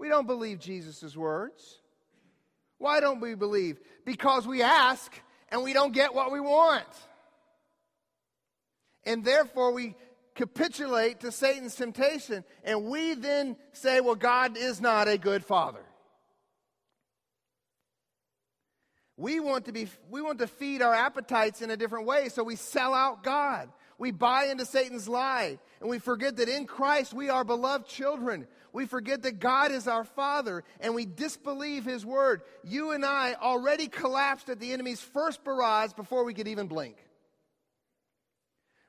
We 0.00 0.08
don't 0.08 0.26
believe 0.26 0.60
Jesus' 0.60 1.14
words. 1.14 1.78
Why 2.78 3.00
don't 3.00 3.20
we 3.20 3.34
believe? 3.34 3.78
Because 4.06 4.46
we 4.46 4.62
ask 4.62 5.12
and 5.50 5.62
we 5.62 5.74
don't 5.74 5.92
get 5.92 6.14
what 6.14 6.32
we 6.32 6.40
want. 6.40 6.86
And 9.04 9.22
therefore, 9.22 9.72
we 9.72 9.94
capitulate 10.34 11.20
to 11.20 11.30
Satan's 11.30 11.74
temptation. 11.74 12.44
And 12.64 12.86
we 12.86 13.12
then 13.12 13.56
say, 13.72 14.00
well, 14.00 14.14
God 14.14 14.56
is 14.56 14.80
not 14.80 15.06
a 15.06 15.18
good 15.18 15.44
father. 15.44 15.84
We 19.18 19.38
want 19.38 19.66
to, 19.66 19.72
be, 19.72 19.86
we 20.08 20.22
want 20.22 20.38
to 20.38 20.46
feed 20.46 20.80
our 20.80 20.94
appetites 20.94 21.60
in 21.60 21.70
a 21.70 21.76
different 21.76 22.06
way, 22.06 22.30
so 22.30 22.42
we 22.42 22.56
sell 22.56 22.94
out 22.94 23.22
God. 23.22 23.68
We 24.00 24.12
buy 24.12 24.46
into 24.46 24.64
Satan's 24.64 25.10
lie, 25.10 25.58
and 25.78 25.90
we 25.90 25.98
forget 25.98 26.36
that 26.36 26.48
in 26.48 26.66
Christ 26.66 27.12
we 27.12 27.28
are 27.28 27.44
beloved 27.44 27.86
children. 27.86 28.46
We 28.72 28.86
forget 28.86 29.20
that 29.24 29.40
God 29.40 29.72
is 29.72 29.86
our 29.86 30.04
Father, 30.04 30.64
and 30.80 30.94
we 30.94 31.04
disbelieve 31.04 31.84
His 31.84 32.06
word. 32.06 32.40
You 32.64 32.92
and 32.92 33.04
I 33.04 33.34
already 33.34 33.88
collapsed 33.88 34.48
at 34.48 34.58
the 34.58 34.72
enemy's 34.72 35.02
first 35.02 35.44
barrage 35.44 35.92
before 35.92 36.24
we 36.24 36.32
could 36.32 36.48
even 36.48 36.66
blink. 36.66 36.96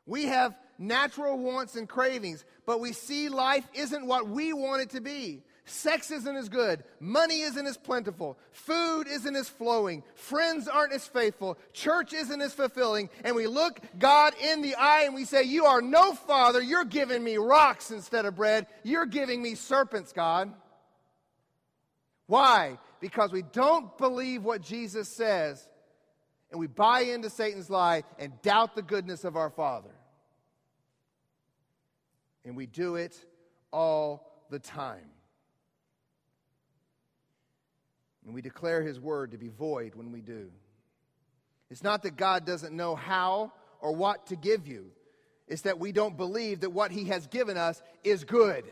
We 0.05 0.27
have 0.27 0.55
natural 0.77 1.37
wants 1.37 1.75
and 1.75 1.89
cravings, 1.89 2.45
but 2.65 2.79
we 2.79 2.93
see 2.93 3.27
life 3.27 3.67
isn't 3.73 4.07
what 4.07 4.29
we 4.29 4.53
want 4.53 4.83
it 4.83 4.91
to 4.91 5.01
be. 5.01 5.43
Sex 5.71 6.11
isn't 6.11 6.35
as 6.35 6.49
good. 6.49 6.83
Money 6.99 7.41
isn't 7.41 7.65
as 7.65 7.77
plentiful. 7.77 8.37
Food 8.51 9.07
isn't 9.07 9.35
as 9.35 9.47
flowing. 9.47 10.03
Friends 10.15 10.67
aren't 10.67 10.91
as 10.91 11.07
faithful. 11.07 11.57
Church 11.71 12.11
isn't 12.11 12.41
as 12.41 12.53
fulfilling. 12.53 13.09
And 13.23 13.35
we 13.35 13.47
look 13.47 13.79
God 13.97 14.33
in 14.43 14.61
the 14.61 14.75
eye 14.75 15.03
and 15.05 15.15
we 15.15 15.23
say, 15.23 15.43
You 15.43 15.65
are 15.65 15.81
no 15.81 16.13
father. 16.13 16.61
You're 16.61 16.83
giving 16.83 17.23
me 17.23 17.37
rocks 17.37 17.89
instead 17.89 18.25
of 18.25 18.35
bread. 18.35 18.67
You're 18.83 19.05
giving 19.05 19.41
me 19.41 19.55
serpents, 19.55 20.11
God. 20.11 20.51
Why? 22.27 22.77
Because 22.99 23.31
we 23.31 23.41
don't 23.41 23.97
believe 23.97 24.43
what 24.43 24.61
Jesus 24.61 25.07
says 25.07 25.65
and 26.51 26.59
we 26.59 26.67
buy 26.67 27.01
into 27.01 27.29
Satan's 27.29 27.69
lie 27.69 28.03
and 28.19 28.33
doubt 28.41 28.75
the 28.75 28.81
goodness 28.81 29.23
of 29.23 29.37
our 29.37 29.49
Father. 29.49 29.95
And 32.43 32.57
we 32.57 32.65
do 32.65 32.95
it 32.95 33.17
all 33.71 34.45
the 34.49 34.59
time. 34.59 35.11
And 38.25 38.33
we 38.33 38.41
declare 38.41 38.81
his 38.81 38.99
word 38.99 39.31
to 39.31 39.37
be 39.37 39.49
void 39.49 39.95
when 39.95 40.11
we 40.11 40.21
do. 40.21 40.51
It's 41.69 41.83
not 41.83 42.03
that 42.03 42.17
God 42.17 42.45
doesn't 42.45 42.75
know 42.75 42.95
how 42.95 43.53
or 43.79 43.93
what 43.93 44.27
to 44.27 44.35
give 44.35 44.67
you, 44.67 44.91
it's 45.47 45.63
that 45.63 45.79
we 45.79 45.91
don't 45.91 46.15
believe 46.15 46.59
that 46.61 46.69
what 46.69 46.91
he 46.91 47.05
has 47.05 47.25
given 47.27 47.57
us 47.57 47.81
is 48.03 48.23
good. 48.23 48.63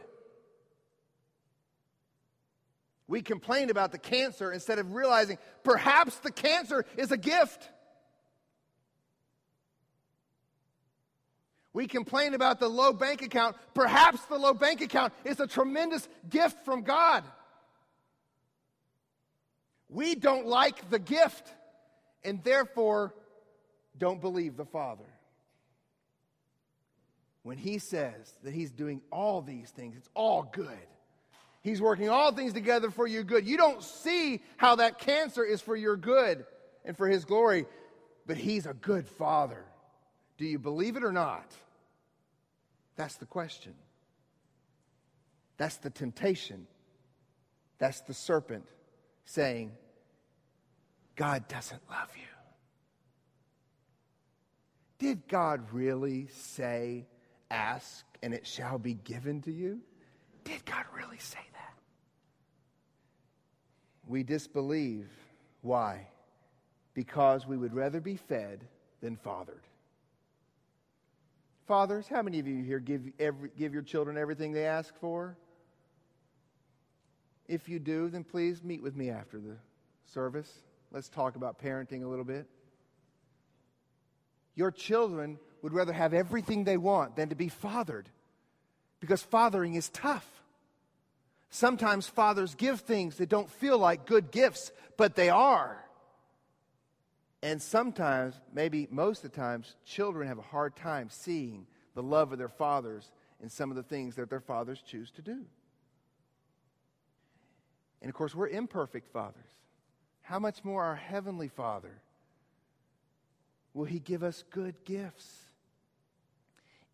We 3.08 3.24
complain 3.24 3.72
about 3.72 3.92
the 3.92 3.98
cancer 3.98 4.54
instead 4.54 4.78
of 4.78 4.94
realizing 4.94 5.40
perhaps 5.64 6.16
the 6.18 6.32
cancer 6.32 6.86
is 6.96 7.12
a 7.12 7.18
gift. 7.18 7.68
We 11.74 11.88
complain 11.88 12.36
about 12.36 12.60
the 12.60 12.68
low 12.68 12.94
bank 12.94 13.24
account. 13.24 13.56
Perhaps 13.74 14.24
the 14.26 14.38
low 14.38 14.54
bank 14.54 14.82
account 14.82 15.14
is 15.24 15.40
a 15.40 15.48
tremendous 15.48 16.08
gift 16.30 16.64
from 16.66 16.84
God. 16.84 17.24
We 19.90 20.16
don't 20.16 20.46
like 20.46 20.90
the 20.90 21.00
gift 21.00 21.52
and 22.24 22.44
therefore 22.44 23.14
don't 23.98 24.22
believe 24.22 24.56
the 24.56 24.66
Father. 24.66 25.06
When 27.44 27.58
He 27.58 27.80
says 27.80 28.34
that 28.44 28.54
He's 28.54 28.72
doing 28.72 29.02
all 29.12 29.42
these 29.42 29.70
things, 29.72 29.96
it's 29.98 30.10
all 30.14 30.44
good. 30.44 30.78
He's 31.62 31.82
working 31.82 32.10
all 32.10 32.32
things 32.32 32.54
together 32.54 32.92
for 32.92 33.08
your 33.08 33.24
good. 33.24 33.46
You 33.48 33.58
don't 33.58 33.84
see 33.84 34.42
how 34.58 34.76
that 34.76 35.00
cancer 35.00 35.44
is 35.44 35.60
for 35.60 35.76
your 35.76 35.98
good 35.98 36.46
and 36.86 36.96
for 36.96 37.08
His 37.08 37.26
glory, 37.26 37.66
but 38.28 38.38
He's 38.38 38.66
a 38.66 38.74
good 38.74 39.08
Father. 39.08 39.66
Do 40.38 40.46
you 40.46 40.60
believe 40.60 40.96
it 40.96 41.04
or 41.04 41.12
not? 41.12 41.52
That's 42.96 43.16
the 43.16 43.26
question. 43.26 43.74
That's 45.58 45.78
the 45.78 45.90
temptation. 45.90 46.68
That's 47.80 48.02
the 48.02 48.14
serpent 48.14 48.66
saying, 49.30 49.72
God 51.16 51.48
doesn't 51.48 51.82
love 51.88 52.10
you. 52.16 52.24
Did 54.98 55.28
God 55.28 55.72
really 55.72 56.28
say, 56.34 57.06
Ask 57.52 58.06
and 58.22 58.34
it 58.34 58.46
shall 58.46 58.78
be 58.78 58.94
given 58.94 59.42
to 59.44 59.52
you? 59.52 59.82
Did 60.44 60.66
God 60.66 60.86
really 60.96 61.18
say 61.20 61.40
that? 61.54 61.74
We 64.08 64.24
disbelieve. 64.24 65.10
Why? 65.62 66.08
Because 66.94 67.46
we 67.46 67.58
would 67.58 67.74
rather 67.74 68.00
be 68.00 68.16
fed 68.16 68.66
than 69.02 69.16
fathered. 69.16 69.64
Fathers, 71.68 72.08
how 72.08 72.24
many 72.24 72.40
of 72.40 72.48
you 72.48 72.64
here 72.64 72.80
give, 72.80 73.02
every, 73.20 73.52
give 73.58 73.74
your 73.74 73.84
children 73.84 74.18
everything 74.18 74.54
they 74.54 74.66
ask 74.66 74.96
for? 75.00 75.38
If 77.50 77.68
you 77.68 77.80
do, 77.80 78.10
then 78.10 78.24
please 78.24 78.64
meet 78.64 78.84
with 78.84 78.96
me 78.96 79.10
after 79.10 79.40
the 79.40 79.58
service. 80.06 80.50
Let's 80.92 81.10
talk 81.10 81.36
about 81.36 81.60
parenting 81.60 82.04
a 82.04 82.08
little 82.08 82.24
bit. 82.24 82.46
Your 84.54 84.70
children 84.70 85.40
would 85.64 85.74
rather 85.74 85.92
have 85.92 86.14
everything 86.14 86.64
they 86.64 86.78
want 86.78 87.16
than 87.16 87.30
to 87.30 87.36
be 87.36 87.50
fathered 87.50 88.08
because 89.00 89.24
fathering 89.24 89.74
is 89.74 89.90
tough. 89.90 90.28
Sometimes 91.50 92.08
fathers 92.08 92.54
give 92.54 92.82
things 92.82 93.16
that 93.16 93.30
don't 93.30 93.50
feel 93.50 93.80
like 93.80 94.06
good 94.06 94.30
gifts, 94.30 94.72
but 94.96 95.16
they 95.16 95.30
are. 95.30 95.84
And 97.42 97.60
sometimes, 97.60 98.36
maybe 98.54 98.88
most 98.92 99.24
of 99.24 99.32
the 99.32 99.38
times, 99.38 99.76
children 99.86 100.28
have 100.28 100.38
a 100.38 100.44
hard 100.44 100.76
time 100.76 101.10
seeing 101.10 101.66
the 101.96 102.04
love 102.04 102.32
of 102.32 102.38
their 102.38 102.48
fathers 102.48 103.10
in 103.42 103.50
some 103.50 103.72
of 103.72 103.76
the 103.76 103.84
things 103.84 104.18
that 104.18 104.30
their 104.30 104.40
fathers 104.40 104.84
choose 104.86 105.10
to 105.12 105.24
do. 105.24 105.46
And 108.02 108.10
of 108.10 108.16
course, 108.16 108.34
we're 108.34 108.48
imperfect 108.48 109.12
fathers. 109.12 109.52
How 110.22 110.40
much 110.40 110.64
more 110.64 110.84
our 110.84 110.96
Heavenly 110.96 111.48
Father 111.48 112.02
will 113.74 113.86
He 113.86 114.00
give 114.00 114.24
us 114.24 114.44
good 114.52 114.76
gifts? 114.86 115.28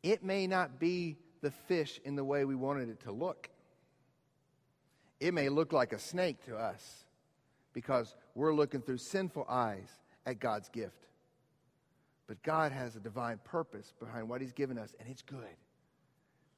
It 0.03 0.23
may 0.23 0.47
not 0.47 0.79
be 0.79 1.17
the 1.41 1.51
fish 1.51 1.99
in 2.05 2.15
the 2.15 2.23
way 2.23 2.45
we 2.45 2.55
wanted 2.55 2.89
it 2.89 3.01
to 3.01 3.11
look. 3.11 3.49
It 5.19 5.33
may 5.33 5.49
look 5.49 5.73
like 5.73 5.93
a 5.93 5.99
snake 5.99 6.43
to 6.45 6.55
us 6.55 7.05
because 7.73 8.15
we're 8.35 8.53
looking 8.53 8.81
through 8.81 8.97
sinful 8.97 9.45
eyes 9.49 9.89
at 10.25 10.39
God's 10.39 10.69
gift. 10.69 11.07
But 12.27 12.41
God 12.41 12.71
has 12.71 12.95
a 12.95 12.99
divine 12.99 13.39
purpose 13.43 13.93
behind 13.99 14.27
what 14.27 14.41
He's 14.41 14.53
given 14.53 14.77
us, 14.77 14.95
and 14.99 15.07
it's 15.09 15.21
good. 15.21 15.57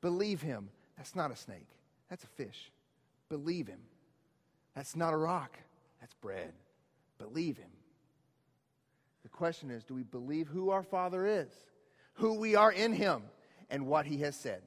Believe 0.02 0.42
Him. 0.42 0.70
That's 0.96 1.16
not 1.16 1.32
a 1.32 1.36
snake, 1.36 1.68
that's 2.10 2.24
a 2.24 2.28
fish. 2.28 2.72
Believe 3.30 3.68
Him. 3.68 3.80
That's 4.78 4.96
not 4.96 5.12
a 5.12 5.18
rock, 5.18 5.58
that's 6.00 6.14
bread. 6.14 6.54
Believe 7.18 7.58
Him. 7.58 7.72
The 9.24 9.30
question 9.30 9.72
is 9.72 9.84
do 9.84 9.96
we 9.96 10.04
believe 10.04 10.48
who 10.48 10.70
our 10.70 10.84
Father 10.84 11.26
is, 11.26 11.50
who 12.14 12.36
we 12.36 12.56
are 12.56 12.72
in 12.72 12.94
Him, 12.94 13.24
and 13.72 13.88
what 13.88 14.06
He 14.06 14.20
has 14.20 14.36
said? 14.36 14.62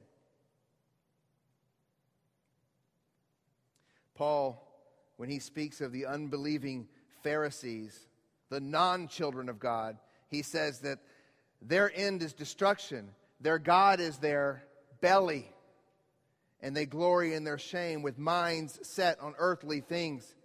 Paul, 4.13 4.61
when 5.15 5.29
he 5.29 5.39
speaks 5.39 5.79
of 5.79 5.93
the 5.93 6.05
unbelieving 6.05 6.89
Pharisees, 7.23 7.97
the 8.49 8.59
non 8.59 9.07
children 9.07 9.47
of 9.47 9.59
God, 9.59 9.97
he 10.27 10.41
says 10.41 10.79
that 10.79 10.99
their 11.61 11.89
end 11.95 12.21
is 12.21 12.33
destruction, 12.33 13.11
their 13.39 13.59
God 13.59 14.01
is 14.01 14.17
their 14.17 14.61
belly, 14.99 15.49
and 16.61 16.75
they 16.75 16.85
glory 16.85 17.33
in 17.33 17.43
their 17.43 17.57
shame 17.57 18.01
with 18.01 18.17
minds 18.17 18.79
set 18.83 19.19
on 19.19 19.33
earthly 19.37 19.81
things. 19.81 20.35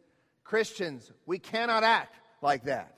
Christians, 0.45 1.11
we 1.27 1.39
cannot 1.39 1.83
act 1.83 2.17
like 2.43 2.65
that. 2.65 2.95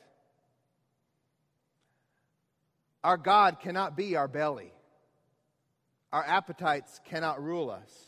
Our 3.02 3.16
God 3.16 3.60
cannot 3.60 3.96
be 3.96 4.16
our 4.16 4.28
belly. 4.28 4.72
Our 6.12 6.24
appetites 6.24 7.00
cannot 7.04 7.42
rule 7.42 7.70
us. 7.70 8.07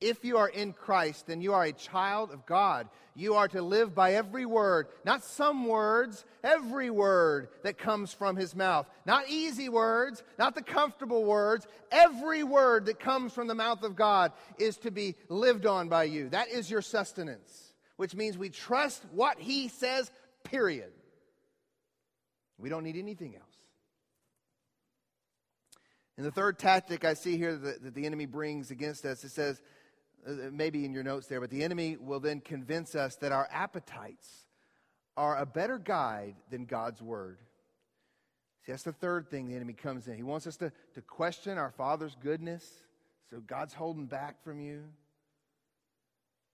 If 0.00 0.24
you 0.24 0.38
are 0.38 0.48
in 0.48 0.72
Christ, 0.72 1.26
then 1.26 1.42
you 1.42 1.52
are 1.52 1.64
a 1.64 1.72
child 1.72 2.30
of 2.30 2.46
God. 2.46 2.88
You 3.14 3.34
are 3.34 3.48
to 3.48 3.60
live 3.60 3.94
by 3.94 4.14
every 4.14 4.46
word, 4.46 4.88
not 5.04 5.22
some 5.22 5.66
words, 5.66 6.24
every 6.42 6.88
word 6.88 7.48
that 7.64 7.76
comes 7.76 8.14
from 8.14 8.36
his 8.36 8.56
mouth. 8.56 8.88
Not 9.04 9.28
easy 9.28 9.68
words, 9.68 10.22
not 10.38 10.54
the 10.54 10.62
comfortable 10.62 11.24
words. 11.24 11.66
Every 11.90 12.42
word 12.42 12.86
that 12.86 12.98
comes 12.98 13.34
from 13.34 13.46
the 13.46 13.54
mouth 13.54 13.82
of 13.82 13.94
God 13.94 14.32
is 14.58 14.78
to 14.78 14.90
be 14.90 15.16
lived 15.28 15.66
on 15.66 15.90
by 15.90 16.04
you. 16.04 16.30
That 16.30 16.48
is 16.48 16.70
your 16.70 16.82
sustenance, 16.82 17.74
which 17.96 18.14
means 18.14 18.38
we 18.38 18.48
trust 18.48 19.04
what 19.12 19.38
he 19.38 19.68
says, 19.68 20.10
period. 20.44 20.92
We 22.58 22.70
don't 22.70 22.84
need 22.84 22.96
anything 22.96 23.34
else. 23.36 23.44
And 26.16 26.26
the 26.26 26.32
third 26.32 26.58
tactic 26.58 27.04
I 27.06 27.14
see 27.14 27.38
here 27.38 27.56
that, 27.56 27.94
the 27.94 28.04
enemy 28.04 28.26
brings 28.26 28.70
against 28.70 29.06
us, 29.06 29.24
it 29.24 29.30
says, 29.30 29.62
Uh, 30.26 30.32
uh, 30.32 30.34
maybe 30.52 30.84
in 30.84 30.92
your 30.92 31.02
notes 31.02 31.26
there, 31.26 31.40
but 31.40 31.50
the 31.50 31.62
enemy 31.62 31.96
will 31.98 32.20
then 32.20 32.40
convince 32.40 32.94
us 32.94 33.16
that 33.16 33.32
our 33.32 33.48
appetites 33.50 34.46
are 35.16 35.38
a 35.38 35.46
better 35.46 35.78
guide 35.78 36.34
than 36.50 36.64
God's 36.64 37.00
word. 37.00 37.38
See, 38.64 38.72
that's 38.72 38.82
the 38.82 38.92
third 38.92 39.30
thing 39.30 39.48
the 39.48 39.56
enemy 39.56 39.72
comes 39.72 40.08
in. 40.08 40.16
He 40.16 40.22
wants 40.22 40.46
us 40.46 40.56
to, 40.58 40.72
to 40.94 41.00
question 41.02 41.56
our 41.56 41.70
Father's 41.70 42.16
goodness. 42.22 42.64
So 43.30 43.40
God's 43.40 43.72
holding 43.72 44.06
back 44.06 44.42
from 44.42 44.60
you. 44.60 44.84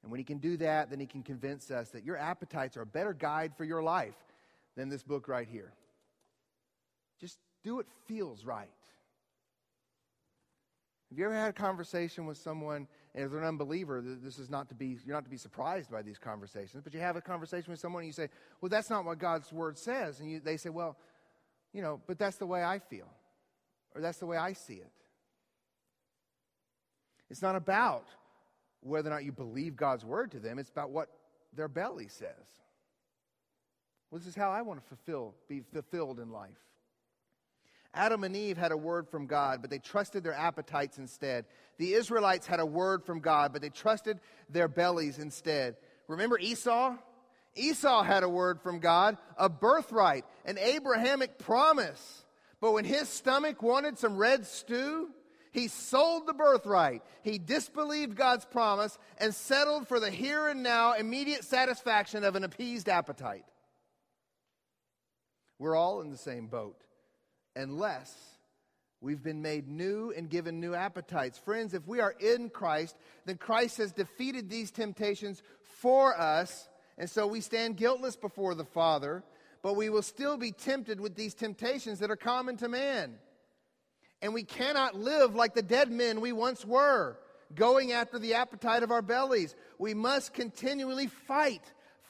And 0.03 0.13
when 0.13 0.19
he 0.19 0.25
can 0.25 0.39
do 0.39 0.57
that, 0.59 0.91
then 0.91 1.01
he 1.01 1.07
can 1.07 1.23
convince 1.23 1.71
us 1.71 1.91
that 1.91 2.05
your 2.05 2.17
appetites 2.17 2.77
are 2.77 2.83
a 2.83 2.87
better 2.87 3.13
guide 3.13 3.53
for 3.57 3.65
your 3.65 3.83
life 3.83 4.15
than 4.77 4.89
this 4.89 5.03
book 5.03 5.27
right 5.27 5.49
here. 5.49 5.73
Just 7.21 7.39
do 7.65 7.77
what 7.77 7.87
feels 8.07 8.45
right. 8.45 8.69
Have 11.11 11.19
you 11.19 11.25
ever 11.25 11.35
had 11.35 11.51
a 11.51 11.53
conversation 11.53 12.27
with 12.27 12.37
someone, 12.37 12.89
and 13.17 13.25
if 13.25 13.31
they're 13.31 13.41
an 13.41 13.47
unbeliever, 13.47 14.03
this 14.05 14.39
is 14.39 14.51
not 14.51 14.69
to 14.69 14.75
be, 14.75 14.99
you're 15.07 15.17
not 15.17 15.25
to 15.25 15.31
be 15.31 15.39
surprised 15.39 15.91
by 15.91 16.03
these 16.03 16.19
conversations, 16.19 16.83
but 16.85 16.93
you 16.93 17.01
have 17.01 17.17
a 17.17 17.23
conversation 17.23 17.71
with 17.71 17.81
someone 17.81 18.03
and 18.03 18.09
you 18.09 18.13
say, 18.13 18.29
well, 18.61 18.69
that's 18.69 18.91
not 18.91 19.07
what 19.07 19.19
God's 19.19 19.51
word 19.51 19.79
says. 19.79 20.21
And 20.21 20.31
you, 20.31 20.39
they 20.39 20.59
say, 20.59 20.69
well, 20.69 20.99
you 21.73 21.81
know, 21.81 21.99
but 22.07 22.19
that's 22.19 22.37
the 22.37 22.45
way 22.45 22.63
I 22.63 22.79
feel, 22.79 23.09
or 23.95 24.03
that's 24.03 24.19
the 24.19 24.27
way 24.27 24.37
I 24.37 24.53
see 24.53 24.75
it. 24.75 24.93
It's 27.31 27.41
not 27.41 27.57
about 27.57 28.07
whether 28.81 29.09
or 29.09 29.15
not 29.15 29.25
you 29.25 29.33
believe 29.33 29.77
God's 29.77 30.05
word 30.05 30.31
to 30.33 30.39
them, 30.39 30.59
it's 30.59 30.71
about 30.71 30.91
what 30.91 31.09
their 31.55 31.69
belly 31.69 32.09
says. 32.09 32.29
Well, 34.11 34.19
this 34.19 34.29
is 34.29 34.37
how 34.37 34.51
I 34.51 34.61
want 34.61 34.79
to 34.81 34.87
fulfill, 34.87 35.35
be 35.49 35.63
fulfilled 35.73 36.21
in 36.21 36.31
life. 36.31 36.51
Adam 37.97 38.25
and 38.25 38.37
Eve 38.37 38.57
had 38.57 38.73
a 38.73 38.77
word 38.77 39.09
from 39.09 39.27
God, 39.27 39.61
but 39.61 39.71
they 39.71 39.79
trusted 39.79 40.23
their 40.23 40.35
appetites 40.35 40.99
instead. 40.99 41.47
The 41.79 41.95
Israelites 41.95 42.47
had 42.47 42.61
a 42.61 42.67
word 42.67 43.05
from 43.05 43.21
God, 43.21 43.53
but 43.53 43.63
they 43.63 43.71
trusted 43.71 44.21
their 44.49 44.69
bellies 44.69 45.19
instead. 45.19 45.77
Remember 46.07 46.39
Esau? 46.39 46.97
Esau 47.55 48.03
had 48.03 48.23
a 48.23 48.29
word 48.29 48.61
from 48.61 48.81
God, 48.81 49.17
a 49.39 49.49
birthright, 49.49 50.25
an 50.45 50.59
Abrahamic 50.59 51.39
promise. 51.39 52.25
But 52.61 52.73
when 52.73 52.85
his 52.85 53.09
stomach 53.09 53.63
wanted 53.63 53.99
some 53.99 54.17
red 54.17 54.47
stew, 54.47 55.11
he 55.53 55.69
sold 55.69 56.27
the 56.27 56.35
birthright. 56.35 57.03
He 57.23 57.39
disbelieved 57.39 58.15
God's 58.15 58.45
promise 58.45 58.99
and 59.17 59.35
settled 59.35 59.89
for 59.89 59.99
the 59.99 60.11
here 60.11 60.49
and 60.49 60.63
now 60.63 60.93
immediate 60.93 61.45
satisfaction 61.45 62.25
of 62.25 62.37
an 62.37 62.45
appeased 62.45 62.91
appetite. 62.91 63.47
We're 65.59 65.75
all 65.75 66.03
in 66.03 66.11
the 66.11 66.19
same 66.19 66.49
boat, 66.49 66.77
unless 67.57 68.15
we've 69.01 69.23
been 69.23 69.43
made 69.43 69.69
new 69.69 70.13
and 70.17 70.31
given 70.31 70.61
new 70.61 70.75
appetites. 70.75 71.39
Friends, 71.39 71.75
if 71.75 71.87
we 71.87 72.01
are 72.01 72.15
in 72.21 72.51
Christ, 72.51 72.97
then 73.25 73.37
Christ 73.37 73.79
has 73.79 73.93
defeated 73.93 74.49
these 74.49 74.71
temptations 74.71 75.43
for 75.81 76.19
us, 76.19 76.69
and 76.99 77.11
so 77.11 77.27
we 77.27 77.41
stand 77.41 77.77
guiltless 77.77 78.17
before 78.17 78.55
the 78.55 78.65
Father, 78.65 79.23
but 79.63 79.75
we 79.75 79.89
will 79.89 80.03
still 80.03 80.37
be 80.37 80.53
tempted 80.53 81.01
with 81.01 81.15
these 81.15 81.35
temptations 81.35 81.99
that 81.99 82.11
are 82.11 82.17
common 82.17 82.57
to 82.59 82.69
man. 82.69 83.15
And 84.23 84.33
we 84.33 84.45
cannot 84.45 84.95
live 84.95 85.35
like 85.35 85.55
the 85.55 85.63
dead 85.63 85.91
men 85.91 86.21
we 86.21 86.33
once 86.33 86.65
were, 86.65 87.19
going 87.55 87.93
after 87.93 88.19
the 88.19 88.35
appetite 88.35 88.83
of 88.83 88.91
our 88.91 89.03
bellies. 89.03 89.55
We 89.79 89.95
must 89.95 90.33
continually 90.33 91.07
fight. 91.07 91.63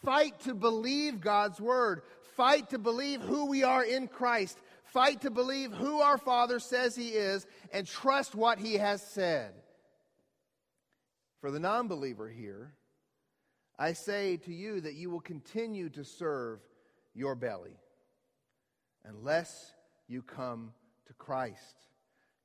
Fight 0.05 0.38
to 0.40 0.55
believe 0.55 1.20
God's 1.20 1.61
word. 1.61 2.03
Fight 2.36 2.70
to 2.70 2.78
believe 2.78 3.22
who 3.22 3.47
we 3.47 3.64
are 3.64 3.82
in 3.82 4.09
Christ. 4.09 4.59
Fight 4.97 5.20
to 5.20 5.30
believe 5.30 5.74
who 5.74 6.01
our 6.01 6.16
Father 6.16 6.59
says 6.59 6.97
He 6.97 7.09
is 7.09 7.47
and 7.70 7.86
trust 7.86 8.34
what 8.34 8.59
He 8.59 8.76
has 8.76 9.03
said. 9.03 9.53
For 11.42 11.51
the 11.51 11.61
non 11.61 11.86
believer 11.86 12.30
here, 12.30 12.72
I 13.78 13.92
say 13.92 14.38
to 14.38 14.55
you 14.55 14.80
that 14.80 14.94
you 14.94 15.11
will 15.11 15.20
continue 15.20 15.90
to 15.90 16.03
serve 16.03 16.61
your 17.12 17.34
belly 17.34 17.76
unless 19.05 19.70
you 20.09 20.22
come 20.22 20.72
to 21.09 21.12
Christ. 21.12 21.76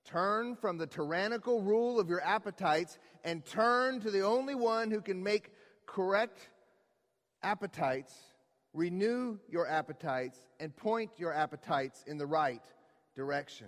Turn 0.03 0.57
from 0.57 0.77
the 0.77 0.87
tyrannical 0.87 1.61
rule 1.61 2.01
of 2.01 2.09
your 2.09 2.19
appetites 2.19 2.99
and 3.23 3.45
turn 3.45 4.01
to 4.01 4.11
the 4.11 4.25
only 4.25 4.55
one 4.55 4.91
who 4.91 4.99
can 4.99 5.23
make 5.23 5.53
correct 5.85 6.49
appetites, 7.43 8.13
renew 8.74 9.38
your 9.49 9.67
appetites, 9.67 10.39
and 10.59 10.76
point 10.76 11.11
your 11.17 11.34
appetites 11.34 12.03
in 12.07 12.17
the 12.17 12.26
right 12.26 12.63
direction. 13.15 13.67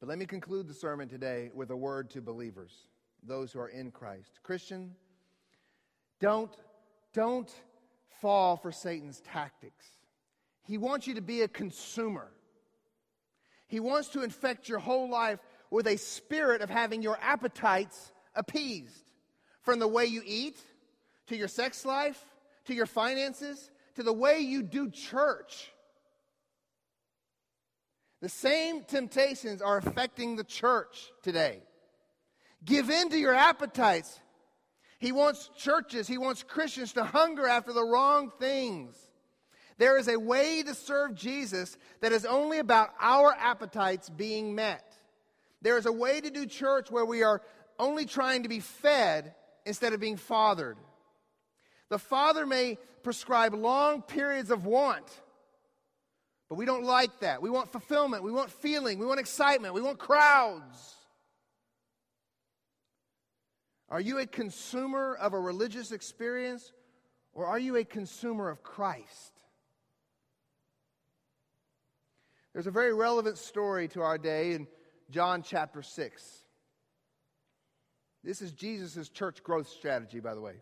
But 0.00 0.08
let 0.08 0.18
me 0.18 0.26
conclude 0.26 0.68
the 0.68 0.74
sermon 0.74 1.08
today 1.08 1.50
with 1.54 1.70
a 1.70 1.76
word 1.76 2.10
to 2.10 2.20
believers, 2.20 2.72
those 3.22 3.52
who 3.52 3.60
are 3.60 3.68
in 3.68 3.90
Christ. 3.90 4.40
Christian, 4.42 4.94
don't, 6.20 6.54
don't 7.12 7.52
fall 8.20 8.56
for 8.56 8.72
Satan's 8.72 9.20
tactics. 9.20 9.86
He 10.62 10.78
wants 10.78 11.06
you 11.06 11.14
to 11.14 11.22
be 11.22 11.42
a 11.42 11.48
consumer. 11.48 12.28
He 13.66 13.80
wants 13.80 14.08
to 14.10 14.22
infect 14.22 14.68
your 14.68 14.78
whole 14.78 15.08
life 15.08 15.38
with 15.70 15.86
a 15.86 15.96
spirit 15.96 16.62
of 16.62 16.70
having 16.70 17.02
your 17.02 17.18
appetites 17.20 18.12
appeased. 18.34 19.04
From 19.62 19.78
the 19.78 19.88
way 19.88 20.06
you 20.06 20.22
eat, 20.24 20.58
to 21.26 21.36
your 21.36 21.48
sex 21.48 21.84
life, 21.84 22.24
to 22.68 22.74
your 22.74 22.86
finances, 22.86 23.70
to 23.96 24.02
the 24.02 24.12
way 24.12 24.38
you 24.38 24.62
do 24.62 24.90
church. 24.90 25.72
The 28.20 28.28
same 28.28 28.84
temptations 28.84 29.60
are 29.62 29.78
affecting 29.78 30.36
the 30.36 30.44
church 30.44 31.10
today. 31.22 31.62
Give 32.64 32.90
in 32.90 33.10
to 33.10 33.18
your 33.18 33.34
appetites. 33.34 34.18
He 34.98 35.12
wants 35.12 35.50
churches, 35.56 36.08
he 36.08 36.18
wants 36.18 36.42
Christians 36.42 36.92
to 36.94 37.04
hunger 37.04 37.46
after 37.46 37.72
the 37.72 37.84
wrong 37.84 38.32
things. 38.38 38.96
There 39.78 39.96
is 39.96 40.08
a 40.08 40.18
way 40.18 40.62
to 40.64 40.74
serve 40.74 41.14
Jesus 41.14 41.78
that 42.00 42.12
is 42.12 42.24
only 42.24 42.58
about 42.58 42.90
our 43.00 43.32
appetites 43.32 44.10
being 44.10 44.56
met. 44.56 44.96
There 45.62 45.78
is 45.78 45.86
a 45.86 45.92
way 45.92 46.20
to 46.20 46.30
do 46.30 46.46
church 46.46 46.90
where 46.90 47.04
we 47.04 47.22
are 47.22 47.42
only 47.78 48.04
trying 48.04 48.42
to 48.42 48.48
be 48.48 48.58
fed 48.58 49.34
instead 49.64 49.92
of 49.92 50.00
being 50.00 50.16
fathered. 50.16 50.76
The 51.90 51.98
Father 51.98 52.44
may 52.44 52.78
prescribe 53.02 53.54
long 53.54 54.02
periods 54.02 54.50
of 54.50 54.66
want, 54.66 55.06
but 56.48 56.56
we 56.56 56.66
don't 56.66 56.84
like 56.84 57.20
that. 57.20 57.40
We 57.40 57.50
want 57.50 57.72
fulfillment, 57.72 58.22
we 58.22 58.32
want 58.32 58.50
feeling, 58.50 58.98
we 58.98 59.06
want 59.06 59.20
excitement, 59.20 59.74
we 59.74 59.80
want 59.80 59.98
crowds. 59.98 60.94
Are 63.90 64.00
you 64.00 64.18
a 64.18 64.26
consumer 64.26 65.14
of 65.14 65.32
a 65.32 65.40
religious 65.40 65.92
experience 65.92 66.72
or 67.32 67.46
are 67.46 67.58
you 67.58 67.76
a 67.76 67.84
consumer 67.84 68.50
of 68.50 68.62
Christ? 68.62 69.32
There's 72.52 72.66
a 72.66 72.72
very 72.72 72.92
relevant 72.92 73.38
story 73.38 73.88
to 73.88 74.02
our 74.02 74.18
day 74.18 74.52
in 74.52 74.66
John 75.10 75.42
chapter 75.42 75.80
6. 75.80 76.44
This 78.24 78.42
is 78.42 78.52
Jesus' 78.52 79.08
church 79.08 79.42
growth 79.42 79.68
strategy, 79.68 80.20
by 80.20 80.34
the 80.34 80.40
way. 80.40 80.56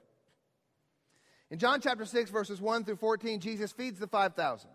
In 1.50 1.58
John 1.58 1.80
chapter 1.80 2.04
6, 2.04 2.30
verses 2.30 2.60
1 2.60 2.84
through 2.84 2.96
14, 2.96 3.40
Jesus 3.40 3.72
feeds 3.72 3.98
the 3.98 4.06
5,000. 4.06 4.68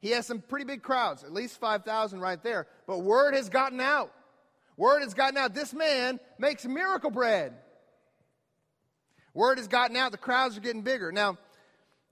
He 0.00 0.10
has 0.10 0.26
some 0.26 0.40
pretty 0.40 0.64
big 0.64 0.82
crowds, 0.82 1.24
at 1.24 1.32
least 1.32 1.60
5,000 1.60 2.20
right 2.20 2.42
there. 2.42 2.66
But 2.86 3.00
word 3.00 3.34
has 3.34 3.48
gotten 3.48 3.80
out. 3.80 4.12
Word 4.76 5.02
has 5.02 5.14
gotten 5.14 5.36
out. 5.36 5.54
This 5.54 5.72
man 5.72 6.20
makes 6.38 6.64
miracle 6.64 7.10
bread. 7.10 7.54
Word 9.34 9.58
has 9.58 9.68
gotten 9.68 9.96
out. 9.96 10.12
The 10.12 10.18
crowds 10.18 10.56
are 10.56 10.60
getting 10.60 10.82
bigger. 10.82 11.10
Now, 11.12 11.36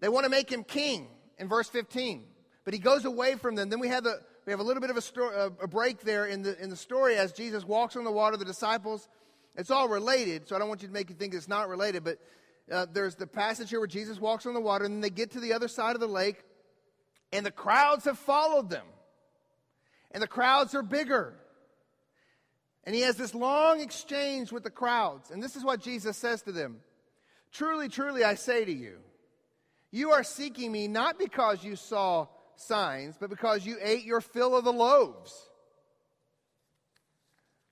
they 0.00 0.08
want 0.08 0.24
to 0.24 0.30
make 0.30 0.50
him 0.50 0.64
king 0.64 1.08
in 1.38 1.48
verse 1.48 1.68
15. 1.68 2.24
But 2.64 2.74
he 2.74 2.80
goes 2.80 3.04
away 3.04 3.36
from 3.36 3.54
them. 3.54 3.68
Then 3.68 3.78
we 3.80 3.88
have 3.88 4.04
the 4.04 4.20
we 4.46 4.52
have 4.52 4.60
a 4.60 4.62
little 4.62 4.80
bit 4.80 4.90
of 4.90 4.96
a, 4.96 5.02
story, 5.02 5.34
a 5.60 5.66
break 5.66 6.02
there 6.02 6.26
in 6.26 6.42
the, 6.42 6.56
in 6.62 6.70
the 6.70 6.76
story 6.76 7.16
as 7.16 7.32
Jesus 7.32 7.64
walks 7.64 7.96
on 7.96 8.04
the 8.04 8.12
water, 8.12 8.36
the 8.36 8.44
disciples. 8.44 9.08
It's 9.56 9.72
all 9.72 9.88
related, 9.88 10.46
so 10.46 10.54
I 10.54 10.60
don't 10.60 10.68
want 10.68 10.82
you 10.82 10.88
to 10.88 10.94
make 10.94 11.10
you 11.10 11.16
think 11.16 11.34
it's 11.34 11.48
not 11.48 11.68
related, 11.68 12.04
but 12.04 12.18
uh, 12.70 12.86
there's 12.92 13.14
the 13.14 13.26
passage 13.26 13.70
here 13.70 13.78
where 13.78 13.86
Jesus 13.86 14.20
walks 14.20 14.46
on 14.46 14.54
the 14.54 14.60
water, 14.60 14.84
and 14.84 14.94
then 14.94 15.00
they 15.00 15.10
get 15.10 15.32
to 15.32 15.40
the 15.40 15.52
other 15.52 15.68
side 15.68 15.94
of 15.94 16.00
the 16.00 16.08
lake, 16.08 16.42
and 17.32 17.46
the 17.46 17.50
crowds 17.50 18.04
have 18.04 18.18
followed 18.18 18.70
them. 18.70 18.86
And 20.10 20.22
the 20.22 20.28
crowds 20.28 20.74
are 20.74 20.82
bigger. 20.82 21.34
And 22.84 22.94
he 22.94 23.02
has 23.02 23.16
this 23.16 23.34
long 23.34 23.80
exchange 23.80 24.52
with 24.52 24.62
the 24.62 24.70
crowds. 24.70 25.30
And 25.30 25.42
this 25.42 25.56
is 25.56 25.64
what 25.64 25.80
Jesus 25.80 26.16
says 26.16 26.42
to 26.42 26.52
them 26.52 26.80
Truly, 27.52 27.88
truly, 27.88 28.24
I 28.24 28.34
say 28.34 28.64
to 28.64 28.72
you, 28.72 28.98
you 29.90 30.12
are 30.12 30.22
seeking 30.22 30.70
me 30.72 30.88
not 30.88 31.18
because 31.18 31.64
you 31.64 31.76
saw 31.76 32.26
signs, 32.56 33.16
but 33.18 33.30
because 33.30 33.64
you 33.64 33.76
ate 33.80 34.04
your 34.04 34.20
fill 34.20 34.56
of 34.56 34.64
the 34.64 34.72
loaves. 34.72 35.48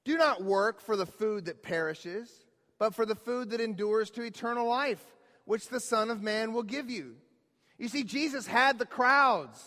Do 0.04 0.16
not 0.16 0.42
work 0.42 0.80
for 0.80 0.96
the 0.96 1.06
food 1.06 1.46
that 1.46 1.62
perishes, 1.62 2.43
but 2.84 2.94
for 2.94 3.06
the 3.06 3.14
food 3.14 3.48
that 3.48 3.62
endures 3.62 4.10
to 4.10 4.20
eternal 4.20 4.68
life, 4.68 5.02
which 5.46 5.68
the 5.68 5.80
Son 5.80 6.10
of 6.10 6.20
Man 6.20 6.52
will 6.52 6.62
give 6.62 6.90
you. 6.90 7.14
You 7.78 7.88
see, 7.88 8.04
Jesus 8.04 8.46
had 8.46 8.78
the 8.78 8.84
crowds, 8.84 9.58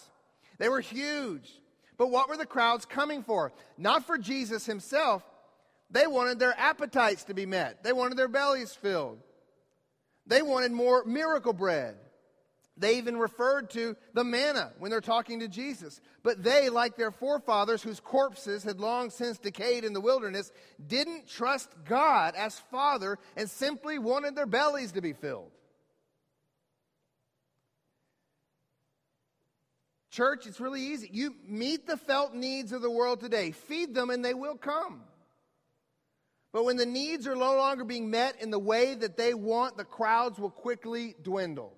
they 0.60 0.70
were 0.70 0.82
huge. 0.82 1.52
But 1.98 2.12
what 2.12 2.30
were 2.30 2.38
the 2.38 2.46
crowds 2.46 2.86
coming 2.86 3.24
for? 3.24 3.54
Not 3.76 4.06
for 4.06 4.20
Jesus 4.20 4.68
himself. 4.68 5.24
They 5.90 6.06
wanted 6.06 6.38
their 6.38 6.54
appetites 6.60 7.24
to 7.24 7.34
be 7.34 7.48
met, 7.48 7.84
they 7.84 7.92
wanted 7.92 8.20
their 8.20 8.28
bellies 8.28 8.76
filled. 8.76 9.18
They 10.28 10.44
wanted 10.44 10.72
more 10.72 11.04
miracle 11.04 11.54
bread. 11.54 11.96
They 12.78 12.98
even 12.98 13.18
referred 13.18 13.72
to 13.72 13.96
the 14.14 14.24
manna 14.24 14.72
when 14.78 14.92
they're 14.92 15.02
talking 15.02 15.40
to 15.40 15.48
Jesus. 15.48 16.00
But 16.22 16.44
they, 16.44 16.70
like 16.70 16.96
their 16.96 17.12
forefathers, 17.12 17.82
whose 17.82 18.00
corpses 18.00 18.64
had 18.64 18.80
long 18.80 19.10
since 19.10 19.40
decayed 19.40 19.84
in 19.84 19.94
the 19.94 20.02
wilderness, 20.02 20.52
didn't 20.86 21.28
trust 21.28 21.70
God 21.86 22.36
as 22.36 22.60
Father 22.72 23.18
and 23.36 23.50
simply 23.50 23.98
wanted 23.98 24.36
their 24.36 24.46
bellies 24.46 24.92
to 24.92 25.02
be 25.02 25.14
filled. 25.14 25.52
Church, 30.12 30.48
it's 30.48 30.60
really 30.60 30.82
easy. 30.82 31.10
You 31.12 31.36
meet 31.48 31.86
the 31.86 31.98
felt 31.98 32.34
needs 32.34 32.72
of 32.72 32.82
the 32.82 32.92
world 32.92 33.20
today, 33.20 33.52
feed 33.52 33.94
them, 33.94 34.10
and 34.10 34.24
they 34.24 34.34
will 34.34 34.56
come. 34.56 35.02
But 36.54 36.64
when 36.64 36.78
the 36.78 36.86
needs 36.86 37.28
are 37.28 37.36
no 37.36 37.56
longer 37.56 37.84
being 37.84 38.10
met 38.10 38.42
in 38.42 38.50
the 38.50 38.60
way 38.60 38.96
that 38.96 39.18
they 39.18 39.34
want, 39.34 39.78
the 39.78 39.84
crowds 39.84 40.40
will 40.40 40.50
quickly 40.50 41.16
dwindle. 41.22 41.74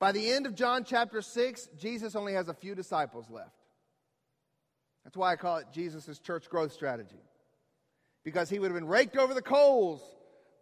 By 0.00 0.12
the 0.12 0.30
end 0.30 0.46
of 0.46 0.54
John 0.54 0.82
chapter 0.82 1.20
6, 1.20 1.68
Jesus 1.78 2.16
only 2.16 2.32
has 2.32 2.48
a 2.48 2.54
few 2.54 2.74
disciples 2.74 3.26
left. 3.30 3.54
That's 5.04 5.16
why 5.16 5.32
I 5.32 5.36
call 5.36 5.58
it 5.58 5.66
Jesus' 5.72 6.18
church 6.18 6.48
growth 6.48 6.72
strategy. 6.72 7.20
Because 8.24 8.48
he 8.48 8.58
would 8.58 8.70
have 8.70 8.80
been 8.80 8.88
raked 8.88 9.16
over 9.16 9.34
the 9.34 9.42
coals 9.42 10.02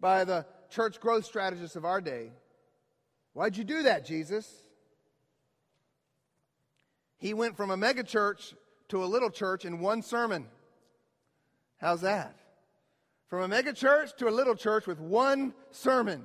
by 0.00 0.24
the 0.24 0.44
church 0.70 1.00
growth 1.00 1.24
strategists 1.24 1.76
of 1.76 1.84
our 1.84 2.00
day. 2.00 2.32
Why'd 3.32 3.56
you 3.56 3.62
do 3.62 3.84
that, 3.84 4.04
Jesus? 4.04 4.52
He 7.18 7.32
went 7.32 7.56
from 7.56 7.70
a 7.70 7.76
megachurch 7.76 8.54
to 8.88 9.04
a 9.04 9.06
little 9.06 9.30
church 9.30 9.64
in 9.64 9.78
one 9.78 10.02
sermon. 10.02 10.46
How's 11.76 12.00
that? 12.00 12.34
From 13.28 13.52
a 13.52 13.56
megachurch 13.56 14.16
to 14.16 14.28
a 14.28 14.30
little 14.30 14.56
church 14.56 14.88
with 14.88 14.98
one 14.98 15.54
sermon. 15.70 16.24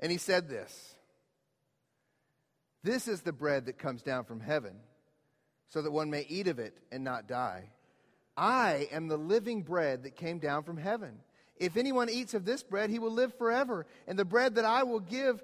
And 0.00 0.10
he 0.10 0.16
said 0.16 0.48
this 0.48 0.94
this 2.82 3.08
is 3.08 3.22
the 3.22 3.32
bread 3.32 3.66
that 3.66 3.78
comes 3.78 4.02
down 4.02 4.24
from 4.24 4.40
heaven, 4.40 4.76
so 5.68 5.82
that 5.82 5.90
one 5.90 6.10
may 6.10 6.24
eat 6.28 6.48
of 6.48 6.58
it 6.58 6.76
and 6.90 7.04
not 7.04 7.28
die. 7.28 7.70
I 8.36 8.88
am 8.92 9.08
the 9.08 9.16
living 9.16 9.62
bread 9.62 10.04
that 10.04 10.16
came 10.16 10.38
down 10.38 10.62
from 10.62 10.76
heaven. 10.76 11.18
If 11.56 11.76
anyone 11.76 12.08
eats 12.08 12.34
of 12.34 12.44
this 12.44 12.62
bread, 12.62 12.88
he 12.88 13.00
will 13.00 13.10
live 13.10 13.34
forever. 13.34 13.86
And 14.06 14.18
the 14.18 14.24
bread 14.24 14.54
that 14.54 14.64
I 14.64 14.84
will 14.84 15.00
give 15.00 15.42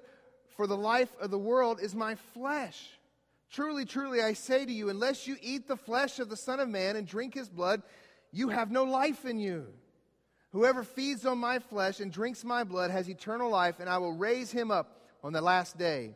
for 0.55 0.65
the 0.65 0.77
life 0.77 1.13
of 1.19 1.29
the 1.29 1.37
world 1.37 1.79
is 1.81 1.93
my 1.93 2.15
flesh. 2.33 2.89
Truly, 3.51 3.85
truly, 3.85 4.21
I 4.21 4.33
say 4.33 4.65
to 4.65 4.71
you, 4.71 4.89
unless 4.89 5.27
you 5.27 5.35
eat 5.41 5.67
the 5.67 5.75
flesh 5.75 6.19
of 6.19 6.29
the 6.29 6.37
Son 6.37 6.59
of 6.59 6.69
Man 6.69 6.95
and 6.95 7.05
drink 7.05 7.33
his 7.33 7.49
blood, 7.49 7.83
you 8.31 8.49
have 8.49 8.71
no 8.71 8.85
life 8.85 9.25
in 9.25 9.39
you. 9.39 9.67
Whoever 10.51 10.83
feeds 10.83 11.25
on 11.25 11.37
my 11.37 11.59
flesh 11.59 11.99
and 11.99 12.11
drinks 12.11 12.45
my 12.45 12.63
blood 12.63 12.91
has 12.91 13.09
eternal 13.09 13.49
life, 13.49 13.81
and 13.81 13.89
I 13.89 13.97
will 13.97 14.13
raise 14.13 14.51
him 14.51 14.71
up 14.71 15.01
on 15.21 15.33
the 15.33 15.41
last 15.41 15.77
day. 15.77 16.15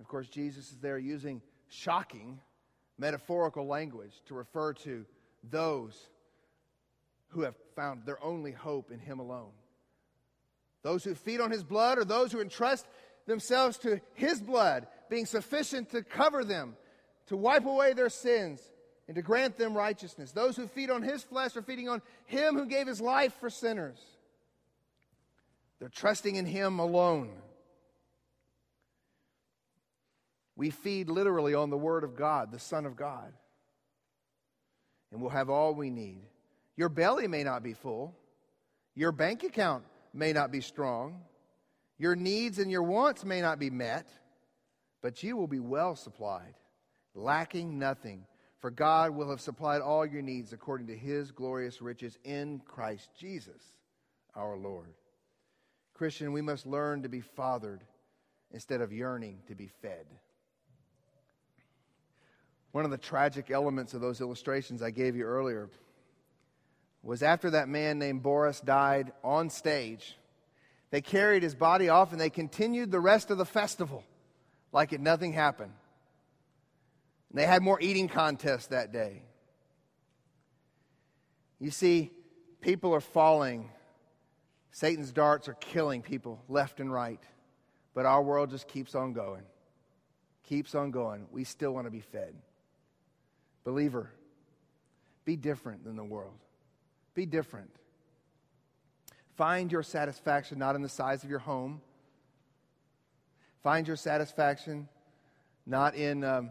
Of 0.00 0.08
course, 0.08 0.28
Jesus 0.28 0.70
is 0.70 0.78
there 0.78 0.98
using 0.98 1.42
shocking 1.68 2.40
metaphorical 2.98 3.66
language 3.66 4.12
to 4.26 4.34
refer 4.34 4.72
to 4.72 5.04
those 5.50 5.96
who 7.28 7.42
have 7.42 7.54
found 7.76 8.04
their 8.04 8.22
only 8.22 8.52
hope 8.52 8.90
in 8.90 8.98
Him 8.98 9.18
alone. 9.18 9.52
Those 10.82 11.04
who 11.04 11.14
feed 11.14 11.40
on 11.40 11.50
His 11.50 11.62
blood 11.62 11.98
or 11.98 12.04
those 12.04 12.32
who 12.32 12.40
entrust 12.40 12.86
themselves 13.26 13.76
to 13.78 14.00
His 14.14 14.40
blood 14.40 14.86
being 15.10 15.26
sufficient 15.26 15.90
to 15.90 16.02
cover 16.02 16.44
them, 16.44 16.76
to 17.26 17.36
wipe 17.36 17.66
away 17.66 17.92
their 17.92 18.08
sins, 18.08 18.60
and 19.06 19.14
to 19.14 19.22
grant 19.22 19.56
them 19.56 19.76
righteousness. 19.76 20.32
Those 20.32 20.56
who 20.56 20.66
feed 20.66 20.90
on 20.90 21.02
His 21.02 21.22
flesh 21.22 21.56
are 21.56 21.62
feeding 21.62 21.88
on 21.88 22.02
Him 22.26 22.54
who 22.54 22.66
gave 22.66 22.86
His 22.86 23.00
life 23.00 23.34
for 23.40 23.50
sinners. 23.50 23.98
They're 25.78 25.88
trusting 25.88 26.36
in 26.36 26.46
Him 26.46 26.78
alone. 26.78 27.30
We 30.58 30.70
feed 30.70 31.08
literally 31.08 31.54
on 31.54 31.70
the 31.70 31.78
Word 31.78 32.02
of 32.02 32.16
God, 32.16 32.50
the 32.50 32.58
Son 32.58 32.84
of 32.84 32.96
God. 32.96 33.32
And 35.12 35.20
we'll 35.20 35.30
have 35.30 35.48
all 35.48 35.72
we 35.72 35.88
need. 35.88 36.22
Your 36.76 36.88
belly 36.88 37.28
may 37.28 37.44
not 37.44 37.62
be 37.62 37.74
full, 37.74 38.16
your 38.96 39.12
bank 39.12 39.44
account 39.44 39.84
may 40.12 40.32
not 40.32 40.50
be 40.50 40.60
strong, 40.60 41.20
your 41.96 42.16
needs 42.16 42.58
and 42.58 42.72
your 42.72 42.82
wants 42.82 43.24
may 43.24 43.40
not 43.40 43.60
be 43.60 43.70
met, 43.70 44.08
but 45.00 45.22
you 45.22 45.36
will 45.36 45.46
be 45.46 45.60
well 45.60 45.94
supplied, 45.94 46.54
lacking 47.14 47.78
nothing. 47.78 48.26
For 48.58 48.72
God 48.72 49.12
will 49.12 49.30
have 49.30 49.40
supplied 49.40 49.80
all 49.80 50.04
your 50.04 50.22
needs 50.22 50.52
according 50.52 50.88
to 50.88 50.96
his 50.96 51.30
glorious 51.30 51.80
riches 51.80 52.18
in 52.24 52.60
Christ 52.66 53.10
Jesus 53.16 53.62
our 54.34 54.56
Lord. 54.56 54.92
Christian, 55.94 56.32
we 56.32 56.42
must 56.42 56.66
learn 56.66 57.04
to 57.04 57.08
be 57.08 57.20
fathered 57.20 57.84
instead 58.50 58.80
of 58.80 58.92
yearning 58.92 59.38
to 59.46 59.54
be 59.54 59.68
fed. 59.68 60.06
One 62.72 62.84
of 62.84 62.90
the 62.90 62.98
tragic 62.98 63.50
elements 63.50 63.94
of 63.94 64.00
those 64.00 64.20
illustrations 64.20 64.82
I 64.82 64.90
gave 64.90 65.16
you 65.16 65.24
earlier 65.24 65.68
was 67.02 67.22
after 67.22 67.50
that 67.50 67.68
man 67.68 67.98
named 67.98 68.22
Boris 68.22 68.60
died 68.60 69.12
on 69.24 69.50
stage, 69.50 70.16
they 70.90 71.00
carried 71.00 71.42
his 71.42 71.54
body 71.54 71.88
off 71.88 72.12
and 72.12 72.20
they 72.20 72.30
continued 72.30 72.90
the 72.90 73.00
rest 73.00 73.30
of 73.30 73.38
the 73.38 73.44
festival 73.44 74.04
like 74.72 74.92
it 74.92 75.00
nothing 75.00 75.32
happened. 75.32 75.72
And 77.30 77.38
they 77.38 77.46
had 77.46 77.62
more 77.62 77.80
eating 77.80 78.08
contests 78.08 78.68
that 78.68 78.92
day. 78.92 79.22
You 81.60 81.70
see, 81.70 82.10
people 82.60 82.94
are 82.94 83.00
falling. 83.00 83.70
Satan's 84.70 85.12
darts 85.12 85.48
are 85.48 85.54
killing 85.54 86.02
people 86.02 86.42
left 86.48 86.80
and 86.80 86.92
right. 86.92 87.22
But 87.94 88.06
our 88.06 88.22
world 88.22 88.50
just 88.50 88.68
keeps 88.68 88.94
on 88.94 89.12
going. 89.12 89.42
Keeps 90.44 90.74
on 90.74 90.90
going. 90.90 91.26
We 91.30 91.44
still 91.44 91.72
want 91.72 91.86
to 91.86 91.90
be 91.90 92.00
fed. 92.00 92.34
Believer, 93.68 94.10
be 95.26 95.36
different 95.36 95.84
than 95.84 95.94
the 95.94 96.02
world. 96.02 96.38
Be 97.14 97.26
different. 97.26 97.68
Find 99.36 99.70
your 99.70 99.82
satisfaction 99.82 100.58
not 100.58 100.74
in 100.74 100.80
the 100.80 100.88
size 100.88 101.22
of 101.22 101.28
your 101.28 101.40
home. 101.40 101.82
Find 103.62 103.86
your 103.86 103.96
satisfaction 103.96 104.88
not 105.66 105.94
in 105.94 106.24
um, 106.24 106.48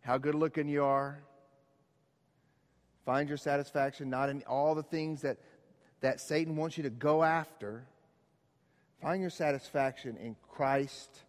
how 0.00 0.18
good 0.18 0.34
looking 0.34 0.66
you 0.66 0.82
are. 0.82 1.22
Find 3.04 3.28
your 3.28 3.38
satisfaction 3.38 4.10
not 4.10 4.28
in 4.28 4.42
all 4.48 4.74
the 4.74 4.82
things 4.82 5.22
that, 5.22 5.36
that 6.00 6.20
Satan 6.20 6.56
wants 6.56 6.76
you 6.76 6.82
to 6.82 6.90
go 6.90 7.22
after. 7.22 7.84
Find 9.00 9.20
your 9.20 9.30
satisfaction 9.30 10.16
in 10.16 10.34
Christ 10.42 11.20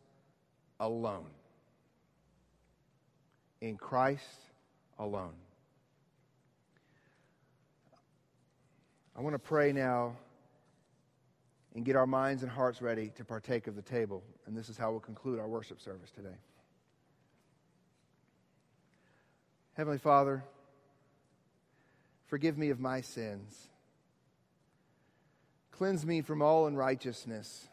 alone. 0.79 1.29
In 3.61 3.77
Christ 3.77 4.46
alone. 4.99 5.33
I 9.15 9.21
want 9.21 9.33
to 9.33 9.39
pray 9.39 9.71
now 9.71 10.15
and 11.73 11.85
get 11.85 11.95
our 11.95 12.07
minds 12.07 12.43
and 12.43 12.51
hearts 12.51 12.81
ready 12.81 13.11
to 13.17 13.25
partake 13.25 13.67
of 13.67 13.75
the 13.75 13.81
table. 13.81 14.23
And 14.45 14.55
this 14.55 14.69
is 14.69 14.77
how 14.77 14.91
we'll 14.91 14.99
conclude 14.99 15.39
our 15.39 15.47
worship 15.47 15.81
service 15.81 16.11
today. 16.11 16.35
Heavenly 19.73 19.99
Father, 19.99 20.43
forgive 22.27 22.57
me 22.57 22.69
of 22.69 22.79
my 22.79 23.01
sins. 23.01 23.69
Cleanse 25.71 26.03
me 26.03 26.21
from 26.21 26.41
all 26.41 26.65
unrighteousness. 26.65 27.67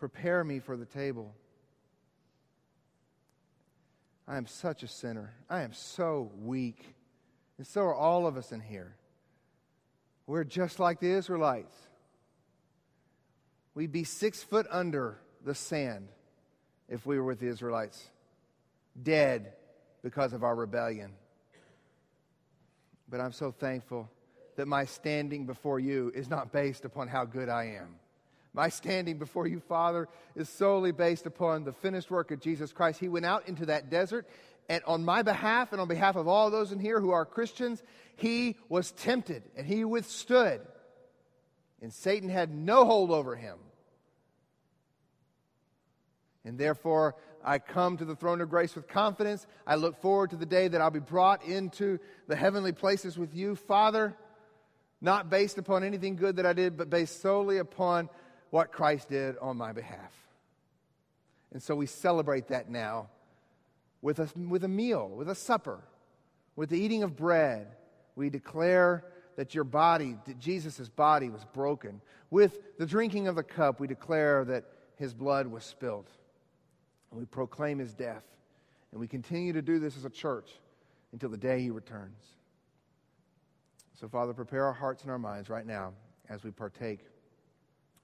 Prepare 0.00 0.42
me 0.42 0.58
for 0.58 0.76
the 0.76 0.86
table. 0.86 1.34
I 4.26 4.36
am 4.36 4.46
such 4.46 4.82
a 4.82 4.88
sinner. 4.88 5.34
I 5.50 5.62
am 5.62 5.72
so 5.72 6.30
weak. 6.40 6.94
And 7.58 7.66
so 7.66 7.82
are 7.82 7.94
all 7.94 8.26
of 8.26 8.36
us 8.36 8.52
in 8.52 8.60
here. 8.60 8.96
We're 10.26 10.44
just 10.44 10.80
like 10.80 11.00
the 11.00 11.10
Israelites. 11.10 11.76
We'd 13.74 13.92
be 13.92 14.04
six 14.04 14.42
foot 14.42 14.66
under 14.70 15.18
the 15.44 15.54
sand 15.54 16.08
if 16.88 17.04
we 17.06 17.18
were 17.18 17.24
with 17.24 17.40
the 17.40 17.48
Israelites, 17.48 18.10
dead 19.00 19.52
because 20.02 20.32
of 20.32 20.42
our 20.42 20.54
rebellion. 20.54 21.12
But 23.08 23.20
I'm 23.20 23.32
so 23.32 23.50
thankful 23.50 24.10
that 24.56 24.66
my 24.66 24.84
standing 24.84 25.46
before 25.46 25.80
you 25.80 26.12
is 26.14 26.30
not 26.30 26.52
based 26.52 26.84
upon 26.84 27.08
how 27.08 27.24
good 27.24 27.48
I 27.48 27.76
am, 27.78 27.96
My 28.54 28.68
standing 28.68 29.18
before 29.18 29.48
you, 29.48 29.58
Father, 29.58 30.08
is 30.36 30.48
solely 30.48 30.92
based 30.92 31.26
upon 31.26 31.64
the 31.64 31.72
finished 31.72 32.10
work 32.10 32.30
of 32.30 32.40
Jesus 32.40 32.72
Christ. 32.72 33.00
He 33.00 33.08
went 33.08 33.26
out 33.26 33.48
into 33.48 33.66
that 33.66 33.90
desert, 33.90 34.28
and 34.68 34.82
on 34.86 35.04
my 35.04 35.22
behalf 35.22 35.72
and 35.72 35.80
on 35.80 35.88
behalf 35.88 36.14
of 36.14 36.28
all 36.28 36.50
those 36.50 36.70
in 36.70 36.78
here 36.78 37.00
who 37.00 37.10
are 37.10 37.26
Christians, 37.26 37.82
he 38.16 38.56
was 38.68 38.92
tempted 38.92 39.42
and 39.56 39.66
he 39.66 39.84
withstood. 39.84 40.60
And 41.82 41.92
Satan 41.92 42.28
had 42.28 42.54
no 42.54 42.84
hold 42.84 43.10
over 43.10 43.34
him. 43.34 43.58
And 46.44 46.56
therefore, 46.56 47.16
I 47.44 47.58
come 47.58 47.96
to 47.96 48.04
the 48.04 48.14
throne 48.14 48.40
of 48.40 48.48
grace 48.48 48.74
with 48.74 48.86
confidence. 48.86 49.46
I 49.66 49.74
look 49.74 50.00
forward 50.00 50.30
to 50.30 50.36
the 50.36 50.46
day 50.46 50.68
that 50.68 50.80
I'll 50.80 50.90
be 50.90 51.00
brought 51.00 51.44
into 51.44 51.98
the 52.28 52.36
heavenly 52.36 52.72
places 52.72 53.18
with 53.18 53.34
you, 53.34 53.56
Father, 53.56 54.16
not 55.00 55.28
based 55.28 55.58
upon 55.58 55.84
anything 55.84 56.16
good 56.16 56.36
that 56.36 56.46
I 56.46 56.52
did, 56.52 56.76
but 56.76 56.88
based 56.88 57.20
solely 57.20 57.58
upon 57.58 58.08
what 58.54 58.70
Christ 58.70 59.08
did 59.08 59.36
on 59.38 59.56
my 59.56 59.72
behalf. 59.72 60.12
And 61.52 61.60
so 61.60 61.74
we 61.74 61.86
celebrate 61.86 62.46
that 62.48 62.70
now 62.70 63.08
with 64.00 64.20
a, 64.20 64.28
with 64.48 64.62
a 64.62 64.68
meal, 64.68 65.08
with 65.08 65.28
a 65.28 65.34
supper, 65.34 65.80
with 66.54 66.70
the 66.70 66.78
eating 66.78 67.02
of 67.02 67.16
bread. 67.16 67.66
We 68.14 68.30
declare 68.30 69.06
that 69.34 69.56
your 69.56 69.64
body, 69.64 70.16
Jesus' 70.38 70.88
body 70.88 71.30
was 71.30 71.44
broken. 71.52 72.00
With 72.30 72.78
the 72.78 72.86
drinking 72.86 73.26
of 73.26 73.34
the 73.34 73.42
cup, 73.42 73.80
we 73.80 73.88
declare 73.88 74.44
that 74.44 74.66
his 74.98 75.12
blood 75.12 75.48
was 75.48 75.64
spilled. 75.64 76.08
And 77.10 77.18
we 77.18 77.26
proclaim 77.26 77.80
his 77.80 77.92
death. 77.92 78.22
And 78.92 79.00
we 79.00 79.08
continue 79.08 79.52
to 79.52 79.62
do 79.62 79.80
this 79.80 79.96
as 79.96 80.04
a 80.04 80.10
church 80.10 80.52
until 81.10 81.28
the 81.28 81.36
day 81.36 81.60
he 81.60 81.70
returns. 81.70 82.22
So, 83.98 84.06
Father, 84.06 84.32
prepare 84.32 84.64
our 84.64 84.72
hearts 84.72 85.02
and 85.02 85.10
our 85.10 85.18
minds 85.18 85.50
right 85.50 85.66
now 85.66 85.92
as 86.28 86.44
we 86.44 86.52
partake 86.52 87.00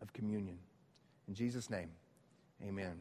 of 0.03 0.13
communion. 0.13 0.59
In 1.29 1.35
Jesus' 1.35 1.71
name, 1.71 1.91
amen. 2.63 2.97